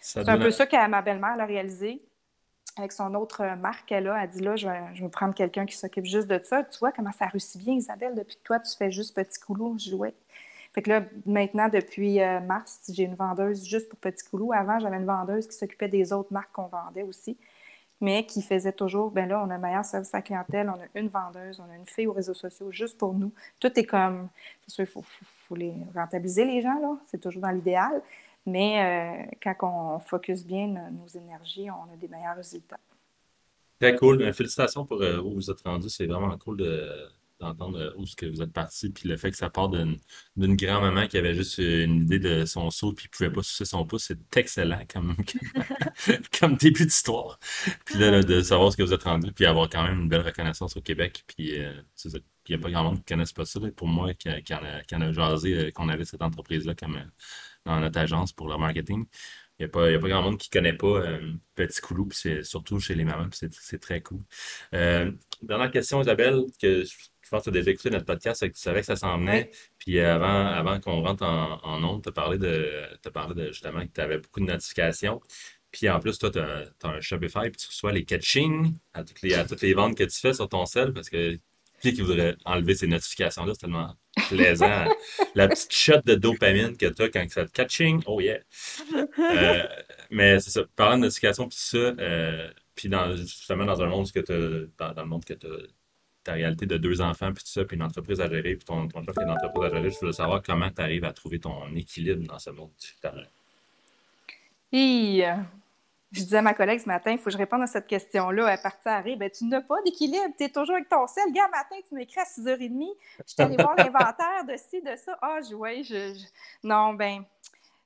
c'est 0.00 0.28
un 0.28 0.38
peu 0.38 0.50
ça 0.50 0.66
que 0.66 0.88
ma 0.88 1.02
belle-mère 1.02 1.38
a 1.38 1.44
réalisé 1.44 2.02
avec 2.76 2.92
son 2.92 3.14
autre 3.14 3.44
marque 3.58 3.86
qu'elle 3.86 4.08
a. 4.08 4.22
Elle 4.22 4.30
dit 4.30 4.40
là, 4.40 4.56
je 4.56 4.66
vais, 4.66 4.80
je 4.94 5.02
vais 5.02 5.10
prendre 5.10 5.34
quelqu'un 5.34 5.66
qui 5.66 5.76
s'occupe 5.76 6.06
juste 6.06 6.26
de 6.26 6.40
ça. 6.42 6.64
Tu 6.64 6.78
vois 6.78 6.92
comment 6.92 7.12
ça 7.12 7.26
réussit 7.26 7.62
bien, 7.62 7.74
Isabelle, 7.74 8.14
depuis 8.14 8.36
que 8.36 8.42
toi, 8.42 8.60
tu 8.60 8.74
fais 8.76 8.90
juste 8.90 9.14
Petit 9.14 9.38
Coulou. 9.38 9.76
Je 9.78 9.90
jouais. 9.90 10.14
Fait 10.72 10.80
que 10.80 10.88
là, 10.88 11.02
maintenant, 11.26 11.68
depuis 11.68 12.20
euh, 12.20 12.40
mars, 12.40 12.80
j'ai 12.88 13.04
une 13.04 13.14
vendeuse 13.14 13.66
juste 13.66 13.90
pour 13.90 13.98
Petit 13.98 14.24
Coulou. 14.24 14.52
Avant, 14.52 14.78
j'avais 14.78 14.96
une 14.96 15.04
vendeuse 15.04 15.46
qui 15.46 15.54
s'occupait 15.54 15.88
des 15.88 16.12
autres 16.12 16.32
marques 16.32 16.52
qu'on 16.52 16.66
vendait 16.66 17.02
aussi, 17.02 17.36
mais 18.02 18.26
qui 18.26 18.42
faisait 18.42 18.72
toujours, 18.72 19.12
ben 19.12 19.28
là, 19.28 19.42
on 19.46 19.48
a 19.50 19.58
meilleur 19.58 19.84
service 19.84 20.12
à 20.12 20.18
la 20.18 20.22
clientèle, 20.22 20.68
on 20.68 20.80
a 20.80 21.00
une 21.00 21.08
vendeuse, 21.08 21.60
on 21.60 21.72
a 21.72 21.76
une 21.76 21.86
fille 21.86 22.08
aux 22.08 22.12
réseaux 22.12 22.34
sociaux 22.34 22.70
juste 22.72 22.98
pour 22.98 23.14
nous. 23.14 23.32
Tout 23.60 23.70
est 23.78 23.84
comme, 23.84 24.28
c'est 24.66 24.74
sûr, 24.74 24.84
il 24.84 24.88
faut, 24.88 25.04
les 25.54 25.72
rentabiliser, 25.94 26.44
les 26.44 26.60
gens, 26.60 26.80
là. 26.80 26.98
C'est 27.06 27.20
toujours 27.20 27.42
dans 27.42 27.50
l'idéal. 27.50 28.02
Mais 28.44 29.28
euh, 29.30 29.36
quand 29.40 29.54
on 29.62 30.00
focus 30.00 30.44
bien 30.44 30.66
nos, 30.66 31.06
énergies, 31.06 31.70
on 31.70 31.92
a 31.92 31.96
des 31.96 32.08
meilleurs 32.08 32.36
résultats. 32.36 32.80
Très 33.78 33.94
cool. 33.94 34.18
Ben, 34.18 34.32
félicitations 34.32 34.84
pour 34.84 35.00
euh, 35.00 35.18
où 35.18 35.34
vous 35.34 35.50
êtes 35.50 35.60
rendu. 35.60 35.88
C'est 35.88 36.06
vraiment 36.06 36.36
cool 36.38 36.56
d'entendre 37.42 37.78
euh, 37.78 37.90
où 37.96 38.06
ce 38.06 38.16
que 38.16 38.26
vous 38.26 38.42
êtes 38.42 38.52
parti. 38.52 38.90
Puis 38.90 39.08
le 39.08 39.16
fait 39.16 39.30
que 39.30 39.36
ça 39.36 39.50
part 39.50 39.68
d'une 39.68 40.56
grand-maman 40.56 41.06
qui 41.08 41.18
avait 41.18 41.34
juste 41.34 41.58
une 41.58 42.02
idée 42.02 42.18
de 42.18 42.44
son 42.44 42.70
saut 42.70 42.92
puis 42.92 43.06
ne 43.06 43.16
pouvait 43.16 43.30
pas 43.30 43.42
sucer 43.42 43.64
son 43.64 43.84
pouce, 43.86 44.04
c'est 44.08 44.36
excellent 44.36 44.84
comme, 44.92 45.14
comme 46.40 46.56
début 46.56 46.86
d'histoire. 46.86 47.38
Puis 47.84 47.98
là, 47.98 48.22
de 48.22 48.40
savoir 48.42 48.72
ce 48.72 48.76
que 48.76 48.82
vous 48.82 48.92
êtes 48.92 49.02
rendu, 49.02 49.32
puis 49.32 49.46
avoir 49.46 49.68
quand 49.68 49.84
même 49.84 50.02
une 50.02 50.08
belle 50.08 50.22
reconnaissance 50.22 50.76
au 50.76 50.80
Québec. 50.80 51.24
Puis 51.26 51.54
c'est 51.94 52.10
il 52.48 52.56
n'y 52.56 52.60
a 52.60 52.64
pas 52.64 52.70
grand 52.70 52.84
monde 52.84 52.96
qui 52.96 53.12
ne 53.12 53.16
connaisse 53.16 53.32
pas 53.32 53.44
ça. 53.44 53.60
Pour 53.76 53.88
moi, 53.88 54.14
qui, 54.14 54.28
en 54.28 54.32
a, 54.32 55.04
a, 55.04 55.12
jasé, 55.12 55.54
euh, 55.54 55.70
qu'on 55.70 55.88
avait 55.88 56.04
cette 56.04 56.22
entreprise-là 56.22 56.74
comme 56.74 56.96
euh, 56.96 57.04
dans 57.64 57.78
notre 57.80 57.98
agence 57.98 58.32
pour 58.32 58.48
le 58.48 58.58
marketing. 58.58 59.06
Il 59.62 59.66
n'y 59.66 59.70
a, 59.70 59.72
pas, 59.72 59.86
a 59.86 59.98
pas 59.98 60.08
grand 60.08 60.22
monde 60.22 60.38
qui 60.38 60.48
ne 60.50 60.60
connaît 60.60 60.76
pas 60.76 61.06
euh, 61.06 61.32
Petit 61.54 61.80
Coulou, 61.80 62.06
puis 62.06 62.18
c'est 62.20 62.42
surtout 62.42 62.80
chez 62.80 62.96
les 62.96 63.04
mamans, 63.04 63.28
c'est 63.30 63.78
très 63.78 64.00
cool. 64.00 64.20
dernière 64.72 65.70
question, 65.70 66.00
Isabelle, 66.00 66.42
que 66.60 66.84
je 66.84 67.30
pense 67.30 67.44
que 67.44 67.50
tu 67.50 67.56
as 67.56 67.60
déjà 67.60 67.70
écouté 67.70 67.90
notre 67.90 68.04
podcast, 68.04 68.40
c'est 68.40 68.50
que 68.50 68.56
tu 68.56 68.60
savais 68.60 68.80
que 68.80 68.86
ça 68.86 68.96
s'en 68.96 69.18
venait. 69.18 69.50
Puis 69.78 70.00
avant, 70.00 70.46
avant 70.46 70.80
qu'on 70.80 71.00
rentre 71.00 71.22
en, 71.22 71.60
en 71.62 71.84
ondes, 71.84 72.02
tu 72.02 72.08
as 72.08 72.12
parlé 72.12 72.38
de, 72.38 72.88
parlé 73.12 73.34
de 73.34 73.52
justement 73.52 73.80
que 73.86 73.92
tu 73.92 74.00
avais 74.00 74.18
beaucoup 74.18 74.40
de 74.40 74.46
notifications. 74.46 75.20
Puis 75.70 75.88
en 75.88 75.98
plus, 76.00 76.18
toi, 76.18 76.30
tu 76.30 76.38
as, 76.38 76.66
un 76.82 77.00
Shopify, 77.00 77.50
puis 77.50 77.56
tu 77.58 77.68
reçois 77.68 77.92
les 77.92 78.04
catching 78.04 78.74
à 78.92 79.04
toutes 79.04 79.22
les, 79.22 79.34
à 79.34 79.44
toutes 79.44 79.62
les 79.62 79.72
ventes 79.72 79.96
que 79.96 80.04
tu 80.04 80.20
fais 80.20 80.34
sur 80.34 80.48
ton 80.48 80.66
sel, 80.66 80.92
parce 80.92 81.08
que 81.08 81.38
qui 81.90 82.00
voudrait 82.00 82.36
enlever 82.44 82.74
ces 82.74 82.86
notifications-là. 82.86 83.52
C'est 83.54 83.60
tellement 83.62 83.94
plaisant. 84.28 84.86
la 85.34 85.48
petite 85.48 85.72
shot 85.72 86.00
de 86.04 86.14
dopamine 86.14 86.76
que 86.76 86.86
tu 86.86 87.02
as 87.02 87.08
quand 87.08 87.24
ça 87.30 87.46
te 87.46 87.52
catching, 87.52 88.02
oh 88.06 88.20
yeah. 88.20 88.38
Euh, 89.18 89.66
mais 90.10 90.40
c'est 90.40 90.50
ça. 90.50 90.62
Parlant 90.76 90.96
de 90.96 91.02
notifications, 91.02 91.48
puis 91.48 91.58
ça, 91.58 91.76
euh, 91.76 92.50
puis 92.74 92.88
dans, 92.88 93.16
justement 93.16 93.64
dans 93.64 93.82
un 93.82 93.86
monde 93.86 94.10
que 94.10 94.20
tu 94.20 94.70
dans, 94.78 94.92
dans, 94.92 95.02
le 95.02 95.08
monde 95.08 95.24
que 95.24 95.34
tu 95.34 95.46
ta 96.24 96.34
réalité 96.34 96.66
de 96.66 96.76
deux 96.76 97.00
enfants, 97.00 97.32
puis 97.32 97.42
tout 97.42 97.50
ça, 97.50 97.64
puis 97.64 97.76
une 97.76 97.82
entreprise 97.82 98.20
à 98.20 98.28
gérer, 98.28 98.54
puis 98.54 98.64
ton, 98.64 98.86
ton 98.86 99.02
chef 99.04 99.16
une 99.20 99.30
entreprise 99.30 99.64
à 99.64 99.76
gérer, 99.76 99.90
je 99.90 99.98
voulais 99.98 100.12
savoir 100.12 100.42
comment 100.42 100.70
tu 100.70 100.80
arrives 100.80 101.04
à 101.04 101.12
trouver 101.12 101.40
ton 101.40 101.74
équilibre 101.74 102.24
dans 102.26 102.38
ce 102.38 102.50
monde 102.50 102.70
digital. 102.78 103.28
Et 104.72 105.24
je 106.12 106.20
disais 106.20 106.36
à 106.36 106.42
ma 106.42 106.52
collègue 106.52 106.78
ce 106.78 106.86
matin, 106.86 107.12
il 107.12 107.18
faut 107.18 107.24
que 107.24 107.30
je 107.30 107.38
réponde 107.38 107.62
à 107.62 107.66
cette 107.66 107.86
question-là. 107.86 108.52
Elle 108.52 108.60
partie 108.60 108.88
à 108.88 109.00
rire. 109.00 109.16
Ben, 109.16 109.30
tu 109.30 109.44
n'as 109.46 109.62
pas 109.62 109.80
d'équilibre. 109.82 110.34
Tu 110.36 110.44
es 110.44 110.48
toujours 110.50 110.74
avec 110.74 110.88
ton 110.88 111.06
sel. 111.06 111.32
Gars, 111.32 111.48
matin, 111.48 111.76
tu 111.88 111.94
m'écris 111.94 112.20
à 112.20 112.24
6h30. 112.24 112.86
Je 113.26 113.32
suis 113.32 113.42
allée 113.42 113.56
voir 113.56 113.74
l'inventaire 113.76 114.44
de 114.46 114.54
ci, 114.56 114.82
de 114.82 114.94
ça. 114.96 115.16
Ah, 115.22 115.38
je, 115.48 115.54
ouais, 115.54 115.82
je, 115.82 116.14
Non, 116.62 116.92
ben, 116.92 117.24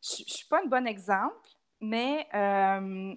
je 0.02 0.22
ne 0.22 0.28
suis 0.28 0.46
pas 0.46 0.60
un 0.60 0.66
bon 0.66 0.86
exemple, 0.88 1.36
mais 1.80 2.26
euh, 2.34 3.14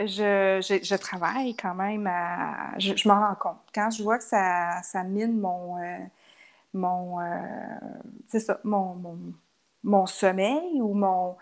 je, 0.00 0.80
je, 0.82 0.96
travaille 0.96 1.54
quand 1.54 1.74
même. 1.74 2.10
Je, 2.78 2.96
je 2.96 3.08
m'en 3.08 3.20
rends 3.20 3.36
compte. 3.36 3.60
Quand 3.72 3.90
je 3.90 4.02
vois 4.02 4.18
que 4.18 4.24
ça, 4.24 4.82
ça 4.82 5.04
mine 5.04 5.38
mon. 5.38 5.78
Euh, 5.78 5.98
mon 6.74 7.20
euh, 7.20 8.38
ça, 8.38 8.60
mon, 8.64 8.94
mon, 8.94 9.18
mon 9.82 10.06
sommeil 10.06 10.80
ou 10.80 10.94
mon 10.94 11.36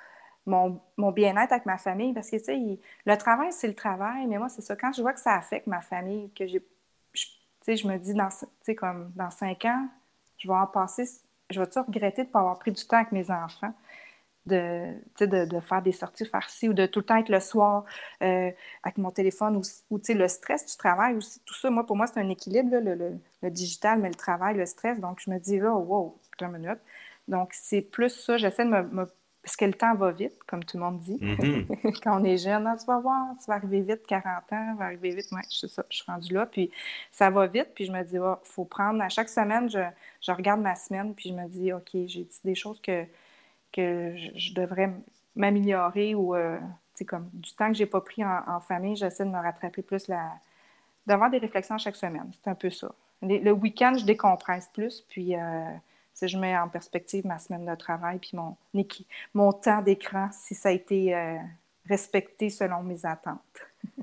mon, 0.49 1.13
bien-être 1.13 1.53
avec 1.53 1.67
ma 1.67 1.79
famille. 1.79 2.13
Parce 2.13 2.31
que, 2.31 2.37
tu 2.37 2.45
sais, 2.45 2.81
le 3.07 3.17
travail, 3.17 3.53
c'est 3.53 3.69
le 3.69 3.75
travail, 3.75 4.27
mais 4.27 4.39
moi, 4.39 4.49
c'est 4.49 4.63
ça. 4.63 4.77
Quand 4.77 4.93
je 4.93 5.03
vois 5.03 5.13
que 5.13 5.21
ça 5.21 5.35
affecte 5.35 5.67
ma 5.67 5.81
famille, 5.81 6.31
que 6.33 6.47
j'ai. 6.47 6.61
Tu 7.13 7.27
sais, 7.63 7.77
je 7.77 7.87
me 7.87 7.99
dis, 7.99 8.15
dans, 8.15 8.29
comme 8.77 9.13
dans 9.15 9.31
cinq 9.31 9.65
ans, 9.65 9.89
je 10.39 10.49
vais 10.49 10.55
en 10.55 10.67
passer. 10.67 11.05
Je 11.51 11.61
vais-tu 11.61 11.79
regretter 11.79 12.23
de 12.23 12.29
ne 12.29 12.33
pas 12.33 12.41
avoir 12.41 12.59
pris 12.59 12.73
du 12.73 12.85
temps 12.87 12.97
avec 12.97 13.13
mes 13.13 13.31
enfants? 13.31 13.75
De, 14.47 14.95
de, 15.21 15.61
faire 15.61 15.83
des 15.83 15.93
sorties 15.93 16.25
farcies 16.25 16.71
ou 16.71 16.73
de 16.73 16.87
tout 16.87 17.01
le 17.01 17.05
temps 17.05 17.17
être 17.17 17.29
le 17.29 17.41
soir 17.41 17.85
euh, 18.23 18.51
avec 18.83 18.97
mon 18.97 19.11
téléphone 19.11 19.61
ou, 19.91 19.99
le 20.09 20.29
stress 20.29 20.65
du 20.65 20.75
travail 20.79 21.17
aussi. 21.17 21.41
Tout 21.45 21.53
ça, 21.55 21.69
moi, 21.71 21.85
pour 21.85 21.97
moi, 21.97 22.07
c'est 22.07 22.19
un 22.19 22.29
équilibre, 22.31 22.71
le, 22.79 23.51
digital, 23.51 24.01
mais 24.01 24.09
le 24.09 24.15
travail, 24.15 24.57
le 24.57 24.65
stress. 24.65 25.01
Donc, 25.01 25.21
je 25.21 25.31
me 25.31 25.39
dis, 25.39 25.59
là, 25.59 25.75
wow, 25.75 26.19
une 26.41 26.49
minute. 26.53 26.79
Donc, 27.29 27.51
c'est 27.53 27.83
plus 27.83 28.09
ça. 28.09 28.39
J'essaie 28.39 28.65
de 28.65 28.71
me 28.71 29.07
parce 29.43 29.57
que 29.57 29.65
le 29.65 29.73
temps 29.73 29.95
va 29.95 30.11
vite, 30.11 30.43
comme 30.47 30.65
tout 30.65 30.77
le 30.77 30.83
monde 30.83 30.99
dit. 30.99 31.17
Mm-hmm. 31.17 32.01
Quand 32.05 32.21
on 32.21 32.25
est 32.25 32.37
jeune, 32.37 32.67
ah, 32.67 32.77
tu 32.79 32.85
vas 32.87 32.99
voir, 32.99 33.35
tu 33.39 33.47
vas 33.47 33.55
arriver 33.55 33.81
vite, 33.81 34.07
40 34.07 34.27
ans, 34.27 34.43
ça 34.51 34.75
va 34.77 34.85
arriver 34.87 35.11
vite. 35.11 35.29
Oui, 35.33 35.41
c'est 35.49 35.69
ça, 35.69 35.85
je 35.89 35.97
suis 35.97 36.05
rendue 36.07 36.35
là. 36.35 36.47
Puis 36.47 36.71
ça 37.13 37.31
va 37.31 37.47
vite, 37.47 37.69
puis 37.75 37.85
je 37.85 37.93
me 37.93 38.03
dis, 38.03 38.15
il 38.15 38.21
ah, 38.23 38.41
faut 38.43 38.65
prendre, 38.65 39.01
à 39.01 39.09
chaque 39.09 39.29
semaine, 39.29 39.71
je, 39.71 39.79
je, 40.21 40.33
regarde 40.33 40.61
ma 40.61 40.75
semaine, 40.75 41.15
puis 41.15 41.31
je 41.31 41.35
me 41.35 41.49
dis, 41.49 41.73
OK, 41.73 41.91
j'ai 42.07 42.27
des 42.45 42.55
choses 42.55 42.81
que, 42.81 43.05
que 43.73 44.15
je, 44.35 44.53
devrais 44.55 44.93
m'améliorer 45.37 46.15
ou, 46.15 46.35
euh, 46.35 46.59
tu 46.59 46.65
sais, 46.97 47.05
comme 47.05 47.31
du 47.33 47.53
temps 47.55 47.69
que 47.69 47.75
j'ai 47.75 47.87
pas 47.87 48.01
pris 48.01 48.25
en, 48.25 48.61
famille, 48.61 48.97
j'essaie 48.97 49.25
de 49.25 49.31
me 49.31 49.39
rattraper 49.39 49.83
plus, 49.83 50.09
la, 50.09 50.33
d'avoir 51.07 51.31
des 51.31 51.39
réflexions 51.39 51.79
chaque 51.79 51.97
semaine. 51.97 52.31
C'est 52.33 52.51
un 52.51 52.55
peu 52.55 52.71
ça. 52.71 52.93
Le, 53.23 53.51
week-end, 53.53 53.95
je 53.97 54.05
décompresse 54.05 54.69
plus, 54.75 55.01
puis. 55.09 55.37
Euh, 55.37 55.71
je 56.27 56.39
mets 56.39 56.57
en 56.57 56.69
perspective 56.69 57.27
ma 57.27 57.39
semaine 57.39 57.67
de 57.67 57.75
travail 57.75 58.19
puis 58.19 58.33
mon, 58.35 58.57
mon 59.35 59.53
temps 59.53 59.83
d'écran, 59.83 60.31
si 60.33 60.55
ça 60.55 60.71
a 60.71 60.73
été 60.73 61.15
euh, 61.15 61.37
respecté 61.87 62.51
selon 62.51 62.83
mes 62.83 63.05
attentes. 63.07 63.41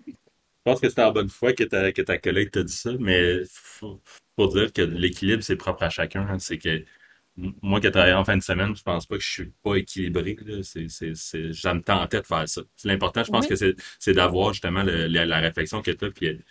je 0.08 0.13
pense 0.63 0.80
que 0.80 0.89
c'était 0.89 1.04
en 1.04 1.12
bonne 1.12 1.30
foi 1.30 1.54
que 1.54 1.63
ta, 1.63 1.91
que 1.91 2.01
ta 2.01 2.17
collègue 2.17 2.51
t'a 2.51 2.63
dit 2.63 2.73
ça, 2.73 2.91
mais 2.99 3.41
pour 4.36 4.49
dire 4.49 4.71
que 4.73 4.82
l'équilibre, 4.82 5.43
c'est 5.43 5.56
propre 5.56 5.84
à 5.84 5.89
chacun. 5.89 6.28
Hein. 6.28 6.39
c'est 6.39 6.58
que 6.58 6.84
moi 7.38 7.82
qui 7.82 7.88
ai 7.88 7.91
travaillé 7.91 8.13
en 8.13 8.23
fin 8.23 8.38
de 8.38 8.43
semaine, 8.43 8.75
je 8.75 8.84
pense 8.84 9.06
pas 9.06 9.17
que 9.17 9.23
je 9.23 9.30
suis 9.30 9.54
pas 9.63 9.75
équilibré. 9.75 10.38
C'est, 10.63 10.88
c'est, 10.89 11.15
c'est, 11.15 11.54
ça 11.54 11.73
me 11.73 11.82
tentait 11.82 12.21
de 12.21 12.25
faire 12.25 12.47
ça. 12.47 12.62
L'important, 12.84 13.23
je 13.23 13.32
pense 13.32 13.47
que 13.47 13.56
c'est, 13.56 14.13
d'avoir 14.13 14.54
justement 14.54 14.84
la, 14.84 15.39
réflexion 15.39 15.82
que 15.82 15.91
tu 15.91 16.06
as. 16.06 16.12
Puis 16.12 16.41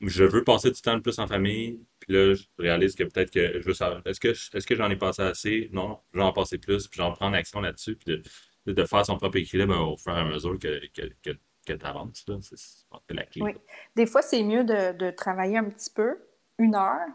je 0.00 0.24
veux 0.24 0.44
passer 0.44 0.70
du 0.70 0.80
temps 0.80 0.96
de 0.96 1.00
plus 1.00 1.18
en 1.18 1.26
famille, 1.26 1.80
puis 2.00 2.12
là, 2.12 2.34
je 2.34 2.44
réalise 2.58 2.94
que 2.94 3.04
peut-être 3.04 3.30
que 3.30 3.60
je 3.60 3.66
veux 3.66 3.74
savoir, 3.74 4.02
est-ce 4.04 4.20
que, 4.20 4.28
est-ce 4.28 4.66
que 4.66 4.74
j'en 4.74 4.90
ai 4.90 4.96
passé 4.96 5.22
assez? 5.22 5.70
Non, 5.72 6.00
je 6.12 6.18
vais 6.18 6.24
en 6.24 6.32
passer 6.32 6.58
plus, 6.58 6.86
puis 6.88 6.98
j'en 6.98 7.12
prends 7.12 7.32
action 7.32 7.60
là-dessus, 7.60 7.96
puis 7.96 8.22
de, 8.66 8.72
de, 8.72 8.84
faire 8.84 9.06
son 9.06 9.16
propre 9.16 9.36
équilibre 9.38 9.76
au 9.78 9.96
fur 9.96 10.16
et 10.16 10.20
à 10.20 10.24
mesure 10.24 10.58
que, 10.58 10.86
que, 10.88 11.12
que, 11.22 11.30
que 11.66 11.72
tu 11.72 11.86
avances. 11.86 12.24
C'est 12.42 13.14
la 13.14 13.24
clé. 13.24 13.42
Oui. 13.42 13.52
Des 13.94 14.06
fois, 14.06 14.22
c'est 14.22 14.42
mieux 14.42 14.64
de, 14.64 14.96
de, 14.96 15.10
travailler 15.10 15.56
un 15.56 15.64
petit 15.64 15.90
peu, 15.90 16.18
une 16.58 16.74
heure, 16.74 17.08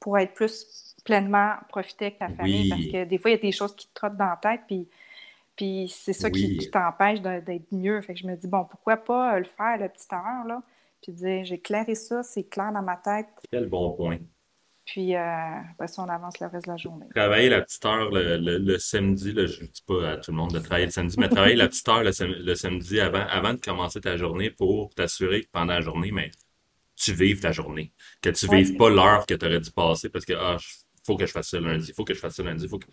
pour 0.00 0.18
être 0.18 0.34
plus 0.34 0.94
pleinement 1.04 1.54
profiter 1.68 2.06
avec 2.06 2.18
ta 2.18 2.28
famille, 2.28 2.68
parce 2.68 2.82
que 2.82 3.04
des 3.04 3.18
fois, 3.18 3.30
il 3.30 3.34
y 3.34 3.38
a 3.38 3.42
des 3.42 3.52
choses 3.52 3.74
qui 3.76 3.86
te 3.88 3.94
trottent 3.94 4.16
dans 4.16 4.26
la 4.26 4.38
tête, 4.42 4.62
puis 4.66 4.88
puis 5.56 5.88
c'est 5.88 6.12
ça 6.12 6.30
qui, 6.30 6.68
t'empêche 6.70 7.20
d'être 7.20 7.70
mieux. 7.70 8.00
Fait 8.00 8.14
que 8.14 8.20
je 8.20 8.26
me 8.26 8.34
dis, 8.34 8.48
bon, 8.48 8.64
pourquoi 8.64 8.96
pas 8.96 9.38
le 9.38 9.44
faire, 9.44 9.78
la 9.78 9.88
petite 9.88 10.12
heure, 10.12 10.44
là? 10.46 10.62
Puis 11.04 11.12
dire 11.12 11.44
j'ai 11.44 11.60
clairé 11.60 11.94
ça, 11.94 12.22
c'est 12.22 12.44
clair 12.44 12.72
dans 12.72 12.82
ma 12.82 12.96
tête. 12.96 13.26
Quel 13.50 13.68
bon 13.68 13.92
point. 13.92 14.18
Puis, 14.86 15.14
euh, 15.14 15.60
après 15.72 15.88
ça, 15.88 16.02
on 16.02 16.08
avance 16.08 16.38
le 16.40 16.46
reste 16.46 16.66
de 16.66 16.70
la 16.70 16.76
journée. 16.76 17.06
Travailler 17.14 17.48
la 17.48 17.62
petite 17.62 17.84
heure 17.86 18.10
le, 18.12 18.78
samedi, 18.78 19.32
là, 19.32 19.46
je 19.46 19.62
ne 19.62 19.66
dis 19.66 19.82
pas 19.86 20.10
à 20.10 20.16
tout 20.18 20.30
le 20.30 20.36
monde 20.36 20.52
de 20.52 20.58
travailler 20.58 20.86
le 20.86 20.92
samedi, 20.92 21.16
mais 21.18 21.28
travailler 21.28 21.56
la 21.56 21.68
petite 21.68 21.88
heure 21.88 22.02
le, 22.02 22.54
samedi 22.54 23.00
avant, 23.00 23.26
avant 23.26 23.54
de 23.54 23.60
commencer 23.60 24.00
ta 24.00 24.18
journée 24.18 24.50
pour 24.50 24.94
t'assurer 24.94 25.42
que 25.42 25.48
pendant 25.50 25.72
la 25.72 25.80
journée, 25.80 26.12
mais 26.12 26.30
tu 26.96 27.14
vives 27.14 27.40
ta 27.40 27.50
journée. 27.50 27.92
Que 28.20 28.28
tu 28.28 28.46
ne 28.46 28.56
vives 28.56 28.76
pas 28.76 28.90
l'heure 28.90 29.24
que 29.24 29.34
tu 29.34 29.46
aurais 29.46 29.60
dû 29.60 29.70
passer 29.70 30.10
parce 30.10 30.26
que, 30.26 30.34
ah, 30.34 30.58
faut 31.06 31.16
que 31.16 31.24
je 31.24 31.32
fasse 31.32 31.48
ça 31.48 31.60
lundi, 31.60 31.92
faut 31.94 32.04
que 32.04 32.12
je 32.12 32.20
fasse 32.20 32.36
ça 32.36 32.42
lundi, 32.42 32.68
faut 32.68 32.78
que... 32.78 32.86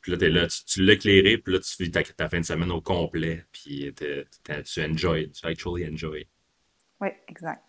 Puis 0.00 0.12
là, 0.12 0.28
là, 0.28 0.46
tu, 0.46 0.64
tu 0.64 0.84
l'as 0.84 0.94
éclairé, 0.94 1.38
puis 1.38 1.54
là, 1.54 1.60
tu 1.60 1.82
vis 1.82 1.90
ta, 1.90 2.02
ta 2.04 2.28
fin 2.28 2.40
de 2.40 2.44
semaine 2.44 2.70
au 2.70 2.80
complet, 2.80 3.44
puis 3.50 3.92
t'es- 3.94 4.26
tu 4.64 4.80
enjoy, 4.80 5.30
tu 5.30 5.46
actually 5.46 5.88
enjoy. 5.88 6.26
Oui, 7.02 7.08
exact. 7.28 7.62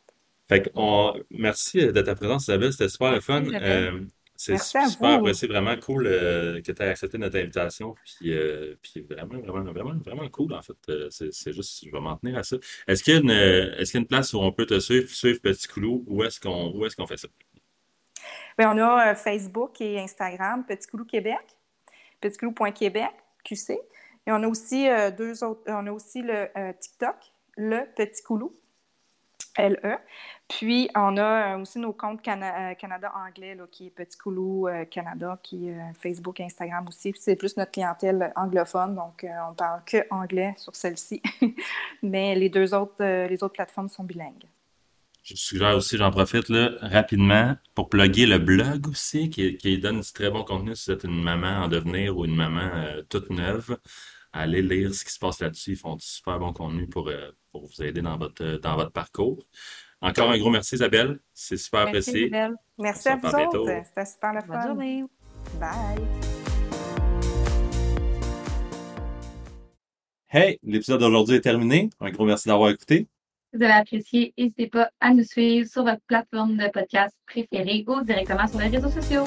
Fait 0.47 0.61
que 0.61 0.69
on, 0.75 1.13
merci 1.29 1.79
de 1.79 2.01
ta 2.01 2.15
présence, 2.15 2.43
Isabelle, 2.43 2.71
c'était 2.71 2.89
super 2.89 3.11
le 3.11 3.19
fun. 3.19 3.43
Euh, 3.45 4.01
c'est 4.35 4.57
super 4.57 5.11
apprécié, 5.11 5.47
vraiment 5.47 5.75
cool 5.77 6.07
euh, 6.07 6.61
que 6.61 6.71
tu 6.71 6.81
aies 6.81 6.87
accepté 6.87 7.17
notre 7.17 7.37
invitation. 7.37 7.93
Puis, 8.03 8.33
euh, 8.33 8.75
puis 8.81 9.01
vraiment, 9.01 9.39
vraiment, 9.39 9.71
vraiment, 9.71 9.99
vraiment 10.03 10.29
cool, 10.29 10.53
en 10.53 10.61
fait. 10.61 10.77
Euh, 10.89 11.09
c'est 11.09 11.53
juste, 11.53 11.85
je 11.85 11.91
vais 11.91 11.99
m'en 11.99 12.15
tenir 12.17 12.37
à 12.37 12.43
ça. 12.43 12.57
Est-ce 12.87 13.03
qu'il 13.03 13.13
y 13.13 13.17
a 13.17 13.19
une, 13.19 13.29
est-ce 13.29 13.91
qu'il 13.91 13.99
y 13.99 14.01
a 14.01 14.03
une 14.03 14.07
place 14.07 14.33
où 14.33 14.39
on 14.39 14.51
peut 14.51 14.65
te 14.65 14.79
suivre, 14.79 15.09
suivre 15.09 15.39
Petit 15.39 15.67
Coulou? 15.67 16.03
Où 16.07 16.23
est-ce 16.23 16.39
qu'on, 16.39 16.71
qu'on 16.71 17.07
fait 17.07 17.17
ça? 17.17 17.27
Bien, 18.57 18.75
on 18.75 18.77
a 18.77 19.11
euh, 19.11 19.15
Facebook 19.15 19.81
et 19.81 19.99
Instagram, 19.99 20.63
Petit 20.65 20.87
Coulou 20.87 21.05
Québec, 21.05 21.57
petitcoulou.québec, 22.21 23.11
QC. 23.43 23.71
Et 24.25 24.31
on 24.31 24.43
a 24.43 24.47
aussi 24.47 24.87
euh, 24.87 25.11
deux 25.11 25.43
autres, 25.43 25.63
on 25.67 25.87
a 25.87 25.91
aussi 25.91 26.21
le 26.21 26.47
euh, 26.57 26.71
TikTok, 26.79 27.15
le 27.57 27.81
Petit 27.95 28.21
Coulou, 28.21 28.55
LE. 29.57 29.97
Puis, 30.49 30.89
on 30.95 31.17
a 31.17 31.55
euh, 31.55 31.61
aussi 31.61 31.79
nos 31.79 31.93
comptes 31.93 32.27
euh, 32.27 32.73
Canada 32.75 33.11
anglais, 33.15 33.55
là, 33.55 33.65
qui 33.71 33.87
est 33.87 33.89
Petit 33.89 34.17
Coulou 34.17 34.67
euh, 34.67 34.85
Canada, 34.85 35.39
qui 35.41 35.69
est 35.69 35.77
Facebook 35.99 36.39
Instagram 36.39 36.85
aussi. 36.87 37.13
C'est 37.17 37.35
plus 37.35 37.55
notre 37.57 37.71
clientèle 37.71 38.31
anglophone, 38.35 38.95
donc 38.95 39.23
euh, 39.23 39.29
on 39.49 39.53
parle 39.53 39.81
que 39.85 40.05
anglais 40.09 40.53
sur 40.57 40.75
celle-ci. 40.75 41.21
Mais 42.03 42.35
les 42.35 42.49
deux 42.49 42.73
autres, 42.73 43.03
les 43.03 43.43
autres 43.43 43.53
plateformes 43.53 43.89
sont 43.89 44.03
bilingues. 44.03 44.45
Je 45.23 45.35
suggère 45.35 45.77
aussi, 45.77 45.95
j'en 45.95 46.11
profite 46.11 46.51
rapidement 46.81 47.55
pour 47.75 47.89
plugger 47.89 48.25
le 48.25 48.39
blog 48.39 48.89
aussi, 48.89 49.29
qui, 49.29 49.79
donne 49.79 50.01
du 50.01 50.11
très 50.11 50.29
bon 50.29 50.43
contenu 50.43 50.75
si 50.75 50.91
vous 50.91 50.97
êtes 50.97 51.05
une 51.05 51.23
maman 51.23 51.63
en 51.63 51.67
devenir 51.69 52.17
ou 52.17 52.25
une 52.25 52.35
maman 52.35 52.69
toute 53.09 53.29
neuve. 53.29 53.77
Allez 54.33 54.61
lire 54.61 54.93
ce 54.93 55.05
qui 55.05 55.13
se 55.13 55.19
passe 55.19 55.39
là-dessus. 55.39 55.71
Ils 55.71 55.77
font 55.77 55.95
du 55.95 56.05
super 56.05 56.39
bon 56.39 56.51
contenu 56.51 56.87
pour, 56.87 57.09
pour 57.53 57.65
vous 57.67 57.83
aider 57.83 58.01
dans 58.01 58.17
votre, 58.17 58.43
euh, 58.43 58.57
dans 58.59 58.75
votre 58.75 58.91
parcours. 58.91 59.39
Encore 60.01 60.31
un 60.31 60.37
gros 60.37 60.49
merci, 60.49 60.75
Isabelle. 60.75 61.19
C'est 61.33 61.55
super 61.55 61.85
Merci, 61.85 61.97
apprécié. 61.99 62.27
Isabelle. 62.27 62.55
Merci 62.77 63.07
à 63.07 63.15
vous 63.15 63.27
autres. 63.27 63.83
C'était 63.85 64.05
super 64.05 64.33
le 64.33 64.39
Bonne 64.41 64.47
fun. 64.47 64.67
journée. 64.67 65.03
Bye. 65.59 66.03
Hey, 70.29 70.59
l'épisode 70.63 70.99
d'aujourd'hui 70.99 71.35
est 71.37 71.41
terminé. 71.41 71.89
Un 72.01 72.09
gros 72.09 72.25
merci 72.25 72.49
d'avoir 72.49 72.71
écouté. 72.71 73.07
Si 73.51 73.57
vous 73.57 73.63
avez 73.63 73.73
apprécié, 73.73 74.33
n'hésitez 74.37 74.67
pas 74.67 74.89
à 74.99 75.13
nous 75.13 75.23
suivre 75.23 75.69
sur 75.69 75.83
votre 75.83 76.01
plateforme 76.07 76.57
de 76.57 76.67
podcast 76.69 77.15
préférée 77.27 77.85
ou 77.87 78.01
directement 78.01 78.47
sur 78.47 78.59
les 78.59 78.67
réseaux 78.67 78.89
sociaux. 78.89 79.25